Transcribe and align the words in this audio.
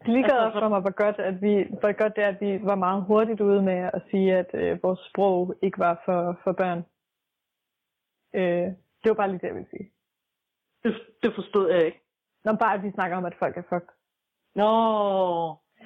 Altså, 0.00 0.36
altså, 0.36 0.60
for 0.60 0.68
mig, 0.68 0.80
hvor 0.80 0.96
godt, 1.04 1.18
at 1.18 1.42
vi, 1.42 1.52
hvor 1.80 1.92
godt 1.92 2.16
det 2.16 2.24
er, 2.24 2.28
at 2.28 2.40
vi 2.40 2.60
var 2.62 2.74
meget 2.74 3.04
hurtigt 3.04 3.40
ude 3.40 3.62
med 3.62 3.90
at 3.94 4.02
sige, 4.10 4.36
at 4.36 4.50
øh, 4.54 4.82
vores 4.82 5.00
sprog 5.10 5.54
ikke 5.62 5.78
var 5.78 6.02
for, 6.04 6.38
for 6.44 6.52
børn. 6.52 6.84
Øh, 8.34 8.68
det 9.00 9.08
var 9.08 9.14
bare 9.14 9.28
lige 9.28 9.38
det, 9.38 9.46
jeg 9.46 9.54
ville 9.54 9.70
sige. 9.70 9.90
Det, 10.84 10.92
det 11.22 11.34
forstod 11.34 11.70
jeg 11.70 11.86
ikke. 11.86 12.00
Når 12.44 12.52
bare 12.52 12.74
at 12.74 12.82
vi 12.82 12.90
snakker 12.90 13.16
om, 13.16 13.24
at 13.24 13.34
folk 13.38 13.56
er 13.56 13.62
fucked. 13.62 13.94
Nå, 14.54 14.70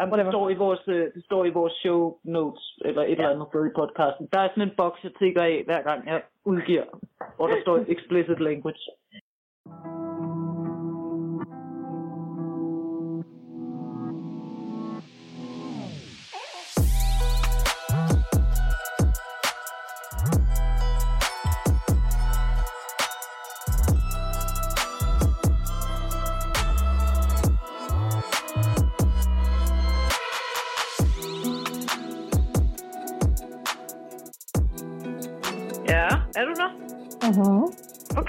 Jamen, 0.01 0.19
det, 0.19 0.33
står 0.33 0.51
i 0.51 0.55
vores, 0.55 0.83
øh, 0.89 1.15
det 1.15 1.25
står 1.25 1.45
i 1.45 1.51
vores 1.51 1.73
show 1.73 2.19
notes, 2.25 2.79
eller 2.85 3.03
et 3.03 3.11
eller 3.11 3.31
andet 3.31 3.49
sted 3.51 3.67
i 3.67 3.77
podcasten. 3.81 4.29
Der 4.33 4.41
er 4.41 4.49
sådan 4.49 4.69
en 4.69 4.77
boks, 4.77 5.05
jeg 5.05 5.13
tigger 5.19 5.43
af, 5.43 5.63
hver 5.65 5.83
gang 5.83 6.07
jeg 6.07 6.23
udgiver, 6.45 6.85
hvor 7.37 7.47
der 7.47 7.61
står 7.61 7.77
explicit 7.95 8.41
language. 8.41 8.85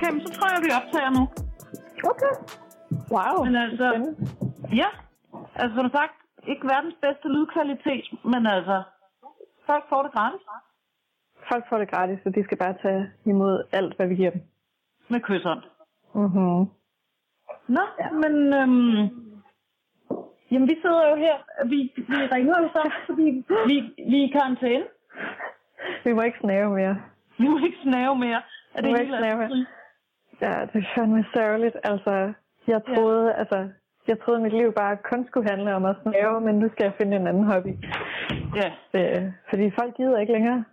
Okay, 0.06 0.14
men 0.14 0.28
så 0.28 0.34
tror 0.38 0.48
jeg, 0.54 0.62
vi 0.68 0.72
optager 0.80 1.10
nu. 1.18 1.24
Okay. 2.12 2.34
Wow. 3.16 3.36
Men 3.46 3.56
altså, 3.56 3.88
Spændende. 3.92 4.14
ja, 4.82 4.90
altså 5.56 5.76
som 5.82 5.90
sagt, 5.98 6.16
ikke 6.52 6.68
verdens 6.74 6.96
bedste 7.02 7.28
lydkvalitet, 7.36 8.06
men 8.24 8.48
altså, 8.56 8.84
folk 9.66 9.84
får 9.90 10.04
det 10.04 10.12
gratis 10.12 10.42
Folk 11.52 11.64
får 11.70 11.78
det 11.78 11.90
gratis, 11.90 12.20
så 12.24 12.30
de 12.30 12.44
skal 12.44 12.58
bare 12.58 12.76
tage 12.82 13.12
imod 13.26 13.64
alt, 13.72 13.96
hvad 13.96 14.08
vi 14.08 14.16
giver 14.16 14.32
dem. 14.32 14.42
med 15.08 15.20
kysshånd. 15.20 15.64
Mm-hmm. 16.16 16.60
Nå, 17.76 17.84
ja. 18.00 18.12
men 18.24 18.34
øhm, 18.60 19.02
jamen, 20.52 20.68
vi 20.72 20.76
sidder 20.84 21.10
jo 21.10 21.16
her, 21.16 21.36
vi, 21.72 21.94
vi 21.98 22.20
ringer 22.36 22.56
jo 22.62 22.68
så, 22.76 22.92
fordi 23.06 23.24
vi, 23.70 23.76
vi 24.10 24.18
er 24.22 24.28
i 24.28 24.32
karantæne. 24.38 24.86
Vi 26.06 26.14
må 26.14 26.22
ikke 26.22 26.38
snave 26.42 26.76
mere. 26.76 26.98
Vi 27.38 27.48
må 27.48 27.58
ikke 27.66 27.78
snave 27.84 28.16
mere. 28.16 28.42
Er 28.74 28.82
det 28.82 28.92
må 28.92 28.98
ikke 28.98 29.18
snave 29.20 29.38
mere. 29.38 29.66
Ja, 30.42 30.66
det 30.74 30.76
er 30.84 30.90
fandme 30.96 31.26
sørgeligt. 31.34 31.78
Altså, 31.84 32.34
jeg 32.68 32.82
troede, 32.96 33.28
ja. 33.28 33.40
altså, 33.40 33.70
jeg 34.08 34.20
troede, 34.20 34.42
mit 34.42 34.54
liv 34.54 34.74
bare 34.74 34.98
kun 35.12 35.28
skulle 35.28 35.50
handle 35.50 35.76
om 35.76 35.86
at 35.86 35.96
snave, 36.04 36.42
men 36.42 36.56
nu 36.60 36.70
skal 36.70 36.84
jeg 36.84 36.94
finde 36.98 37.16
en 37.18 37.28
anden 37.28 37.44
hobby. 37.44 37.74
Ja, 38.62 38.70
Øh, 39.00 39.32
fordi 39.50 39.72
folk 39.80 39.96
gider 39.98 40.18
ikke 40.20 40.34
længere. 40.34 40.64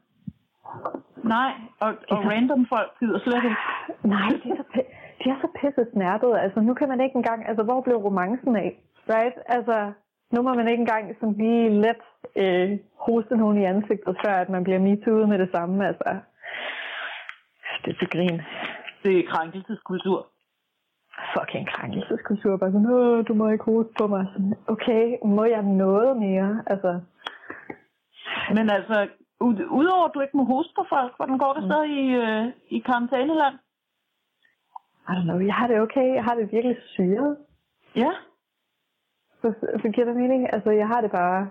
nej, 1.17 1.53
og, 1.81 1.95
og 2.11 2.19
random 2.31 2.67
folk 2.67 2.91
gider 3.01 3.19
slet 3.19 3.45
ikke. 3.45 3.57
Nej, 4.03 4.29
de 4.45 4.51
er 4.51 4.57
så, 4.57 4.65
pi- 4.75 4.91
de 5.25 5.31
er 5.31 5.37
så 5.41 5.49
pisse 5.61 5.87
snærtede. 5.93 6.41
Altså, 6.41 6.61
nu 6.61 6.75
kan 6.75 6.89
man 6.89 7.01
ikke 7.01 7.17
engang... 7.17 7.49
Altså, 7.49 7.63
hvor 7.65 7.81
blev 7.81 7.97
romancen 7.97 8.57
af? 8.57 8.79
Right? 9.15 9.37
Altså, 9.47 9.93
nu 10.33 10.43
må 10.43 10.55
man 10.55 10.69
ikke 10.69 10.81
engang 10.81 11.17
sådan 11.21 11.35
lige 11.35 11.71
let 11.71 12.03
øh, 12.37 12.79
hoste 12.99 13.37
nogen 13.37 13.59
i 13.63 13.65
ansigtet, 13.65 14.17
før 14.25 14.33
at 14.35 14.49
man 14.49 14.65
bliver 14.65 14.79
metooet 14.79 15.29
med 15.29 15.39
det 15.39 15.51
samme. 15.55 15.87
Altså, 15.87 16.17
det 17.85 17.91
er 17.95 17.99
til 17.99 18.11
grin. 18.11 18.41
Det 19.03 19.19
er 19.19 19.29
krænkelseskultur. 19.33 20.27
Fucking 21.37 21.69
krænkelseskultur. 21.69 22.57
Bare 22.57 22.73
sådan, 22.73 22.87
Åh, 22.87 23.25
du 23.29 23.35
må 23.35 23.49
ikke 23.49 23.65
hoste 23.65 23.93
på 23.99 24.07
mig. 24.07 24.27
Sådan, 24.33 24.55
okay, 24.67 25.17
må 25.25 25.45
jeg 25.45 25.63
noget 25.63 26.17
mere? 26.17 26.63
Altså, 26.67 27.01
Men 28.57 28.71
altså, 28.71 29.09
ud- 29.41 29.67
udover 29.71 30.05
at 30.09 30.15
du 30.15 30.21
ikke 30.21 30.37
må 30.37 30.45
hoste 30.45 30.73
på 30.77 30.85
folk, 30.89 31.17
hvordan 31.17 31.39
går 31.39 31.53
det 31.53 31.63
så 31.73 31.83
i, 31.83 32.03
øh, 32.23 32.53
i 32.69 32.79
karantæneland? 32.79 33.55
I 35.09 35.13
don't 35.13 35.23
know, 35.23 35.39
jeg 35.41 35.55
har 35.55 35.67
det 35.67 35.81
okay. 35.81 36.15
Jeg 36.15 36.25
har 36.25 36.35
det 36.35 36.53
virkelig 36.53 36.77
syret. 36.87 37.37
Ja, 37.97 38.13
Så, 39.43 39.55
så 39.83 39.89
giver 39.95 40.07
det 40.07 40.17
mening. 40.17 40.53
Altså, 40.55 40.71
jeg 40.71 40.89
har 40.89 41.01
det 41.01 41.11
bare... 41.11 41.51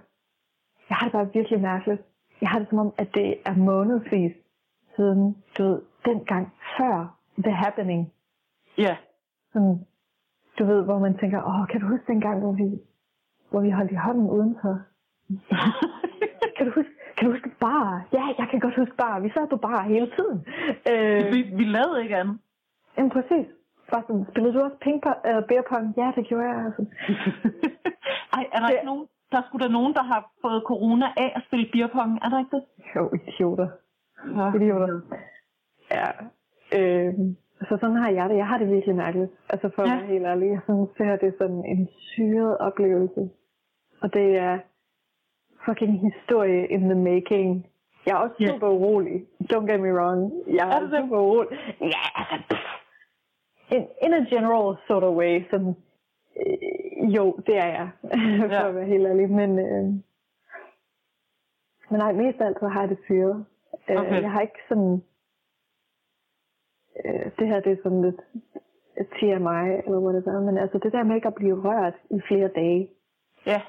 Jeg 0.89 0.97
har 0.97 1.05
det 1.05 1.11
bare 1.11 1.33
virkelig 1.33 1.61
mærkeligt. 1.61 2.01
Jeg 2.41 2.49
har 2.49 2.59
det 2.59 2.69
som 2.69 2.79
om, 2.79 2.93
at 2.97 3.13
det 3.13 3.35
er 3.45 3.55
månedsvis 3.55 4.31
siden, 4.95 5.43
du 5.57 5.63
ved, 5.63 5.81
dengang 6.05 6.53
før 6.77 7.17
The 7.43 7.51
Happening. 7.51 8.13
ja. 8.77 8.97
Sådan, 9.53 9.85
du 10.59 10.65
ved, 10.65 10.83
hvor 10.83 10.99
man 10.99 11.17
tænker, 11.17 11.43
åh, 11.43 11.67
kan 11.67 11.81
du 11.81 11.87
huske 11.87 12.05
dengang, 12.07 12.39
hvor 12.39 12.51
vi, 12.51 12.79
hvor 13.49 13.61
vi 13.61 13.69
holdt 13.69 13.91
i 13.91 13.95
hånden 13.95 14.29
udenfor? 14.29 14.79
Kan 16.57 16.65
du 16.67 16.71
huske, 16.75 16.91
kan 17.17 17.25
du 17.27 17.31
huske 17.33 17.49
bar? 17.59 18.05
Ja, 18.13 18.23
jeg 18.37 18.47
kan 18.51 18.59
godt 18.59 18.75
huske 18.79 18.95
bar. 18.95 19.19
Vi 19.19 19.29
sad 19.29 19.47
på 19.47 19.57
bar 19.57 19.81
hele 19.83 20.11
tiden. 20.17 20.37
Øh, 20.91 21.33
vi, 21.33 21.39
vi 21.59 21.63
lavede 21.63 22.03
ikke 22.03 22.15
andet. 22.17 22.37
jamen, 22.97 23.11
præcis. 23.11 23.45
Bare 23.91 24.03
sådan, 24.07 24.25
spillede 24.31 24.53
du 24.53 24.59
også 24.63 24.77
ping 24.81 25.01
beer 25.49 25.61
pong? 25.69 25.93
Ja, 25.97 26.11
det 26.15 26.25
gjorde 26.27 26.47
jeg. 26.49 26.65
Altså. 26.65 26.85
Ej, 28.37 28.43
er 28.53 28.59
der 28.59 28.67
Det- 28.67 28.73
ikke 28.73 28.85
nogen, 28.85 29.07
der 29.31 29.37
er 29.37 29.41
sgu 29.47 29.57
da 29.57 29.67
nogen, 29.67 29.93
der 29.93 30.03
har 30.03 30.31
fået 30.41 30.63
corona 30.67 31.05
af 31.17 31.31
at 31.35 31.43
spille 31.47 31.69
beerpong, 31.73 32.19
er 32.23 32.29
der 32.29 32.39
ikke 32.39 32.55
det? 32.57 32.63
Jo, 32.95 33.03
idioter. 33.27 33.67
Ja. 34.37 34.53
Idioter. 34.57 35.01
Ja. 35.91 36.07
Øh, 36.77 37.13
så 37.67 37.77
sådan 37.81 37.95
har 37.95 38.09
jeg 38.09 38.29
det. 38.29 38.37
Jeg 38.37 38.47
har 38.47 38.57
det 38.57 38.67
virkelig 38.67 38.95
mærkeligt. 38.95 39.31
Altså 39.49 39.69
for 39.75 39.81
at 39.81 39.89
Ja. 39.89 39.95
være 39.95 40.05
helt 40.07 40.25
ærlig. 40.25 40.49
Jeg 40.55 40.61
synes, 40.65 40.89
det 40.97 41.05
her 41.05 41.15
det 41.15 41.27
er 41.27 41.37
sådan 41.37 41.63
en 41.65 41.87
syret 41.91 42.57
oplevelse. 42.57 43.29
Og 44.01 44.13
det 44.13 44.37
er 44.37 44.59
fucking 45.65 45.93
historie 46.11 46.67
in 46.67 46.81
the 46.81 46.95
making. 46.95 47.67
Jeg 48.05 48.11
er 48.11 48.17
også 48.17 48.35
Ja. 48.39 48.47
super 48.47 48.67
urolig. 48.69 49.25
Don't 49.53 49.71
get 49.71 49.79
me 49.79 49.93
wrong. 49.93 50.31
Jeg 50.47 50.67
Er 50.69 50.75
er, 50.75 50.79
det? 50.79 50.99
super 51.01 51.17
urolig. 51.19 51.57
Ja, 51.81 52.05
altså. 52.35 52.57
In, 53.75 53.81
in 54.05 54.13
a 54.13 54.17
general 54.35 54.77
sort 54.87 55.03
of 55.03 55.15
way. 55.15 55.43
Sådan, 55.51 55.75
øh, 56.39 57.15
jo, 57.15 57.37
det 57.47 57.57
er 57.57 57.67
jeg. 57.67 57.89
for 58.49 58.53
Ja. 58.55 58.67
at 58.67 58.75
være 58.75 58.85
helt 58.85 59.07
ærlig. 59.07 59.29
Men, 59.29 59.59
øh, 59.59 59.83
men 61.89 61.99
nej, 61.99 62.11
mest 62.13 62.41
af 62.41 62.45
alt 62.45 62.59
så 62.59 62.67
har 62.67 62.79
jeg 62.81 62.89
det 62.89 62.99
syret. 63.05 63.45
Øh, 63.89 63.97
Okay. 64.01 64.21
Jeg 64.21 64.31
har 64.31 64.41
ikke 64.41 64.59
sådan... 64.69 65.03
Øh, 67.05 67.31
det 67.39 67.47
her 67.47 67.59
det 67.59 67.71
er 67.71 67.77
sådan 67.83 68.01
lidt 68.01 68.21
TMI 69.19 69.63
eller 69.85 69.99
whatever, 70.05 70.39
men 70.41 70.57
altså 70.57 70.77
det 70.77 70.91
der 70.91 71.03
med 71.03 71.15
ikke 71.15 71.27
at 71.27 71.35
blive 71.35 71.61
rørt 71.63 71.93
i 72.09 72.21
flere 72.27 72.47
dage, 72.47 72.89
Ja. 73.45 73.61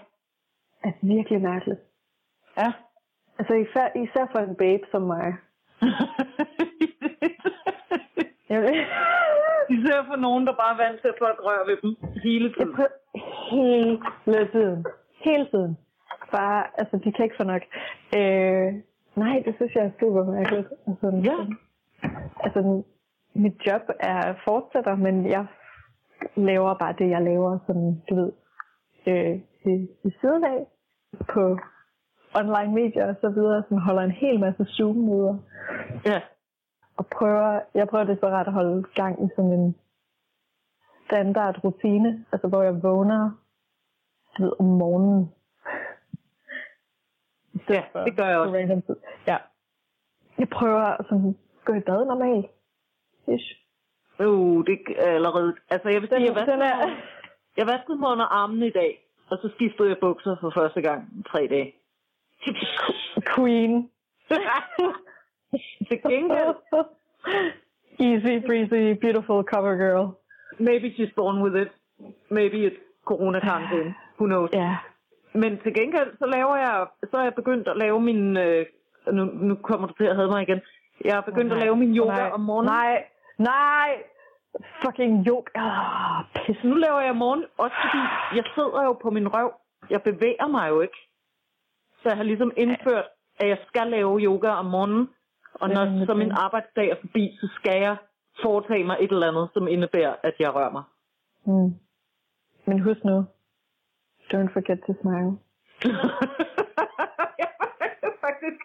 er 0.84 0.92
virkelig 1.02 1.40
mærkeligt. 1.42 1.80
Ja. 2.58 2.72
Altså 3.38 3.54
især, 3.54 3.88
især 3.96 4.26
for 4.32 4.38
en 4.38 4.54
babe 4.54 4.82
som 4.90 5.02
mig. 5.02 5.34
Jeg, 8.48 8.86
Især 9.70 10.04
for 10.06 10.16
nogen, 10.16 10.46
der 10.46 10.52
bare 10.52 10.72
er 10.74 10.88
vant 10.88 11.00
til, 11.00 11.08
at 11.08 11.14
folk 11.18 11.38
rører 11.44 11.66
ved 11.66 11.76
dem 11.82 11.96
hele 12.22 12.44
jeg 12.48 12.54
tiden. 12.66 12.74
prøver 12.74 13.98
hele 14.30 14.48
tiden. 14.52 14.86
Hele 15.24 15.46
tiden. 15.50 15.78
Bare, 16.32 16.64
altså 16.78 16.96
de 17.04 17.12
kan 17.12 17.24
ikke 17.24 17.36
få 17.36 17.44
nok. 17.44 17.62
Øh, 18.16 18.74
nej, 19.16 19.42
det 19.46 19.54
synes 19.56 19.74
jeg 19.74 19.84
er 19.84 19.90
super 20.00 20.24
mærkeligt. 20.24 20.68
Altså, 20.86 21.06
Ja. 21.24 21.36
altså, 22.44 22.82
mit 23.34 23.66
job 23.66 23.82
er 24.00 24.34
fortsætter, 24.44 24.96
men 24.96 25.26
jeg 25.30 25.46
laver 26.36 26.74
bare 26.74 26.94
det, 26.98 27.10
jeg 27.10 27.22
laver, 27.22 27.58
som 27.66 27.76
du 28.08 28.14
ved, 28.14 28.32
øh, 29.06 29.40
ved, 29.64 29.88
ved 30.02 30.12
siden 30.20 30.44
af 30.44 30.66
på 31.28 31.58
online 32.34 32.74
medier 32.74 33.08
og 33.08 33.16
så 33.20 33.28
videre, 33.28 33.62
som 33.68 33.78
holder 33.78 34.02
en 34.02 34.10
hel 34.10 34.40
masse 34.40 34.64
Zoom-møder. 34.64 35.38
Ja. 36.06 36.20
Og 36.96 37.06
prøver, 37.06 37.60
jeg 37.74 37.88
prøver 37.88 38.04
desperat 38.04 38.46
at 38.46 38.52
holde 38.52 38.82
gang 38.94 39.24
i 39.24 39.28
sådan 39.36 39.52
en 39.52 39.76
standard 41.06 41.64
rutine, 41.64 42.24
altså 42.32 42.48
hvor 42.48 42.62
jeg 42.62 42.82
vågner 42.82 43.30
du 44.36 44.42
ved, 44.42 44.52
om 44.58 44.66
morgenen. 44.66 45.32
Ja, 47.68 47.82
det 48.04 48.16
gør 48.16 48.28
jeg 48.28 48.38
også. 48.38 48.94
Ja. 49.26 49.36
Jeg 50.38 50.48
prøver 50.48 50.80
at 50.80 51.06
sådan, 51.08 51.36
gå 51.64 51.74
i 51.74 51.80
bad 51.80 52.04
normalt. 52.04 52.46
Ish. 53.28 53.58
Uh, 54.26 54.64
det 54.66 54.78
er 54.96 55.12
allerede... 55.12 55.56
Altså, 55.70 55.88
jeg 55.88 56.00
vil 56.00 56.08
sige, 56.08 56.24
jeg 56.24 56.34
vaskede, 56.34 56.64
er, 56.64 56.90
jeg 57.56 57.66
vaskede 57.66 57.98
mig 57.98 58.10
under 58.10 58.24
armene 58.24 58.66
i 58.66 58.70
dag, 58.70 59.06
og 59.30 59.38
så 59.42 59.50
skiftede 59.54 59.88
jeg 59.88 59.98
bukser 59.98 60.36
for 60.40 60.52
første 60.56 60.82
gang 60.82 61.08
i 61.18 61.22
tre 61.22 61.46
dage. 61.50 61.74
queen. 63.34 63.90
Til 65.88 66.02
gengæld, 66.02 66.54
Easy 67.98 68.46
breezy, 68.46 68.98
beautiful 69.00 69.42
cover 69.44 69.74
girl. 69.76 70.06
maybe 70.58 70.94
she's 70.96 71.12
born 71.16 71.42
with 71.42 71.56
it. 71.62 71.70
Maybe 72.30 72.66
it's 72.66 72.80
corona 73.04 73.40
karantæne. 73.40 73.94
Who 74.18 74.26
knows? 74.26 74.50
Ja. 74.52 74.76
Men 75.34 75.58
til 75.58 75.74
gengæld, 75.74 76.10
så 76.18 76.26
laver 76.26 76.56
jeg, 76.56 76.86
så 77.10 77.16
er 77.16 77.22
jeg 77.22 77.34
begyndt 77.34 77.68
at 77.68 77.76
lave 77.76 78.00
min, 78.00 78.36
øh, 78.36 78.66
nu, 79.12 79.24
nu 79.24 79.54
kommer 79.54 79.86
du 79.86 79.94
til 79.94 80.04
at 80.04 80.16
have 80.16 80.28
mig 80.28 80.42
igen. 80.42 80.60
Jeg 81.04 81.14
har 81.14 81.20
begyndt 81.20 81.52
at 81.52 81.58
lave 81.58 81.76
min 81.76 81.96
yoga 81.96 82.16
nej, 82.16 82.30
om 82.32 82.40
morgenen. 82.40 82.72
Nej, 82.72 83.04
nej. 83.42 83.90
Fucking 84.84 85.26
yoga. 85.28 85.50
Ah, 85.54 86.24
pis. 86.34 86.64
Nu 86.64 86.74
laver 86.74 87.00
jeg 87.00 87.16
morgen, 87.16 87.44
også 87.58 87.76
fordi 87.84 88.02
jeg 88.38 88.44
sidder 88.54 88.84
jo 88.84 88.92
på 89.02 89.10
min 89.10 89.28
røv. 89.34 89.52
jeg 89.90 90.02
bevæger 90.02 90.46
mig 90.46 90.68
jo 90.68 90.80
ikke. 90.80 90.98
Så 92.02 92.08
jeg 92.08 92.16
har 92.16 92.24
ligesom 92.24 92.52
indført, 92.56 93.04
at 93.40 93.48
jeg 93.48 93.58
skal 93.68 93.86
lave 93.86 94.20
yoga 94.20 94.48
om 94.48 94.64
morgenen, 94.66 95.08
og 95.54 95.68
når 95.68 96.06
så 96.06 96.14
min 96.14 96.30
arbejdsdag 96.30 96.88
er 96.90 96.96
forbi, 97.00 97.36
så 97.40 97.48
skal 97.54 97.80
jeg 97.80 97.96
foretage 98.42 98.84
mig 98.84 98.96
et 99.00 99.10
eller 99.12 99.28
andet, 99.28 99.48
som 99.54 99.68
indebærer, 99.68 100.14
at 100.22 100.34
jeg 100.38 100.54
rører 100.54 100.70
mig. 100.70 100.82
Mm. 101.46 101.74
Men 102.66 102.80
husk 102.80 103.04
nu, 103.04 103.24
don't 104.34 104.52
forget 104.56 104.78
to 104.86 104.92
smile. 105.02 105.32
jeg 107.42 107.50
har 107.60 108.12
faktisk, 108.26 108.60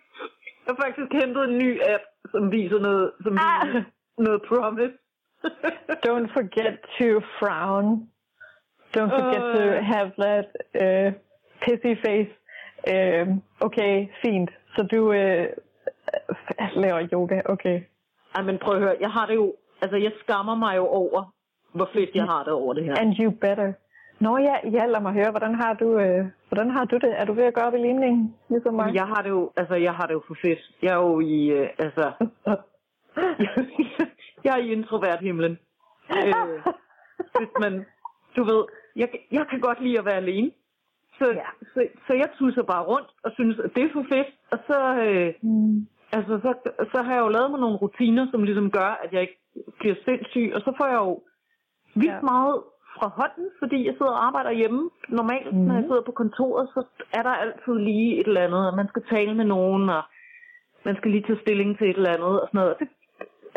jeg 0.66 0.68
har 0.68 0.76
faktisk 0.86 1.12
hentet 1.14 1.44
en 1.50 1.58
ny 1.58 1.82
app, 1.94 2.04
som 2.32 2.52
viser 2.52 2.80
noget, 2.80 3.12
som 3.24 3.38
Ah. 3.40 3.68
viser 3.68 3.84
noget 4.18 4.42
promise. 4.48 4.94
Don't 6.08 6.30
forget 6.38 6.74
to 6.98 7.08
frown. 7.40 7.86
Don't 8.98 9.12
forget 9.20 9.42
to 9.56 9.62
Øh. 9.62 9.84
have 9.94 10.10
that 10.26 10.48
uh, 10.84 11.10
pissy 11.64 11.94
face. 12.06 12.32
Uh, 12.94 13.26
okay, 13.68 14.08
fint. 14.22 14.50
Så 14.76 14.84
du 14.84 15.02
uh, 15.08 15.46
laver 16.84 17.08
yoga, 17.14 17.42
okay. 17.46 17.82
Ej, 18.36 18.42
men 18.44 18.58
prøv 18.58 18.76
at 18.76 18.82
høre, 18.82 18.96
jeg 19.00 19.10
har 19.10 19.26
det 19.26 19.36
jo, 19.36 19.54
altså 19.82 19.98
jeg 19.98 20.12
skammer 20.24 20.56
mig 20.56 20.78
jo 20.78 20.88
over, 20.88 21.34
hvor 21.74 21.90
fedt 21.94 22.10
jeg 22.16 22.24
har 22.24 22.44
det 22.44 22.54
over 22.54 22.74
det 22.74 22.84
her. 22.84 22.96
And 23.00 23.14
you 23.20 23.32
better. 23.32 23.74
Nå 24.20 24.38
ja, 24.38 24.56
ja, 24.72 24.86
lad 24.86 25.02
mig 25.02 25.14
høre, 25.14 25.32
hvordan 25.32 25.56
har 25.56 25.74
du, 25.74 25.86
uh, 25.86 26.26
hvordan 26.50 26.70
har 26.70 26.86
du 26.86 26.96
det? 26.98 27.20
Er 27.20 27.26
du 27.26 27.34
ved 27.34 27.44
at 27.44 27.54
gå 27.54 27.62
op 27.62 27.74
i 27.74 27.78
limningen, 27.78 28.36
ligesom 28.50 28.74
mig? 28.74 28.96
Jeg 28.96 29.06
har 29.08 29.22
det 29.22 29.30
jo, 29.30 29.52
altså 29.58 29.76
jeg 29.76 29.94
har 29.94 30.06
det 30.08 30.14
jo 30.14 30.22
for 30.28 30.36
fedt. 30.42 30.60
Jeg 30.82 30.92
er 30.92 30.96
jo 31.02 31.20
i, 31.20 31.48
øh, 31.48 31.70
altså, 31.80 32.12
jeg 34.46 34.54
er 34.58 34.64
i 34.64 34.72
introvert 34.72 35.20
himlen. 35.20 35.60
Øh, 36.18 36.34
hvis 37.38 37.50
man, 37.60 37.86
du 38.36 38.44
ved, 38.44 38.64
jeg, 38.96 39.10
jeg 39.32 39.46
kan 39.50 39.60
godt 39.60 39.82
lide 39.82 40.00
at 40.00 40.06
være 40.06 40.16
alene. 40.26 40.52
Så, 41.20 41.26
Ja. 41.34 41.50
så, 41.74 41.88
så 42.08 42.14
jeg 42.14 42.30
tusser 42.40 42.64
bare 42.64 42.84
rundt 42.84 43.08
og 43.24 43.32
synes, 43.34 43.60
at 43.60 43.72
det 43.76 43.84
er 43.84 43.90
for 43.94 44.06
fedt. 44.10 44.28
Og 44.52 44.60
så, 44.68 44.80
øh, 45.06 45.34
Mm. 45.42 45.88
altså, 46.12 46.34
så, 46.44 46.52
så 46.92 47.02
har 47.04 47.14
jeg 47.14 47.22
jo 47.22 47.28
lavet 47.30 47.52
mig 47.52 47.60
nogle 47.60 47.78
rutiner, 47.78 48.28
som 48.32 48.44
ligesom 48.44 48.72
gør, 48.72 48.92
at 49.04 49.14
jeg 49.14 49.22
ikke 49.22 49.40
bliver 49.80 49.96
sindssyg. 50.06 50.52
Og 50.56 50.62
så 50.62 50.74
får 50.78 50.86
jeg 50.86 50.96
jo 51.08 51.24
vildt 51.96 52.14
Ja. 52.14 52.22
meget 52.22 52.56
fra 52.98 53.08
hånden, 53.20 53.48
fordi 53.60 53.86
jeg 53.86 53.94
sidder 53.98 54.12
og 54.12 54.26
arbejder 54.28 54.52
hjemme. 54.52 54.90
Normalt, 55.10 55.54
mm. 55.54 55.60
når 55.68 55.74
jeg 55.74 55.82
Mhm. 55.84 55.90
sidder 55.90 56.02
på 56.02 56.12
kontoret, 56.12 56.70
så 56.74 56.82
er 57.18 57.24
der 57.24 57.30
altid 57.44 57.74
lige 57.90 58.20
et 58.20 58.28
eller 58.28 58.42
andet, 58.48 58.68
og 58.70 58.76
man 58.76 58.88
skal 58.88 59.04
tale 59.14 59.34
med 59.36 59.46
nogen, 59.46 59.90
og 59.90 60.04
man 60.86 60.96
skal 60.98 61.12
lige 61.12 61.24
tage 61.28 61.40
stilling 61.42 61.78
til 61.78 61.90
et 61.90 61.96
eller 61.98 62.10
andet, 62.18 62.42
og 62.42 62.48
sådan 62.48 62.58
noget. 62.60 62.74
Og 62.74 62.80
det 62.80 62.88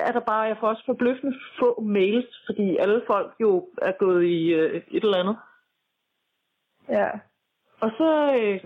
er 0.09 0.13
der 0.13 0.21
bare, 0.21 0.51
jeg 0.51 0.57
får 0.61 0.69
også 0.69 0.83
forbløffende 0.87 1.37
få 1.59 1.81
mails, 1.81 2.43
fordi 2.47 2.77
alle 2.77 3.03
folk 3.07 3.33
jo 3.41 3.69
er 3.83 3.93
gået 3.93 4.25
i 4.25 4.53
øh, 4.53 4.83
et 4.91 5.05
eller 5.05 5.19
andet. 5.19 5.37
Ja. 6.89 7.09
Og 7.81 7.91
så, 7.99 8.09
øh, 8.39 8.61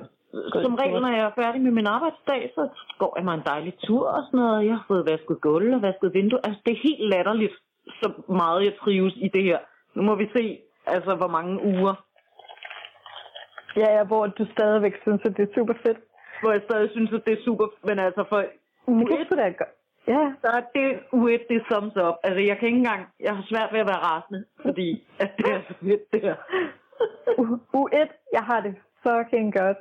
som 0.62 0.74
regel, 0.74 1.00
når 1.02 1.08
jeg 1.08 1.24
er 1.26 1.40
færdig 1.42 1.60
med 1.60 1.70
min 1.70 1.86
arbejdsdag, 1.86 2.52
så 2.54 2.68
går 2.98 3.12
jeg 3.16 3.24
mig 3.24 3.34
en 3.34 3.46
dejlig 3.46 3.74
tur 3.78 4.08
og 4.08 4.22
sådan 4.24 4.38
noget. 4.40 4.66
Jeg 4.66 4.74
har 4.74 4.84
fået 4.88 5.06
vasket 5.10 5.40
gulv 5.40 5.74
og 5.74 5.82
vasket 5.82 6.14
vinduer. 6.14 6.40
Altså, 6.44 6.60
det 6.66 6.72
er 6.72 6.86
helt 6.88 7.08
latterligt, 7.08 7.54
så 7.86 8.12
meget 8.28 8.64
jeg 8.64 8.74
trives 8.80 9.14
i 9.16 9.28
det 9.28 9.42
her. 9.42 9.58
Nu 9.94 10.02
må 10.02 10.14
vi 10.14 10.28
se, 10.36 10.58
altså, 10.86 11.14
hvor 11.14 11.28
mange 11.28 11.62
uger, 11.64 11.94
Ja, 13.76 13.88
ja, 13.96 14.04
hvor 14.04 14.26
du 14.26 14.46
stadigvæk 14.56 14.94
synes, 15.02 15.20
at 15.24 15.36
det 15.36 15.42
er 15.48 15.54
super 15.54 15.74
fedt. 15.86 15.98
hvor 16.42 16.52
jeg 16.52 16.62
stadig 16.68 16.90
synes, 16.90 17.12
at 17.12 17.22
det 17.26 17.32
er 17.32 17.44
super. 17.44 17.66
Men 17.84 17.98
altså, 17.98 18.24
for 18.28 18.36
det 18.86 19.08
kan 19.08 19.26
sgu 19.26 19.36
da 19.36 19.48
godt. 19.48 19.74
Ja, 20.08 20.32
så 20.40 20.46
er 20.58 20.62
det 20.74 21.00
uge 21.12 21.34
et, 21.34 21.48
det 21.48 21.56
er 21.56 21.64
thumbs 21.70 21.96
up. 21.96 22.14
Altså, 22.24 22.40
jeg 22.40 22.58
kan 22.58 22.66
ikke 22.68 22.78
engang, 22.78 23.06
jeg 23.20 23.36
har 23.36 23.42
svært 23.42 23.72
ved 23.72 23.80
at 23.80 23.86
være 23.86 24.04
rasende, 24.10 24.44
fordi 24.64 25.06
at 25.20 25.30
det 25.38 25.46
er 25.54 25.60
så 25.68 25.74
fedt, 25.82 26.12
det 26.12 26.20
her. 26.22 26.36
U- 27.42 27.60
U1, 27.78 28.08
jeg 28.32 28.42
har 28.42 28.60
det 28.60 28.74
fucking 29.02 29.54
godt. 29.58 29.76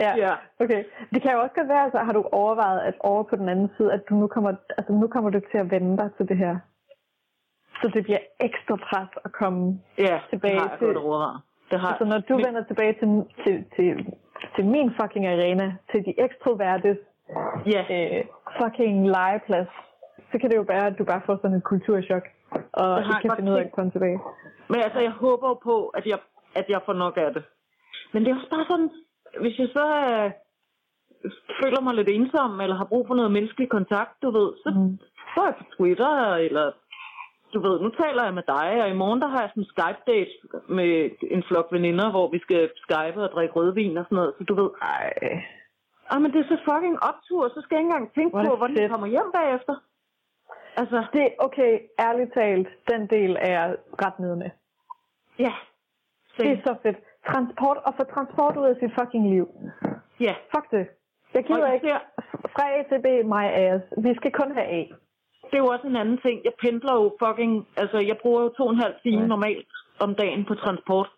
Ja. 0.00 0.12
Ja. 0.16 0.34
Okay. 0.60 0.84
Det 1.12 1.22
kan 1.22 1.32
jo 1.32 1.40
også 1.40 1.54
godt 1.54 1.68
være, 1.68 1.82
altså 1.84 1.98
har 1.98 2.12
du 2.12 2.22
overvejet, 2.32 2.80
at 2.80 2.94
over 3.00 3.22
på 3.22 3.36
den 3.36 3.48
anden 3.48 3.70
side, 3.76 3.92
at 3.92 4.02
du 4.08 4.14
nu 4.14 4.26
kommer, 4.26 4.52
altså 4.78 4.92
nu 4.92 5.06
kommer 5.06 5.30
du 5.30 5.40
til 5.50 5.58
at 5.58 5.70
vende 5.70 5.96
dig 5.96 6.10
til 6.16 6.28
det 6.28 6.36
her. 6.36 6.56
Så 7.82 7.90
det 7.94 8.04
bliver 8.04 8.18
ekstra 8.40 8.76
pres 8.76 9.08
at 9.24 9.32
komme. 9.32 9.80
Ja, 9.98 10.20
Tilbage 10.30 10.54
det 10.54 10.60
har 10.62 10.68
jeg 10.70 10.78
til- 10.78 10.96
overvejet. 10.98 11.40
Det 11.70 11.80
har 11.80 11.88
Altså 11.88 12.04
når 12.04 12.18
du 12.18 12.36
Men- 12.36 12.46
vender 12.46 12.64
tilbage 12.64 12.92
til, 12.92 13.08
til, 13.44 13.64
til, 13.76 14.14
til 14.56 14.64
min 14.66 14.90
fucking 15.00 15.26
arena, 15.26 15.74
til 15.92 16.04
de 16.04 16.14
ekstrovertes 16.20 16.98
Ja, 17.66 17.82
øh, 17.90 18.24
fucking 18.60 18.96
legeplads, 19.16 19.72
så 20.30 20.34
kan 20.40 20.50
det 20.50 20.56
jo 20.56 20.64
være, 20.72 20.86
at 20.86 20.98
du 20.98 21.04
bare 21.04 21.22
får 21.26 21.36
sådan 21.42 21.56
et 21.56 21.64
kulturschok, 21.72 22.24
og 22.72 22.86
har 22.86 22.98
ikke 23.00 23.10
jeg 23.14 23.20
kan 23.22 23.36
finde 23.36 23.52
ud 23.52 23.56
af 23.56 23.64
at 23.64 23.72
komme 23.72 23.90
tilbage. 23.90 24.20
Men 24.70 24.78
altså, 24.86 25.00
jeg 25.00 25.10
håber 25.10 25.54
på, 25.68 25.76
at 25.98 26.06
jeg, 26.06 26.18
at 26.54 26.66
jeg 26.68 26.80
får 26.86 26.92
nok 27.04 27.16
af 27.16 27.30
det. 27.34 27.44
Men 28.12 28.24
det 28.24 28.30
er 28.30 28.34
også 28.36 28.50
bare 28.50 28.66
sådan, 28.70 28.90
hvis 29.40 29.58
jeg 29.58 29.68
så 29.78 29.86
øh, 30.12 30.30
føler 31.62 31.80
mig 31.80 31.94
lidt 31.94 32.08
ensom, 32.08 32.60
eller 32.60 32.76
har 32.76 32.84
brug 32.92 33.06
for 33.06 33.14
noget 33.14 33.32
menneskelig 33.32 33.68
kontakt, 33.68 34.12
du 34.22 34.30
ved, 34.30 34.48
så 34.62 34.68
Mm. 34.76 34.98
er 35.36 35.44
jeg 35.46 35.54
på 35.58 35.64
Twitter, 35.76 36.34
eller 36.46 36.66
du 37.54 37.60
ved, 37.60 37.80
nu 37.80 37.88
taler 37.88 38.24
jeg 38.24 38.34
med 38.34 38.42
dig, 38.46 38.82
og 38.82 38.88
i 38.90 39.00
morgen 39.02 39.20
der 39.20 39.28
har 39.28 39.40
jeg 39.40 39.50
sådan 39.50 39.62
en 39.62 39.72
Skype-date 39.74 40.32
med 40.68 41.10
en 41.30 41.42
flok 41.48 41.68
veninder, 41.72 42.10
hvor 42.10 42.28
vi 42.30 42.38
skal 42.38 42.70
Skype 42.76 43.22
og 43.24 43.30
drikke 43.34 43.54
rødvin 43.54 43.98
og 43.98 44.04
sådan 44.04 44.16
noget, 44.16 44.34
så 44.38 44.44
du 44.44 44.54
ved, 44.54 44.70
Ej. 44.82 45.12
Ah, 46.10 46.22
men 46.22 46.32
det 46.32 46.40
er 46.40 46.48
så 46.48 46.58
fucking 46.70 46.96
optur, 47.10 47.48
så 47.54 47.60
skal 47.60 47.74
jeg 47.76 47.80
ikke 47.82 47.90
engang 47.92 48.12
tænke 48.14 48.32
på, 48.48 48.56
hvordan 48.56 48.76
jeg 48.82 48.90
kommer 48.90 49.06
hjem 49.06 49.30
bagefter. 49.34 49.74
Altså, 50.76 50.98
Det 51.12 51.22
er 51.22 51.30
okay, 51.38 51.72
ærligt 51.98 52.32
talt, 52.34 52.68
den 52.90 53.06
del 53.06 53.36
er 53.40 53.50
jeg 53.58 53.76
ret 54.04 54.18
nede 54.18 54.36
med. 54.36 54.50
ja. 55.38 55.52
Så, 56.34 56.42
Det 56.42 56.50
er 56.52 56.60
så 56.64 56.74
fedt. 56.82 56.96
Transport, 57.30 57.76
og 57.76 57.94
få 57.96 58.04
transport 58.14 58.56
ud 58.56 58.66
af 58.66 58.76
sit 58.80 58.92
fucking 59.00 59.30
liv. 59.34 59.46
ja. 60.20 60.34
Fuck 60.54 60.70
det. 60.70 60.86
Jeg 61.34 61.44
gider 61.44 61.72
ikke. 61.72 61.86
især, 61.86 61.98
Fra 62.54 62.64
A 62.76 62.82
til 62.90 63.00
B, 63.02 63.06
my 63.34 63.44
ass. 63.64 63.84
Vi 64.04 64.14
skal 64.14 64.32
kun 64.32 64.50
have 64.54 64.66
A. 64.66 64.82
det 65.50 65.54
er 65.54 65.58
jo 65.58 65.66
også 65.66 65.86
en 65.86 65.96
anden 65.96 66.18
ting. 66.18 66.44
Jeg 66.44 66.52
pendler 66.62 66.94
jo 66.94 67.16
fucking... 67.24 67.68
Altså, 67.76 67.98
jeg 67.98 68.16
bruger 68.22 68.42
jo 68.42 68.48
to 68.48 68.62
og 68.64 68.70
en 68.72 68.78
halv 68.80 68.94
time 69.02 69.20
Ja. 69.22 69.26
normalt 69.26 69.68
om 70.00 70.14
dagen 70.14 70.44
på 70.44 70.54
transport. 70.54 71.10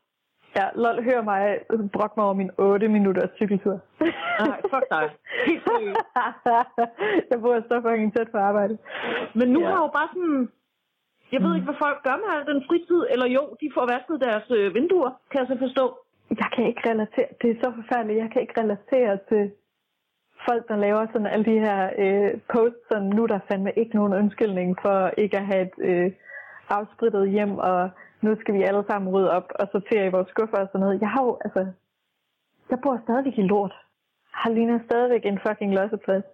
Ja, 0.57 0.65
lol, 0.75 1.03
hør 1.09 1.23
mig 1.23 1.59
brokke 1.93 2.15
mig 2.17 2.25
over 2.25 2.35
min 2.35 2.51
8 2.59 2.89
minutters 2.89 3.31
cykeltur. 3.37 3.81
Nej, 4.47 4.59
fuck 4.73 4.87
dig. 4.91 5.07
Helt 5.47 5.63
seriøst. 5.69 6.01
jeg 7.31 7.39
bor 7.43 7.61
så 7.69 7.77
fucking 7.85 8.17
tæt 8.17 8.29
på 8.33 8.39
arbejde. 8.39 8.79
Men 9.35 9.49
nu 9.55 9.61
Ja. 9.61 9.67
har 9.67 9.75
jeg 9.77 9.83
jo 9.87 9.91
bare 9.99 10.09
sådan... 10.15 10.49
Jeg 11.33 11.41
ved 11.43 11.55
ikke, 11.55 11.65
hvad 11.71 11.81
folk 11.87 11.99
gør 12.07 12.17
med 12.23 12.31
al 12.37 12.55
den 12.55 12.65
fritid. 12.69 13.01
Eller 13.13 13.27
jo, 13.37 13.43
de 13.61 13.71
får 13.75 13.85
vasket 13.95 14.21
deres 14.27 14.47
øh, 14.59 14.75
vinduer, 14.75 15.11
kan 15.31 15.41
jeg 15.41 15.49
så 15.53 15.57
forstå. 15.67 15.85
Jeg 16.43 16.49
kan 16.55 16.65
ikke 16.67 16.91
relatere, 16.91 17.29
det 17.43 17.51
er 17.51 17.59
så 17.65 17.69
forfærdeligt, 17.81 18.19
jeg 18.19 18.31
kan 18.33 18.43
ikke 18.43 18.61
relatere 18.61 19.19
til 19.29 19.51
folk, 20.49 20.69
der 20.69 20.77
laver 20.77 21.07
sådan 21.13 21.27
alle 21.27 21.45
de 21.45 21.59
her 21.67 21.91
øh, 22.05 22.31
posts, 22.55 22.83
sådan 22.91 23.09
nu 23.17 23.23
er 23.23 23.27
der 23.27 23.41
fandme 23.51 23.73
ikke 23.77 23.95
nogen 23.97 24.13
undskyldning 24.15 24.77
for 24.83 25.11
ikke 25.19 25.37
at 25.37 25.47
have 25.47 25.63
et 25.63 25.75
øh, 25.79 26.13
afsprittet 26.69 27.31
hjem, 27.31 27.59
og 27.59 27.91
nu 28.23 28.37
skal 28.41 28.55
vi 28.55 28.63
alle 28.63 28.85
sammen 28.91 29.13
rydde 29.15 29.31
op 29.31 29.49
og 29.61 29.69
sortere 29.73 30.07
i 30.07 30.11
vores 30.11 30.29
skuffer 30.29 30.59
og 30.61 30.69
sådan 30.69 30.81
noget. 30.81 31.01
Jeg 31.01 31.09
har 31.11 31.23
jo, 31.25 31.39
altså, 31.45 31.67
jeg 32.71 32.79
bor 32.83 33.01
stadigvæk 33.05 33.39
i 33.39 33.43
lort. 33.43 33.75
Har 34.33 34.51
ligner 34.51 34.79
stadigvæk 34.85 35.27
en 35.27 35.41
fucking 35.47 35.73
losseplads. 35.75 36.25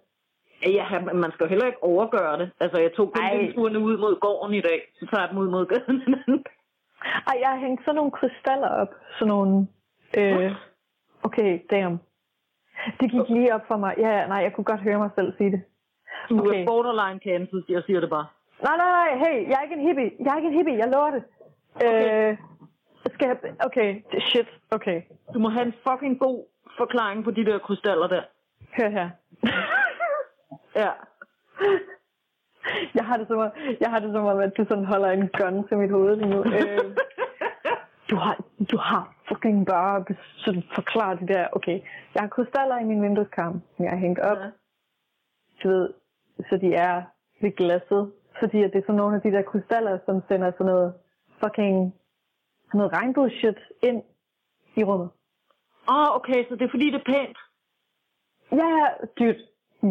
Ja, 0.65 0.85
men 1.05 1.17
man 1.17 1.31
skal 1.31 1.43
jo 1.43 1.49
heller 1.49 1.65
ikke 1.67 1.83
overgøre 1.83 2.37
det. 2.39 2.51
Altså, 2.59 2.81
jeg 2.81 2.91
tog 2.93 3.13
kun 3.55 3.75
ud 3.77 3.97
mod 3.97 4.19
gården 4.19 4.53
i 4.53 4.61
dag. 4.61 4.79
Så 4.99 5.05
tager 5.05 5.21
jeg 5.23 5.29
dem 5.29 5.37
ud 5.37 5.49
mod 5.49 5.65
gaden. 5.65 5.99
Ej, 7.29 7.35
jeg 7.41 7.49
har 7.49 7.59
hængt 7.65 7.81
sådan 7.85 7.95
nogle 7.95 8.11
krystaller 8.11 8.69
op. 8.69 8.91
Sådan 9.17 9.27
nogle... 9.27 9.67
Øh, 10.17 10.51
okay, 11.23 11.59
damn. 11.71 11.99
Det 12.99 13.11
gik 13.11 13.29
lige 13.29 13.53
op 13.55 13.61
for 13.67 13.77
mig. 13.77 13.93
Ja, 13.97 14.27
nej, 14.27 14.37
jeg 14.37 14.53
kunne 14.53 14.63
godt 14.71 14.79
høre 14.81 14.97
mig 14.99 15.09
selv 15.15 15.33
sige 15.37 15.51
det. 15.51 15.61
Du 16.29 16.39
Okay. 16.39 16.61
er 16.61 16.65
borderline 16.65 17.19
cancelled, 17.19 17.63
jeg 17.69 17.83
siger 17.85 17.99
det 17.99 18.09
bare. 18.09 18.27
Nej, 18.63 18.77
nej, 18.77 18.91
nej, 18.99 19.09
hey, 19.23 19.49
jeg 19.49 19.55
er 19.59 19.63
ikke 19.63 19.75
en 19.75 19.87
hippie. 19.87 20.11
Jeg 20.19 20.31
er 20.33 20.37
ikke 20.37 20.47
en 20.47 20.57
hippie, 20.57 20.77
jeg 20.77 20.89
lover 20.93 21.11
det. 21.11 21.23
Okay. 21.77 22.31
Øh, 22.31 22.37
skal 23.13 23.27
jeg... 23.27 23.37
Okay, 23.65 24.01
shit, 24.19 24.47
okay. 24.71 25.01
Du 25.33 25.39
må 25.39 25.49
have 25.49 25.65
en 25.65 25.73
fucking 25.87 26.19
god 26.19 26.45
forklaring 26.77 27.23
på 27.23 27.31
de 27.31 27.45
der 27.45 27.57
krystaller 27.59 28.07
der. 28.07 28.23
Hør 28.77 28.89
her. 28.89 29.09
Ja. 30.75 30.91
jeg 32.95 33.05
har 33.05 33.17
det 33.17 33.27
som 33.27 33.39
om, 33.39 33.51
jeg 33.79 33.89
har 33.89 33.99
det 33.99 34.11
som 34.13 34.25
om, 34.25 34.39
at 34.39 34.57
du 34.57 34.65
sådan 34.69 34.85
holder 34.85 35.09
en 35.11 35.29
gun 35.37 35.67
til 35.67 35.77
mit 35.77 35.91
hoved 35.91 36.15
lige 36.15 36.29
nu. 36.29 36.39
Øh, 36.43 36.95
du 38.09 38.15
har, 38.15 38.43
du 38.71 38.77
har 38.77 39.15
fucking 39.27 39.65
bare 39.65 40.05
sådan 40.37 40.63
forklaret 40.75 41.19
det 41.19 41.27
der. 41.27 41.47
Okay, 41.51 41.81
jeg 42.13 42.21
har 42.21 42.27
krystaller 42.27 42.79
i 42.79 42.83
min 42.83 43.01
vindueskarm, 43.01 43.61
som 43.75 43.85
jeg 43.85 43.91
har 43.91 43.99
hængt 43.99 44.19
op. 44.19 44.37
Ja. 44.37 44.49
Du 45.63 45.69
ved, 45.69 45.93
så 46.49 46.57
de 46.57 46.73
er 46.73 47.01
ved 47.41 47.55
glasset. 47.55 48.11
Fordi 48.39 48.63
at 48.63 48.73
det 48.73 48.79
er 48.79 48.83
sådan 48.83 48.95
nogle 48.95 49.15
af 49.15 49.21
de 49.21 49.31
der 49.31 49.41
krystaller, 49.41 49.99
som 50.05 50.21
sender 50.27 50.51
sådan 50.51 50.65
noget 50.65 50.93
fucking 51.43 51.93
sådan 52.65 52.77
noget 52.77 52.93
regnbueshit 52.93 53.57
ind 53.83 54.03
i 54.75 54.83
rummet. 54.83 55.09
Åh, 55.89 55.95
oh, 55.95 56.15
okay, 56.15 56.45
så 56.49 56.55
det 56.55 56.65
er 56.65 56.69
fordi, 56.69 56.85
det 56.91 57.01
er 57.01 57.11
pænt. 57.13 57.37
Ja, 58.51 58.87
dude. 59.19 59.39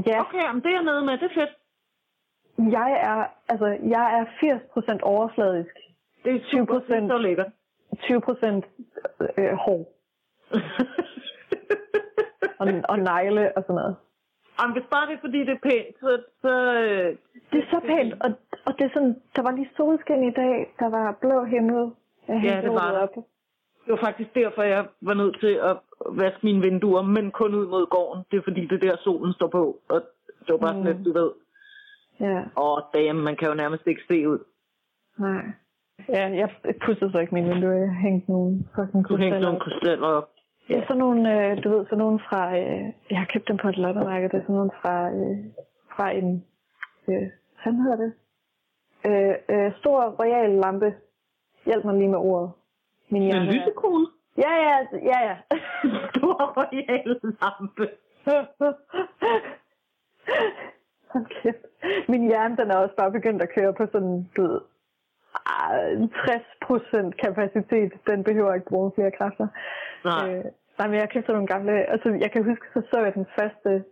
Ja, 0.07 0.21
Okay, 0.21 0.43
jamen 0.43 0.63
det 0.63 0.69
er 0.71 0.75
jeg 0.75 0.83
nede 0.83 1.05
med, 1.05 1.19
det 1.19 1.31
er 1.31 1.35
fedt. 1.35 1.51
jeg 2.73 2.91
er, 3.11 3.27
altså, 3.49 3.67
jeg 3.67 4.19
er 4.19 4.25
80% 4.97 4.99
overfladisk. 5.03 5.75
Det 6.25 6.35
er 6.35 6.41
super 6.51 6.81
20%. 6.81 6.87
fedt 6.87 7.13
og 7.13 7.21
lækkert. 7.21 7.47
20% 7.93 8.63
øh, 9.39 9.53
hård. 9.53 9.87
og, 12.61 12.67
og 12.89 12.99
negle 12.99 13.57
og 13.57 13.63
sådan 13.63 13.75
noget. 13.75 13.97
Jamen, 14.61 14.73
hvis 14.77 14.87
bare 14.91 15.07
det 15.07 15.15
er, 15.15 15.21
fordi 15.21 15.39
det 15.39 15.49
er 15.49 15.69
pænt, 15.71 15.97
så... 16.01 16.23
så 16.43 16.75
øh, 16.75 17.17
Det 17.53 17.59
er 17.63 17.67
så 17.71 17.81
pænt, 17.81 18.15
og, 18.25 18.31
og 18.67 18.73
det 18.79 18.85
er 18.85 18.91
sådan, 18.95 19.17
der 19.37 19.43
var 19.43 19.51
lige 19.51 19.71
solskin 19.77 20.23
i 20.31 20.31
dag, 20.43 20.75
der 20.79 20.89
var 20.91 21.19
blå 21.21 21.45
himmel. 21.45 21.91
Jeg 22.29 22.41
Ja, 22.45 22.61
det 22.63 22.71
var 22.71 22.93
op. 23.03 23.15
Det 23.85 23.91
var 23.95 24.01
faktisk 24.09 24.35
derfor, 24.35 24.63
jeg 24.63 24.87
var 25.01 25.15
nødt 25.15 25.37
til 25.41 25.55
at 25.71 25.77
vaske 26.11 26.39
mine 26.47 26.63
vinduer, 26.63 27.03
men 27.03 27.31
kun 27.31 27.55
ud 27.55 27.67
mod 27.67 27.87
gården. 27.87 28.23
Det 28.31 28.37
er 28.39 28.43
fordi, 28.43 28.61
det 28.67 28.85
er 28.85 28.91
der 28.91 28.97
solen 28.97 29.33
står 29.33 29.47
på, 29.49 29.79
og 29.89 30.03
det 30.47 30.51
var 30.53 30.59
bare 30.59 30.75
sådan 30.75 30.81
Mm. 30.93 30.97
lidt, 31.03 31.05
du 31.07 31.13
ved, 31.21 31.31
Ja, 32.21 32.43
åh, 32.57 32.79
damn, 32.95 33.19
man 33.29 33.37
kan 33.37 33.49
jo 33.49 33.55
nærmest 33.55 33.87
ikke 33.87 34.03
se 34.09 34.29
ud. 34.29 34.39
nej. 35.19 35.45
Ja, 36.09 36.25
jeg 36.43 36.49
pudsede 36.85 37.13
så 37.13 37.19
ikke 37.19 37.35
mine 37.35 37.49
vinduer. 37.53 37.73
Jeg 37.73 37.95
hængte 37.95 38.31
nogle 38.31 38.65
fucking 38.75 39.09
Du 39.09 39.17
hængte 39.17 39.31
krystaller 39.31 39.41
nogle 39.41 39.57
op. 39.57 39.63
krystaller 39.63 40.07
op. 40.09 40.29
Det 40.69 40.77
er 40.79 40.83
sådan 40.83 40.99
nogle, 40.99 41.23
øh, 41.51 41.65
du 41.65 41.69
ved, 41.71 41.85
sådan 41.85 41.99
nogle 41.99 42.19
fra, 42.29 42.59
øh, 42.59 42.85
jeg 43.11 43.19
har 43.19 43.29
købt 43.33 43.49
dem 43.49 43.57
på 43.57 43.69
et 43.69 43.77
lottermarked, 43.79 44.29
det 44.31 44.37
er 44.39 44.43
sådan 44.43 44.55
nogle 44.55 44.71
fra, 44.83 44.97
øh, 45.11 45.37
fra 45.97 46.11
en, 46.11 46.45
øh, 47.09 47.27
hvad 47.63 47.73
hedder 47.73 47.97
det? 47.97 48.13
Øh, 49.07 49.35
øh, 49.49 49.73
stor 49.81 50.01
royal 50.21 50.51
lampe. 50.51 50.95
Hjælp 51.65 51.85
mig 51.85 51.95
lige 51.95 52.09
med 52.09 52.19
ordet. 52.19 52.51
Min 53.09 53.23
En 53.23 53.27
hjerne 53.29 53.49
er- 53.49 53.53
lysekrone. 53.53 54.07
Ja, 54.39 54.53
ja, 54.67 54.77
ja, 54.93 55.19
ja. 55.29 55.37
Stor 56.11 56.35
royal 56.57 57.21
lampe. 57.43 57.89
Kæft. 61.43 61.67
Min 62.13 62.27
hjerne, 62.29 62.57
den 62.57 62.71
er 62.71 62.77
også 62.77 62.95
bare 62.97 63.13
begyndt 63.13 63.43
at 63.43 63.51
køre 63.57 63.73
på 63.75 63.87
sådan, 63.93 64.29
du 64.37 64.43
ved, 64.43 64.61
ah, 65.47 66.09
60% 67.11 67.11
kapacitet. 67.11 67.93
Den 68.07 68.25
behøver 68.25 68.55
ikke 68.55 68.67
bruge 68.67 68.93
flere 68.95 69.11
kræfter. 69.11 69.47
Nej. 70.05 70.35
Øh, 70.35 70.45
nej, 70.79 70.89
men 70.89 70.97
jeg 71.01 71.11
købte 71.11 71.33
nogle 71.33 71.47
gamle, 71.47 71.73
altså 71.91 72.09
jeg 72.21 72.31
kan 72.33 72.45
huske, 72.45 72.67
så 72.75 72.83
så 72.91 73.01
jeg 73.01 73.15
den 73.15 73.27
første, 73.39 73.85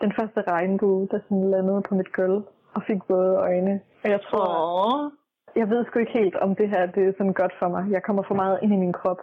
den 0.00 0.12
første 0.20 0.40
regnbue, 0.50 1.08
der 1.10 1.18
sådan 1.28 1.50
landede 1.50 1.82
på 1.88 1.94
mit 1.94 2.12
gulv 2.12 2.42
og 2.74 2.82
fik 2.86 2.98
våde 3.08 3.36
øjne. 3.36 3.80
Og 4.04 4.10
jeg 4.10 4.20
tror, 4.30 4.46
Åh. 4.48 5.10
jeg 5.56 5.70
ved 5.70 5.84
sgu 5.86 5.98
ikke 5.98 6.12
helt, 6.18 6.36
om 6.36 6.54
det 6.54 6.68
her 6.68 6.86
det 6.86 7.08
er 7.08 7.12
sådan 7.18 7.32
godt 7.32 7.52
for 7.58 7.68
mig. 7.68 7.90
Jeg 7.90 8.02
kommer 8.02 8.22
for 8.22 8.34
meget 8.34 8.58
ind 8.62 8.72
i 8.72 8.76
min 8.76 8.92
krop. 8.92 9.20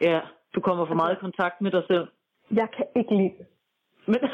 Ja, 0.00 0.20
du 0.54 0.60
kommer 0.60 0.86
for 0.86 0.94
meget 0.94 1.12
i 1.16 1.20
kontakt 1.20 1.60
med 1.60 1.70
dig 1.70 1.82
selv. 1.86 2.06
Jeg 2.50 2.68
kan 2.76 2.86
ikke 2.96 3.14
lide 3.16 3.34
det. 3.38 3.46
Men, 4.06 4.20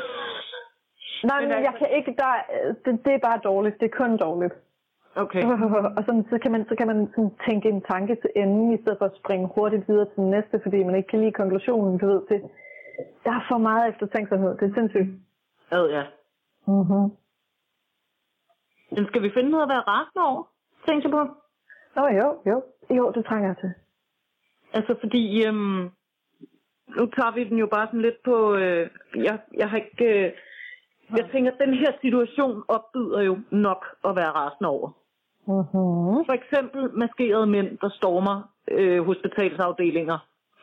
Nej, 1.30 1.40
Men 1.40 1.48
men 1.48 1.58
jeg 1.68 1.74
kan 1.78 1.88
ikke, 1.98 2.14
der, 2.18 2.26
er- 2.38 2.72
det, 2.84 3.04
det 3.04 3.12
er 3.14 3.18
bare 3.28 3.40
dårligt. 3.44 3.80
Det 3.80 3.86
er 3.90 3.96
kun 4.02 4.16
dårligt. 4.16 4.54
okay. 5.16 5.42
og 5.96 6.02
sådan, 6.06 6.26
så 6.30 6.38
kan 6.42 6.52
man, 6.52 6.66
så 6.68 6.74
kan 6.78 6.86
man 6.86 6.98
sådan 7.14 7.30
tænke 7.48 7.68
en 7.68 7.82
tanke 7.92 8.14
til 8.14 8.30
enden, 8.36 8.72
i 8.72 8.82
stedet 8.82 8.98
for 8.98 9.04
at 9.06 9.16
springe 9.20 9.48
hurtigt 9.54 9.88
videre 9.88 10.04
til 10.06 10.16
den 10.16 10.30
næste, 10.30 10.60
fordi 10.62 10.82
man 10.82 10.94
ikke 10.94 11.08
kan 11.08 11.20
lide 11.20 11.32
konklusionen, 11.32 11.98
du 11.98 12.06
ved. 12.06 12.22
Det, 12.28 12.42
der 13.24 13.30
er 13.30 13.44
for 13.50 13.58
meget 13.58 13.88
eftertænksomhed. 13.92 14.56
Det 14.58 14.70
er 14.70 14.74
sindssygt. 14.74 15.10
Ad, 15.70 15.86
ja. 15.96 16.02
Mm-hmm. 16.66 17.04
Men 18.94 19.06
skal 19.06 19.22
vi 19.22 19.30
finde 19.34 19.50
noget 19.50 19.62
at 19.62 19.68
være 19.74 19.88
rasende 19.92 20.22
over? 20.30 20.42
Tænkte 20.86 21.08
jeg 21.08 21.12
på. 21.18 21.22
Nå 21.96 22.02
jo, 22.20 22.28
jo. 22.50 22.56
Jo, 22.96 23.12
det 23.14 23.24
trænger 23.24 23.48
jeg 23.48 23.56
til. 23.60 23.72
Altså 24.72 24.94
fordi, 25.00 25.46
øhm, 25.46 25.82
nu 26.98 27.06
tager 27.16 27.34
vi 27.34 27.44
den 27.44 27.58
jo 27.58 27.66
bare 27.66 27.86
sådan 27.86 28.02
lidt 28.02 28.22
på, 28.24 28.54
øh, 28.54 28.90
jeg, 29.14 29.40
jeg 29.60 29.70
har 29.70 29.76
ikke, 29.76 30.04
øh, 30.04 30.32
jeg 31.16 31.28
tænker, 31.32 31.52
at 31.52 31.58
den 31.66 31.74
her 31.74 31.92
situation 32.00 32.64
opbyder 32.68 33.20
jo 33.20 33.38
nok 33.50 33.86
at 34.04 34.16
være 34.16 34.32
rasende 34.40 34.68
over. 34.68 34.88
Mm-hmm. 35.46 36.24
For 36.28 36.32
eksempel 36.32 36.90
maskerede 36.98 37.46
mænd, 37.46 37.78
der 37.78 37.90
stormer 37.90 38.52
øh, 38.70 39.04
hospitalsafdelinger 39.04 40.18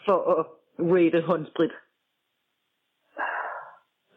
for 0.05 0.39
at 0.39 0.45
rate 0.79 1.21
håndsprit. 1.21 1.71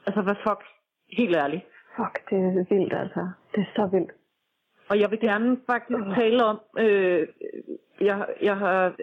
Altså, 0.06 0.22
hvad 0.22 0.34
fuck? 0.46 0.62
Helt 1.08 1.36
ærligt. 1.36 1.64
Fuck, 1.96 2.30
det 2.30 2.38
er 2.38 2.64
vildt 2.74 2.92
altså. 2.92 3.28
Det 3.54 3.60
er 3.60 3.70
så 3.76 3.86
vildt. 3.92 4.12
Og 4.90 5.00
jeg 5.00 5.10
vil 5.10 5.20
gerne 5.20 5.56
faktisk 5.70 5.98
tale 6.18 6.44
om, 6.44 6.60
øh, 6.78 7.28
jeg, 8.00 8.26
jeg 8.42 8.56
har 8.56 8.94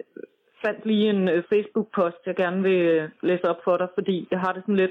fandt 0.64 0.86
lige 0.86 1.10
en 1.10 1.28
øh, 1.28 1.44
Facebook-post, 1.52 2.16
jeg 2.26 2.36
gerne 2.36 2.62
vil 2.62 2.80
øh, 2.86 3.10
læse 3.22 3.44
op 3.44 3.56
for 3.64 3.76
dig, 3.76 3.88
fordi 3.94 4.28
jeg 4.30 4.40
har 4.40 4.52
det 4.52 4.62
sådan 4.62 4.76
lidt, 4.76 4.90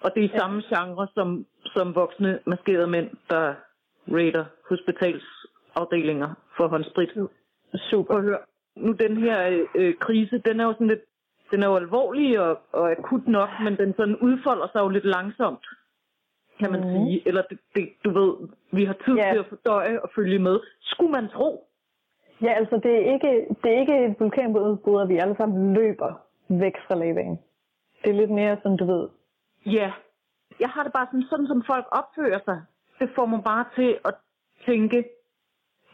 og 0.00 0.14
det 0.14 0.20
er 0.20 0.28
i 0.28 0.30
Ja. 0.32 0.38
samme 0.38 0.62
genre 0.62 1.08
som, 1.14 1.46
som 1.64 1.94
voksne 1.94 2.38
maskerede 2.46 2.86
mænd, 2.86 3.10
der 3.30 3.54
rater 4.08 4.44
hospitalsafdelinger 4.68 6.34
for 6.56 6.68
håndsprit. 6.68 7.10
Super. 7.74 8.14
At 8.14 8.22
høre, 8.22 8.38
nu 8.76 8.92
den 8.92 9.16
her 9.16 9.66
øh, 9.74 9.94
krise, 10.00 10.38
den 10.38 10.60
er 10.60 10.64
jo 10.64 10.72
sådan 10.72 10.86
lidt, 10.86 11.04
den 11.50 11.62
er 11.62 11.68
jo 11.68 11.76
alvorlig 11.76 12.40
og, 12.40 12.58
og 12.72 12.90
akut 12.90 13.26
nok, 13.28 13.48
men 13.64 13.76
den 13.76 13.94
sådan 13.96 14.16
udfolder 14.16 14.68
sig 14.72 14.80
jo 14.80 14.88
lidt 14.88 15.04
langsomt, 15.04 15.66
kan 16.58 16.70
man 16.72 16.80
Mhm. 16.80 16.90
sige. 17.06 17.28
Eller 17.28 17.42
det, 17.50 17.58
det, 17.74 17.88
du 18.04 18.10
ved, 18.10 18.48
vi 18.72 18.84
har 18.84 18.96
tid 19.04 19.14
Ja. 19.14 19.30
til 19.32 19.38
at 19.38 19.46
fordøje 19.48 20.00
og 20.00 20.10
følge 20.14 20.38
med. 20.38 20.60
Skulle 20.80 21.12
man 21.12 21.28
tro? 21.28 21.68
Ja, 22.42 22.52
altså 22.52 22.76
det 22.82 22.92
er 22.94 23.12
ikke, 23.14 23.46
det 23.62 23.74
er 23.74 23.80
ikke 23.80 24.04
et 24.06 24.16
vulkanudbrud, 24.20 25.02
at 25.02 25.08
vi 25.08 25.16
alle 25.16 25.36
sammen 25.36 25.74
løber 25.74 26.12
væk 26.48 26.74
fra 26.88 26.94
lavaen. 26.94 27.38
Det 28.04 28.10
er 28.10 28.14
lidt 28.14 28.30
mere 28.30 28.56
sådan, 28.62 28.76
du 28.76 28.84
ved, 28.86 29.08
Ja. 29.66 29.92
Jeg 30.60 30.68
har 30.68 30.82
det 30.82 30.92
bare 30.92 31.06
sådan, 31.06 31.26
sådan 31.30 31.46
som 31.46 31.62
folk 31.66 31.86
opfører 31.92 32.38
sig. 32.44 32.62
Det 32.98 33.10
får 33.14 33.26
mig 33.26 33.42
bare 33.44 33.64
til 33.74 33.98
at 34.04 34.14
tænke, 34.66 35.04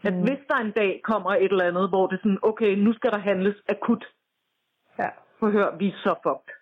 at 0.03 0.13
Mhm. 0.13 0.21
hvis 0.23 0.39
der 0.47 0.55
en 0.55 0.71
dag 0.71 1.01
kommer 1.03 1.29
et 1.31 1.43
eller 1.51 1.65
andet, 1.65 1.89
hvor 1.89 2.07
det 2.07 2.15
er 2.15 2.19
sådan, 2.23 2.39
okay, 2.41 2.75
nu 2.75 2.93
skal 2.93 3.11
der 3.11 3.17
handles 3.17 3.55
akut. 3.69 4.05
ja. 4.99 5.09
Høre, 5.41 5.77
vi 5.79 5.87
er 5.87 5.97
så 6.03 6.15
fucked. 6.23 6.53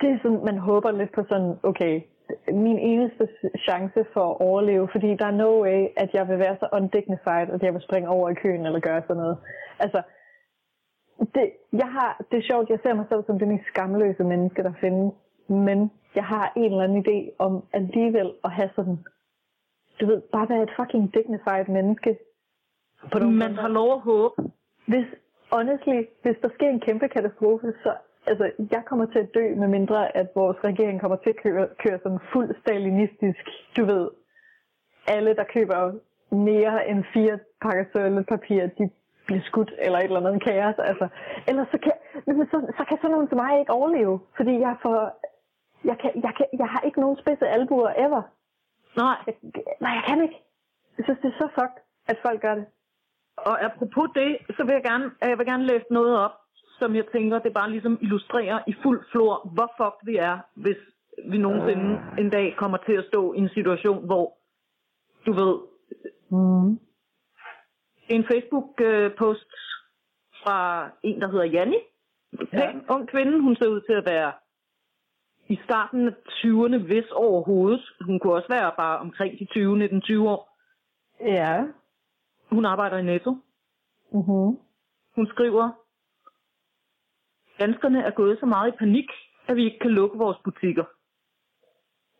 Det 0.00 0.08
er 0.10 0.18
sådan, 0.22 0.44
man 0.44 0.58
håber 0.58 0.90
lidt 0.90 1.12
på 1.12 1.22
sådan, 1.28 1.56
okay, 1.62 2.00
min 2.48 2.78
eneste 2.78 3.28
chance 3.58 4.04
for 4.12 4.30
at 4.30 4.40
overleve, 4.40 4.88
fordi 4.92 5.14
der 5.14 5.26
er 5.26 5.40
no 5.44 5.62
way, 5.62 5.86
at 5.96 6.14
jeg 6.14 6.28
vil 6.28 6.38
være 6.38 6.56
så 6.60 6.68
undignified, 6.72 7.48
at 7.54 7.62
jeg 7.62 7.74
vil 7.74 7.82
springe 7.82 8.08
over 8.08 8.28
i 8.30 8.34
køen 8.34 8.66
eller 8.66 8.80
gøre 8.80 9.02
sådan 9.02 9.16
noget. 9.16 9.38
Altså, 9.78 10.02
det, 11.34 11.52
jeg 11.72 11.88
har, 11.96 12.22
det 12.30 12.38
er 12.38 12.48
sjovt, 12.50 12.70
jeg 12.70 12.78
ser 12.82 12.94
mig 12.94 13.06
selv 13.08 13.24
som 13.26 13.38
det 13.38 13.48
mest 13.48 13.66
skamløse 13.66 14.24
menneske, 14.24 14.62
der 14.62 14.72
findes, 14.80 15.12
men 15.48 15.90
jeg 16.14 16.24
har 16.24 16.52
en 16.56 16.64
eller 16.72 16.84
anden 16.84 17.04
idé 17.06 17.30
om 17.38 17.64
alligevel 17.72 18.32
at 18.44 18.50
have 18.50 18.70
sådan, 18.76 18.98
du 20.00 20.06
ved, 20.06 20.20
bare 20.32 20.48
være 20.48 20.62
et 20.62 20.76
fucking 20.78 21.14
dignified 21.14 21.68
menneske. 21.68 22.18
På 23.12 23.18
Man 23.18 23.54
har 23.54 23.68
lov 23.68 23.92
at 23.92 24.00
håbe. 24.00 24.34
Hvis, 24.86 25.06
honestly, 25.52 25.98
hvis 26.22 26.36
der 26.42 26.48
sker 26.54 26.68
en 26.68 26.80
kæmpe 26.80 27.08
katastrofe, 27.08 27.72
så 27.82 27.92
altså, 28.26 28.50
jeg 28.70 28.82
kommer 28.84 29.06
til 29.06 29.18
at 29.18 29.34
dø, 29.34 29.54
med 29.54 29.68
mindre 29.68 30.16
at 30.16 30.28
vores 30.34 30.56
regering 30.64 31.00
kommer 31.00 31.16
til 31.16 31.30
at 31.30 31.36
køre, 31.42 31.68
køre 31.78 31.98
sådan 32.02 32.20
fuld 32.32 32.54
stalinistisk, 32.60 33.44
du 33.76 33.84
ved, 33.84 34.10
alle, 35.06 35.36
der 35.36 35.44
køber 35.44 35.92
mere 36.34 36.88
end 36.88 37.04
fire 37.14 37.38
pakker 37.62 37.84
toiletpapir, 37.92 38.66
de 38.66 38.90
bliver 39.26 39.42
skudt 39.42 39.72
eller 39.78 39.98
et 39.98 40.04
eller 40.04 40.26
andet 40.26 40.42
kaos. 40.42 40.78
Altså. 40.78 41.08
Ellers 41.48 41.68
så 41.72 41.78
kan, 41.84 41.92
men 42.26 42.46
så, 42.46 42.56
så 42.78 42.84
kan 42.88 42.96
sådan 42.98 43.10
nogen 43.10 43.28
som 43.28 43.38
mig 43.38 43.60
ikke 43.60 43.72
overleve, 43.72 44.20
fordi 44.36 44.54
jeg, 44.66 44.76
får, 44.82 44.96
jeg, 45.84 45.96
kan, 46.02 46.10
jeg, 46.26 46.32
kan, 46.36 46.46
jeg 46.58 46.68
har 46.68 46.80
ikke 46.80 47.00
nogen 47.00 47.18
spidse 47.22 47.48
albuer 47.48 47.92
ever. 48.06 48.22
Nej. 48.96 49.16
Jeg, 49.26 49.34
nej, 49.80 49.92
jeg 49.98 50.04
kan 50.08 50.22
ikke. 50.22 50.38
Jeg 50.96 51.04
synes, 51.04 51.20
det 51.22 51.28
er 51.28 51.38
så 51.38 51.48
fucked, 51.58 51.80
at 52.06 52.16
folk 52.22 52.40
gør 52.40 52.54
det. 52.54 52.66
Og 53.36 53.64
apropos 53.64 54.08
det, 54.14 54.30
så 54.56 54.64
vil 54.64 54.72
jeg 54.72 54.82
gerne, 54.82 55.10
jeg 55.22 55.38
vil 55.38 55.46
gerne 55.46 55.66
læse 55.66 55.86
noget 55.90 56.18
op, 56.24 56.34
som 56.80 56.94
jeg 56.96 57.06
tænker, 57.12 57.38
det 57.38 57.54
bare 57.54 57.70
ligesom 57.70 57.98
illustrerer 58.00 58.58
i 58.66 58.74
fuld 58.82 59.00
flor, 59.12 59.48
hvor 59.54 59.68
fucked 59.78 60.04
vi 60.12 60.16
er, 60.16 60.38
hvis 60.54 60.80
vi 61.30 61.38
nogensinde 61.38 62.00
en 62.18 62.30
dag 62.30 62.56
kommer 62.56 62.78
til 62.86 62.92
at 62.92 63.04
stå 63.08 63.32
i 63.32 63.38
en 63.38 63.48
situation, 63.48 64.06
hvor, 64.06 64.26
du 65.26 65.32
ved, 65.32 65.54
Mm. 66.32 66.70
en 68.08 68.24
Facebook-post 68.30 69.52
fra 70.42 70.90
en, 71.02 71.20
der 71.20 71.28
hedder 71.28 71.44
Janni. 71.44 71.76
Pæn, 72.50 72.84
ung 72.88 73.08
kvinde. 73.08 73.40
Hun 73.40 73.56
ser 73.56 73.68
ud 73.68 73.80
til 73.80 73.92
at 73.92 74.06
være 74.06 74.32
i 75.48 75.58
starten 75.64 76.06
af 76.08 76.12
20'erne, 76.28 76.78
hvis 76.78 77.10
overhovedet. 77.10 77.82
Hun 78.00 78.18
kunne 78.18 78.34
også 78.34 78.48
være 78.48 78.72
bare 78.76 78.98
omkring 78.98 79.38
de 79.38 79.44
20, 79.44 79.86
19-20 79.86 80.28
år. 80.28 80.58
Ja. 81.20 81.64
Hun 82.50 82.64
arbejder 82.64 82.98
i 82.98 83.02
Netto. 83.02 83.30
Mm-hmm. 84.12 84.58
Hun 85.14 85.26
skriver, 85.26 85.70
Danskerne 87.60 88.02
er 88.02 88.10
gået 88.10 88.40
så 88.40 88.46
meget 88.46 88.68
i 88.68 88.76
panik, 88.76 89.08
at 89.48 89.56
vi 89.56 89.64
ikke 89.64 89.78
kan 89.78 89.90
lukke 89.90 90.18
vores 90.18 90.38
butikker. 90.44 90.84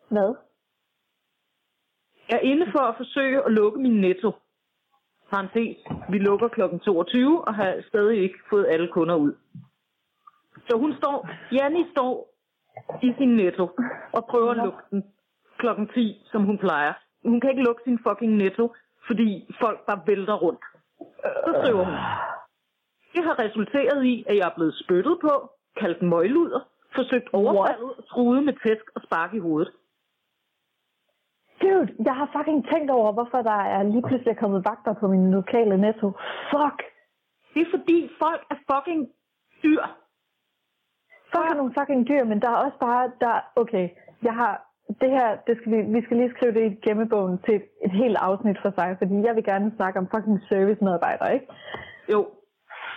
Hvad? 0.09 0.35
Jeg 2.29 2.35
er 2.35 2.47
inde 2.51 2.71
for 2.71 2.79
at 2.79 2.97
forsøge 2.97 3.45
at 3.45 3.51
lukke 3.51 3.79
min 3.79 4.01
netto. 4.01 4.31
Parentes, 5.31 5.77
vi 6.09 6.17
lukker 6.17 6.47
kl. 6.47 6.61
22 6.85 7.47
og 7.47 7.55
har 7.55 7.83
stadig 7.87 8.23
ikke 8.23 8.39
fået 8.49 8.65
alle 8.69 8.87
kunder 8.87 9.15
ud. 9.15 9.33
Så 10.69 10.77
hun 10.77 10.93
står, 10.97 11.29
Janni 11.51 11.85
står 11.91 12.13
i 13.03 13.13
sin 13.17 13.35
netto 13.35 13.63
og 14.13 14.25
prøver 14.29 14.51
at 14.51 14.57
lukke 14.57 14.83
den 14.91 15.03
kl. 15.57 15.67
10, 15.93 16.27
som 16.31 16.43
hun 16.43 16.57
plejer. 16.57 16.93
Hun 17.23 17.41
kan 17.41 17.49
ikke 17.49 17.63
lukke 17.63 17.81
sin 17.83 17.99
fucking 18.07 18.33
netto, 18.33 18.73
fordi 19.07 19.55
folk 19.61 19.85
bare 19.85 20.01
vælter 20.07 20.33
rundt. 20.33 20.63
Så 21.45 21.51
skriver 21.61 21.85
hun, 21.85 21.95
det 23.13 23.23
har 23.23 23.39
resulteret 23.39 24.05
i, 24.05 24.25
at 24.29 24.35
jeg 24.37 24.45
er 24.47 24.55
blevet 24.55 24.75
spyttet 24.83 25.17
på, 25.21 25.33
kaldt 25.77 26.01
møgluder, 26.01 26.61
forsøgt 26.95 27.29
overfaldet 27.33 27.91
og 27.97 28.07
truet 28.07 28.43
med 28.43 28.53
tæsk 28.63 28.85
og 28.95 29.01
spark 29.01 29.33
i 29.33 29.39
hovedet. 29.39 29.71
Dude, 31.61 31.89
jeg 32.05 32.15
har 32.15 32.29
fucking 32.35 32.61
tænkt 32.71 32.91
over, 32.91 33.11
hvorfor 33.11 33.41
der 33.41 33.59
er 33.75 33.83
lige 33.83 34.07
pludselig 34.07 34.37
kommet 34.37 34.65
vagter 34.65 34.93
på 34.93 35.07
min 35.07 35.31
lokale 35.31 35.77
netto. 35.77 36.07
Fuck! 36.51 36.77
Det 37.53 37.61
er 37.61 37.71
fordi 37.77 38.09
folk 38.23 38.41
er 38.53 38.57
fucking 38.71 39.01
dyr. 39.63 39.83
Folk 41.33 41.49
er 41.51 41.55
nogle 41.55 41.73
fucking 41.79 42.07
dyr, 42.09 42.23
men 42.23 42.41
der 42.41 42.49
er 42.49 42.63
også 42.65 42.77
bare, 42.79 43.11
der, 43.21 43.35
okay, 43.55 43.89
jeg 44.23 44.33
har, 44.33 44.53
det 45.01 45.09
her, 45.09 45.27
det 45.47 45.57
skal 45.57 45.71
vi, 45.71 45.81
vi 45.95 46.01
skal 46.05 46.17
lige 46.17 46.33
skrive 46.35 46.53
det 46.53 46.71
i 46.71 46.79
gemmebogen 46.89 47.37
til 47.45 47.55
et, 47.55 47.65
et 47.85 47.91
helt 47.91 48.17
afsnit 48.17 48.57
for 48.61 48.71
sig, 48.77 48.95
fordi 48.97 49.15
jeg 49.27 49.35
vil 49.35 49.43
gerne 49.43 49.73
snakke 49.75 49.99
om 49.99 50.09
fucking 50.15 50.39
servicemedarbejdere, 50.49 51.33
ikke? 51.33 51.47
Jo. 52.11 52.27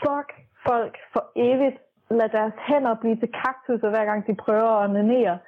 Fuck 0.02 0.28
folk 0.66 0.96
for 1.12 1.32
evigt. 1.36 1.78
Lad 2.10 2.28
deres 2.28 2.52
hænder 2.68 2.94
blive 2.94 3.16
til 3.16 3.32
kaktuser, 3.32 3.90
hver 3.90 4.04
gang 4.04 4.26
de 4.26 4.34
prøver 4.34 4.70
at 4.70 4.90
onanere. 4.90 5.38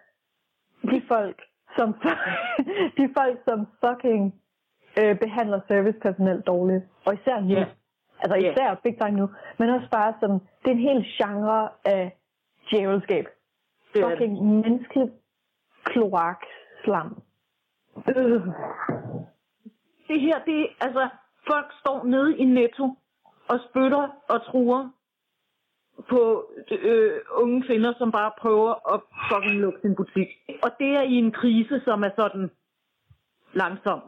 De 0.82 1.02
folk, 1.08 1.42
som, 1.76 1.94
de 2.98 3.14
folk, 3.18 3.38
som 3.44 3.66
fucking 3.84 4.34
øh, 5.00 5.18
behandler 5.18 5.60
servicepersonel 5.68 6.40
dårligt. 6.40 6.84
Og 7.06 7.14
især 7.14 7.40
nu. 7.40 7.54
Ja. 7.54 7.66
Altså 8.20 8.36
især 8.36 8.80
big 8.82 8.98
time 8.98 9.16
nu. 9.20 9.30
Men 9.58 9.70
også 9.70 9.88
bare 9.90 10.14
sådan, 10.20 10.40
det 10.62 10.70
er 10.70 10.76
en 10.80 10.88
hel 10.88 11.06
genre 11.18 11.68
af 11.84 12.16
djævelskab. 12.70 13.26
Det 13.94 14.02
er 14.02 14.08
det. 14.08 14.18
Fucking 14.18 14.42
menneskelig 14.56 15.10
kloak 15.84 16.40
slam. 16.84 17.22
Øh. 18.08 18.42
Det 20.08 20.20
her, 20.20 20.38
det 20.46 20.60
er, 20.60 20.66
altså, 20.80 21.08
folk 21.46 21.66
står 21.80 22.04
nede 22.04 22.38
i 22.38 22.44
Netto 22.44 22.94
og 23.48 23.58
spytter 23.68 24.08
og 24.28 24.44
truer 24.44 24.88
på 26.10 26.50
øh, 26.70 27.12
unge 27.42 27.62
kvinder, 27.66 27.92
som 27.98 28.12
bare 28.12 28.30
prøver 28.38 28.94
at 28.94 29.00
fucking 29.30 29.60
lukke 29.60 29.78
sin 29.82 29.94
butik. 29.94 30.28
Og 30.62 30.70
det 30.78 30.90
er 30.98 31.02
i 31.02 31.14
en 31.14 31.32
krise, 31.32 31.80
som 31.84 32.02
er 32.02 32.10
sådan 32.16 32.50
langsom. 33.52 34.00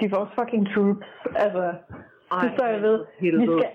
De 0.00 0.04
er 0.04 0.16
vores 0.16 0.30
fucking 0.38 0.66
troops. 0.74 1.06
Altså, 1.34 1.74
Ej, 2.32 2.42
det 2.42 2.52
står 2.56 2.66
jeg 2.66 2.82
ved. 2.82 2.98
Vi 3.20 3.46
skal, 3.46 3.70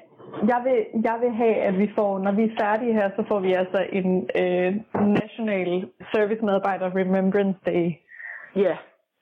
jeg, 0.48 0.62
vil, 0.66 1.04
jeg 1.04 1.18
vil 1.22 1.32
have, 1.32 1.56
at 1.56 1.78
vi 1.78 1.92
får, 1.96 2.20
når 2.20 2.32
vi 2.32 2.44
er 2.44 2.56
færdige 2.60 2.94
her, 2.94 3.10
så 3.16 3.24
får 3.28 3.40
vi 3.40 3.54
altså 3.54 3.86
en 3.92 4.30
øh, 4.42 4.76
National 5.22 5.90
Service 6.14 6.46
Medarbejder 6.46 6.96
Remembrance 6.96 7.60
Day. 7.66 7.92
Ja, 8.56 8.78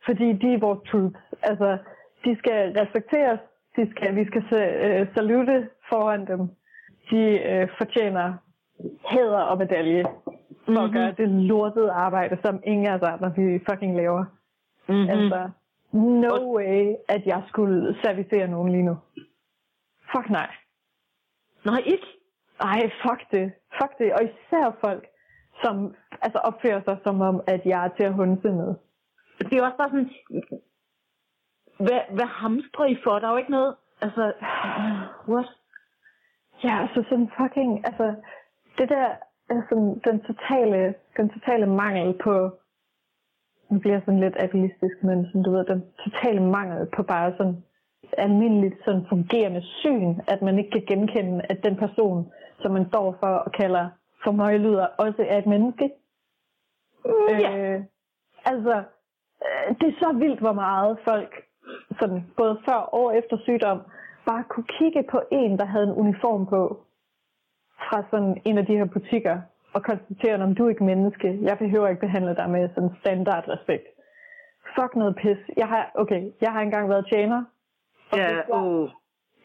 Fordi 0.06 0.34
de 0.34 0.54
er 0.54 0.60
vores 0.60 0.80
troops. 0.90 1.20
Altså, 1.44 1.78
de 2.26 2.38
skal 2.38 2.60
respekteres. 2.82 3.40
De 3.76 3.92
skal, 3.92 4.16
vi 4.16 4.26
skal 4.26 4.44
øh, 4.86 5.08
salute 5.16 5.70
foran 5.90 6.28
dem. 6.28 6.40
De 7.12 7.22
øh, 7.52 7.68
fortjener 7.78 8.34
hæder 9.10 9.42
og 9.42 9.58
medalje 9.58 10.04
for 10.04 10.72
mm-hmm. 10.72 10.78
at 10.78 10.84
Mhm. 10.90 10.94
gøre 10.94 11.12
det 11.18 11.30
lortede 11.30 11.92
arbejde, 11.92 12.38
som 12.44 12.62
ingen 12.64 12.88
af 12.88 12.96
os 12.96 13.02
andre 13.02 13.34
vi 13.36 13.60
fucking 13.70 13.96
laver. 13.96 14.26
mm-hmm. 14.88 15.04
Mm. 15.04 15.10
Altså, 15.10 15.50
no 15.94 16.56
way, 16.56 16.96
at 17.10 17.26
jeg 17.26 17.44
skulle 17.48 17.96
servicere 18.04 18.48
nogen 18.48 18.72
lige 18.72 18.84
nu. 18.84 18.98
Fuck 20.16 20.30
nej. 20.30 20.50
Nej, 21.66 21.82
ikke? 21.86 22.08
Ej, 22.60 22.90
fuck 23.04 23.32
det. 23.32 23.52
Fuck 23.82 23.98
det. 24.00 24.14
Og 24.14 24.24
især 24.24 24.78
folk, 24.86 25.06
som 25.64 25.96
altså, 26.22 26.38
opfører 26.40 26.82
sig 26.84 26.98
som 27.04 27.22
om, 27.22 27.42
at 27.48 27.62
jeg 27.66 27.86
er 27.86 27.90
til 27.98 28.04
at 28.04 28.14
hunse 28.14 28.48
med. 28.52 28.76
Det 29.40 29.54
er 29.58 29.64
også 29.66 29.78
bare 29.78 29.90
sådan, 29.90 30.10
hvad, 31.78 32.02
hvad 32.10 32.26
hamstrer 32.26 32.86
I 32.86 32.98
for? 33.04 33.20
Der 33.20 33.28
er 33.28 33.32
jo 33.32 33.38
ikke 33.38 33.52
noget, 33.52 33.76
altså, 34.02 34.34
what? 35.28 35.50
Ja, 36.64 36.82
altså 36.82 37.04
sådan 37.10 37.32
fucking, 37.38 37.86
altså, 37.86 38.16
det 38.78 38.90
der, 38.90 39.08
altså, 39.50 39.76
den 40.06 40.20
totale, 40.20 40.96
den 41.18 41.30
totale 41.30 41.66
mangel 41.66 42.14
på, 42.24 42.52
nu 43.70 43.80
bliver 43.80 44.00
sådan 44.00 44.20
lidt 44.20 44.36
abilistisk, 44.40 45.04
men 45.04 45.26
sådan, 45.26 45.44
du 45.44 45.52
ved, 45.52 45.66
den 45.66 45.84
totale 46.04 46.42
mangel 46.44 46.88
på 46.96 47.04
bare 47.04 47.34
sådan 47.38 47.64
almindeligt 48.18 48.76
sådan 48.86 49.06
fungerende 49.10 49.62
syn, 49.62 50.20
at 50.28 50.42
man 50.42 50.58
ikke 50.60 50.72
kan 50.72 50.86
genkende, 50.88 51.42
at 51.50 51.64
den 51.64 51.76
person, 51.76 52.32
som 52.62 52.72
man 52.72 52.88
står 52.88 53.18
for 53.20 53.28
og 53.28 53.52
kalder 53.52 53.90
for 54.24 54.32
møglyder, 54.32 54.86
også 54.86 55.26
er 55.28 55.38
et 55.38 55.46
menneske. 55.46 55.92
Ja. 57.30 57.58
Øh, 57.58 57.84
altså, 58.46 58.84
øh, 59.46 59.76
det 59.80 59.88
er 59.88 60.00
så 60.00 60.14
vildt, 60.20 60.40
hvor 60.40 60.54
meget 60.54 60.98
folk, 61.04 61.44
sådan, 62.00 62.24
både 62.38 62.60
før 62.66 62.74
og 63.00 63.18
efter 63.18 63.38
sygdom, 63.38 63.82
bare 64.26 64.44
kunne 64.50 64.66
kigge 64.80 65.04
på 65.12 65.22
en, 65.32 65.58
der 65.60 65.66
havde 65.66 65.84
en 65.84 65.94
uniform 66.04 66.46
på, 66.46 66.84
fra 67.90 68.04
sådan 68.12 68.42
en 68.46 68.58
af 68.58 68.66
de 68.66 68.78
her 68.78 68.86
butikker, 68.86 69.42
og 69.74 69.84
konstatere, 69.84 70.44
om 70.44 70.56
du 70.56 70.66
er 70.66 70.70
ikke 70.70 70.84
menneske. 70.84 71.40
Jeg 71.42 71.58
behøver 71.58 71.88
ikke 71.88 72.00
behandle 72.00 72.36
dig 72.36 72.50
med 72.50 72.70
sådan 72.76 72.96
standard 73.00 73.48
respekt. 73.50 73.88
Fuck 74.76 74.96
noget 74.96 75.16
pis. 75.16 75.38
Jeg 75.58 75.68
har, 75.68 75.92
okay, 75.96 76.32
jeg 76.42 76.52
har 76.52 76.62
engang 76.62 76.90
været 76.90 77.06
tjener. 77.12 77.44
Ja, 78.16 78.28
hvis 78.28 78.38
jeg- 78.38 78.46
åh. 78.52 78.90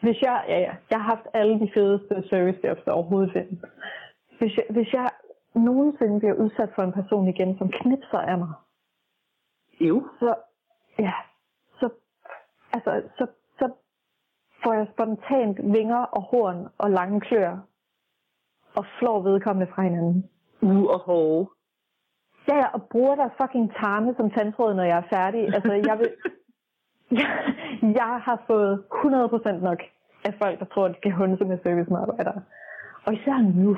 hvis 0.01 0.21
jeg, 0.21 0.45
ja, 0.47 0.59
ja, 0.59 0.73
jeg 0.89 1.01
har 1.01 1.15
haft 1.15 1.27
alle 1.33 1.59
de 1.59 1.71
fedeste 1.73 2.23
service 2.29 2.59
jobs, 2.67 2.81
der 2.85 2.91
overhovedet 2.91 3.33
findes. 3.33 3.59
Hvis 4.39 4.57
jeg, 4.57 4.65
hvis 4.69 4.93
jeg 4.93 5.09
nogensinde 5.55 6.19
bliver 6.19 6.33
udsat 6.33 6.69
for 6.75 6.81
en 6.83 6.91
person 6.91 7.27
igen, 7.27 7.57
som 7.57 7.69
knipser 7.71 8.17
af 8.17 8.37
mig, 8.37 8.53
Jo. 9.79 10.07
så, 10.19 10.35
ja, 10.99 11.13
altså, 12.73 13.01
så, 13.17 13.27
så 13.59 13.69
får 14.63 14.73
jeg 14.73 14.87
spontant 14.93 15.57
vinger 15.77 15.97
og 16.17 16.21
horn 16.21 16.67
og 16.77 16.91
lange 16.91 17.21
klør 17.21 17.57
og 18.75 18.85
flår 18.99 19.21
vedkommende 19.21 19.71
fra 19.73 19.81
hinanden. 19.81 20.29
U 20.61 20.87
og 20.87 20.99
hårde. 20.99 21.49
Ja, 22.47 22.55
ja, 22.57 22.67
og 22.73 22.83
bruger 22.91 23.15
der 23.15 23.29
fucking 23.41 23.71
tarme 23.75 24.13
som 24.17 24.31
tandtråd, 24.31 24.73
når 24.73 24.83
jeg 24.83 24.97
er 24.97 25.07
færdig. 25.15 25.41
Altså, 25.55 25.73
jeg 25.73 25.99
vil... 25.99 26.09
Jeg, 27.11 27.55
jeg 27.81 28.21
har 28.23 28.43
fået 28.47 28.83
100% 28.91 29.51
nok 29.51 29.79
af 30.25 30.33
folk, 30.41 30.59
der 30.59 30.65
tror, 30.65 30.85
at 30.85 30.95
de 30.95 31.01
kan 31.01 31.11
hunde 31.11 31.45
med 31.45 31.57
servicemedarbejdere. 31.63 32.41
Og 33.05 33.13
især 33.13 33.37
nu. 33.55 33.77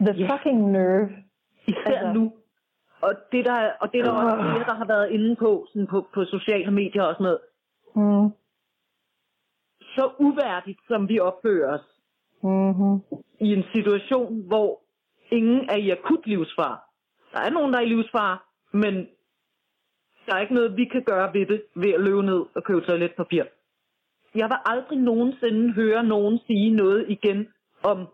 The 0.00 0.12
Ja. 0.12 0.34
fucking 0.36 0.70
nerve. 0.70 1.08
Især 1.66 1.80
Altså- 1.98 2.12
nu. 2.12 2.32
Og 3.00 3.14
det 3.32 3.44
der, 3.44 3.70
og 3.80 3.92
det 3.92 4.00
er 4.00 4.04
der 4.04 4.12
også 4.12 4.36
flere, 4.36 4.64
der 4.64 4.74
har 4.74 4.84
været 4.84 5.10
inde 5.10 5.36
på, 5.36 5.66
sådan 5.72 5.86
på, 5.86 6.06
på 6.14 6.24
sociale 6.24 6.70
medier 6.70 7.02
og 7.02 7.14
sådan 7.14 7.24
noget. 7.24 7.38
Mm. 7.94 8.30
Så 9.80 10.10
uværdigt, 10.18 10.80
som 10.88 11.08
vi 11.08 11.18
opfører 11.20 11.74
os 11.74 11.94
Mm-hmm. 12.42 13.00
i 13.40 13.48
en 13.54 13.64
situation, 13.74 14.46
hvor 14.46 14.80
ingen 15.30 15.68
er 15.70 15.76
i 15.76 15.90
akut 15.90 16.26
livsfare. 16.26 16.78
Der 17.32 17.40
er 17.40 17.50
nogen, 17.50 17.72
der 17.72 17.78
er 17.78 17.82
i 17.82 17.88
livsfare, 17.88 18.38
men 18.72 18.94
der 20.26 20.34
er 20.34 20.40
ikke 20.40 20.54
noget, 20.54 20.76
vi 20.76 20.84
kan 20.84 21.02
gøre 21.02 21.34
ved 21.34 21.46
det, 21.46 21.62
ved 21.76 21.92
at 21.92 22.00
løbe 22.00 22.22
ned 22.22 22.44
og 22.54 22.64
købe 22.64 22.80
toiletpapir. 22.80 23.44
Jeg 24.34 24.48
vil 24.48 24.56
aldrig 24.66 24.98
nogensinde 24.98 25.72
høre 25.72 26.04
nogen 26.04 26.38
sige 26.46 26.70
noget 26.70 27.04
igen 27.08 27.48
om, 27.82 28.06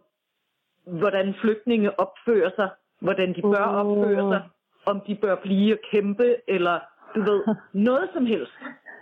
hvordan 0.87 1.35
flygtninge 1.41 2.01
opfører 2.01 2.51
sig, 2.57 2.71
hvordan 3.01 3.35
de 3.35 3.43
bør 3.43 3.67
Uh. 3.67 3.77
opføre 3.87 4.33
sig, 4.33 4.43
om 4.87 5.01
de 5.07 5.15
bør 5.15 5.35
blive 5.35 5.75
og 5.75 5.79
kæmpe, 5.91 6.37
eller 6.49 6.81
du 7.15 7.21
ved, 7.21 7.43
noget 7.89 8.11
som 8.13 8.27
helst. 8.27 8.53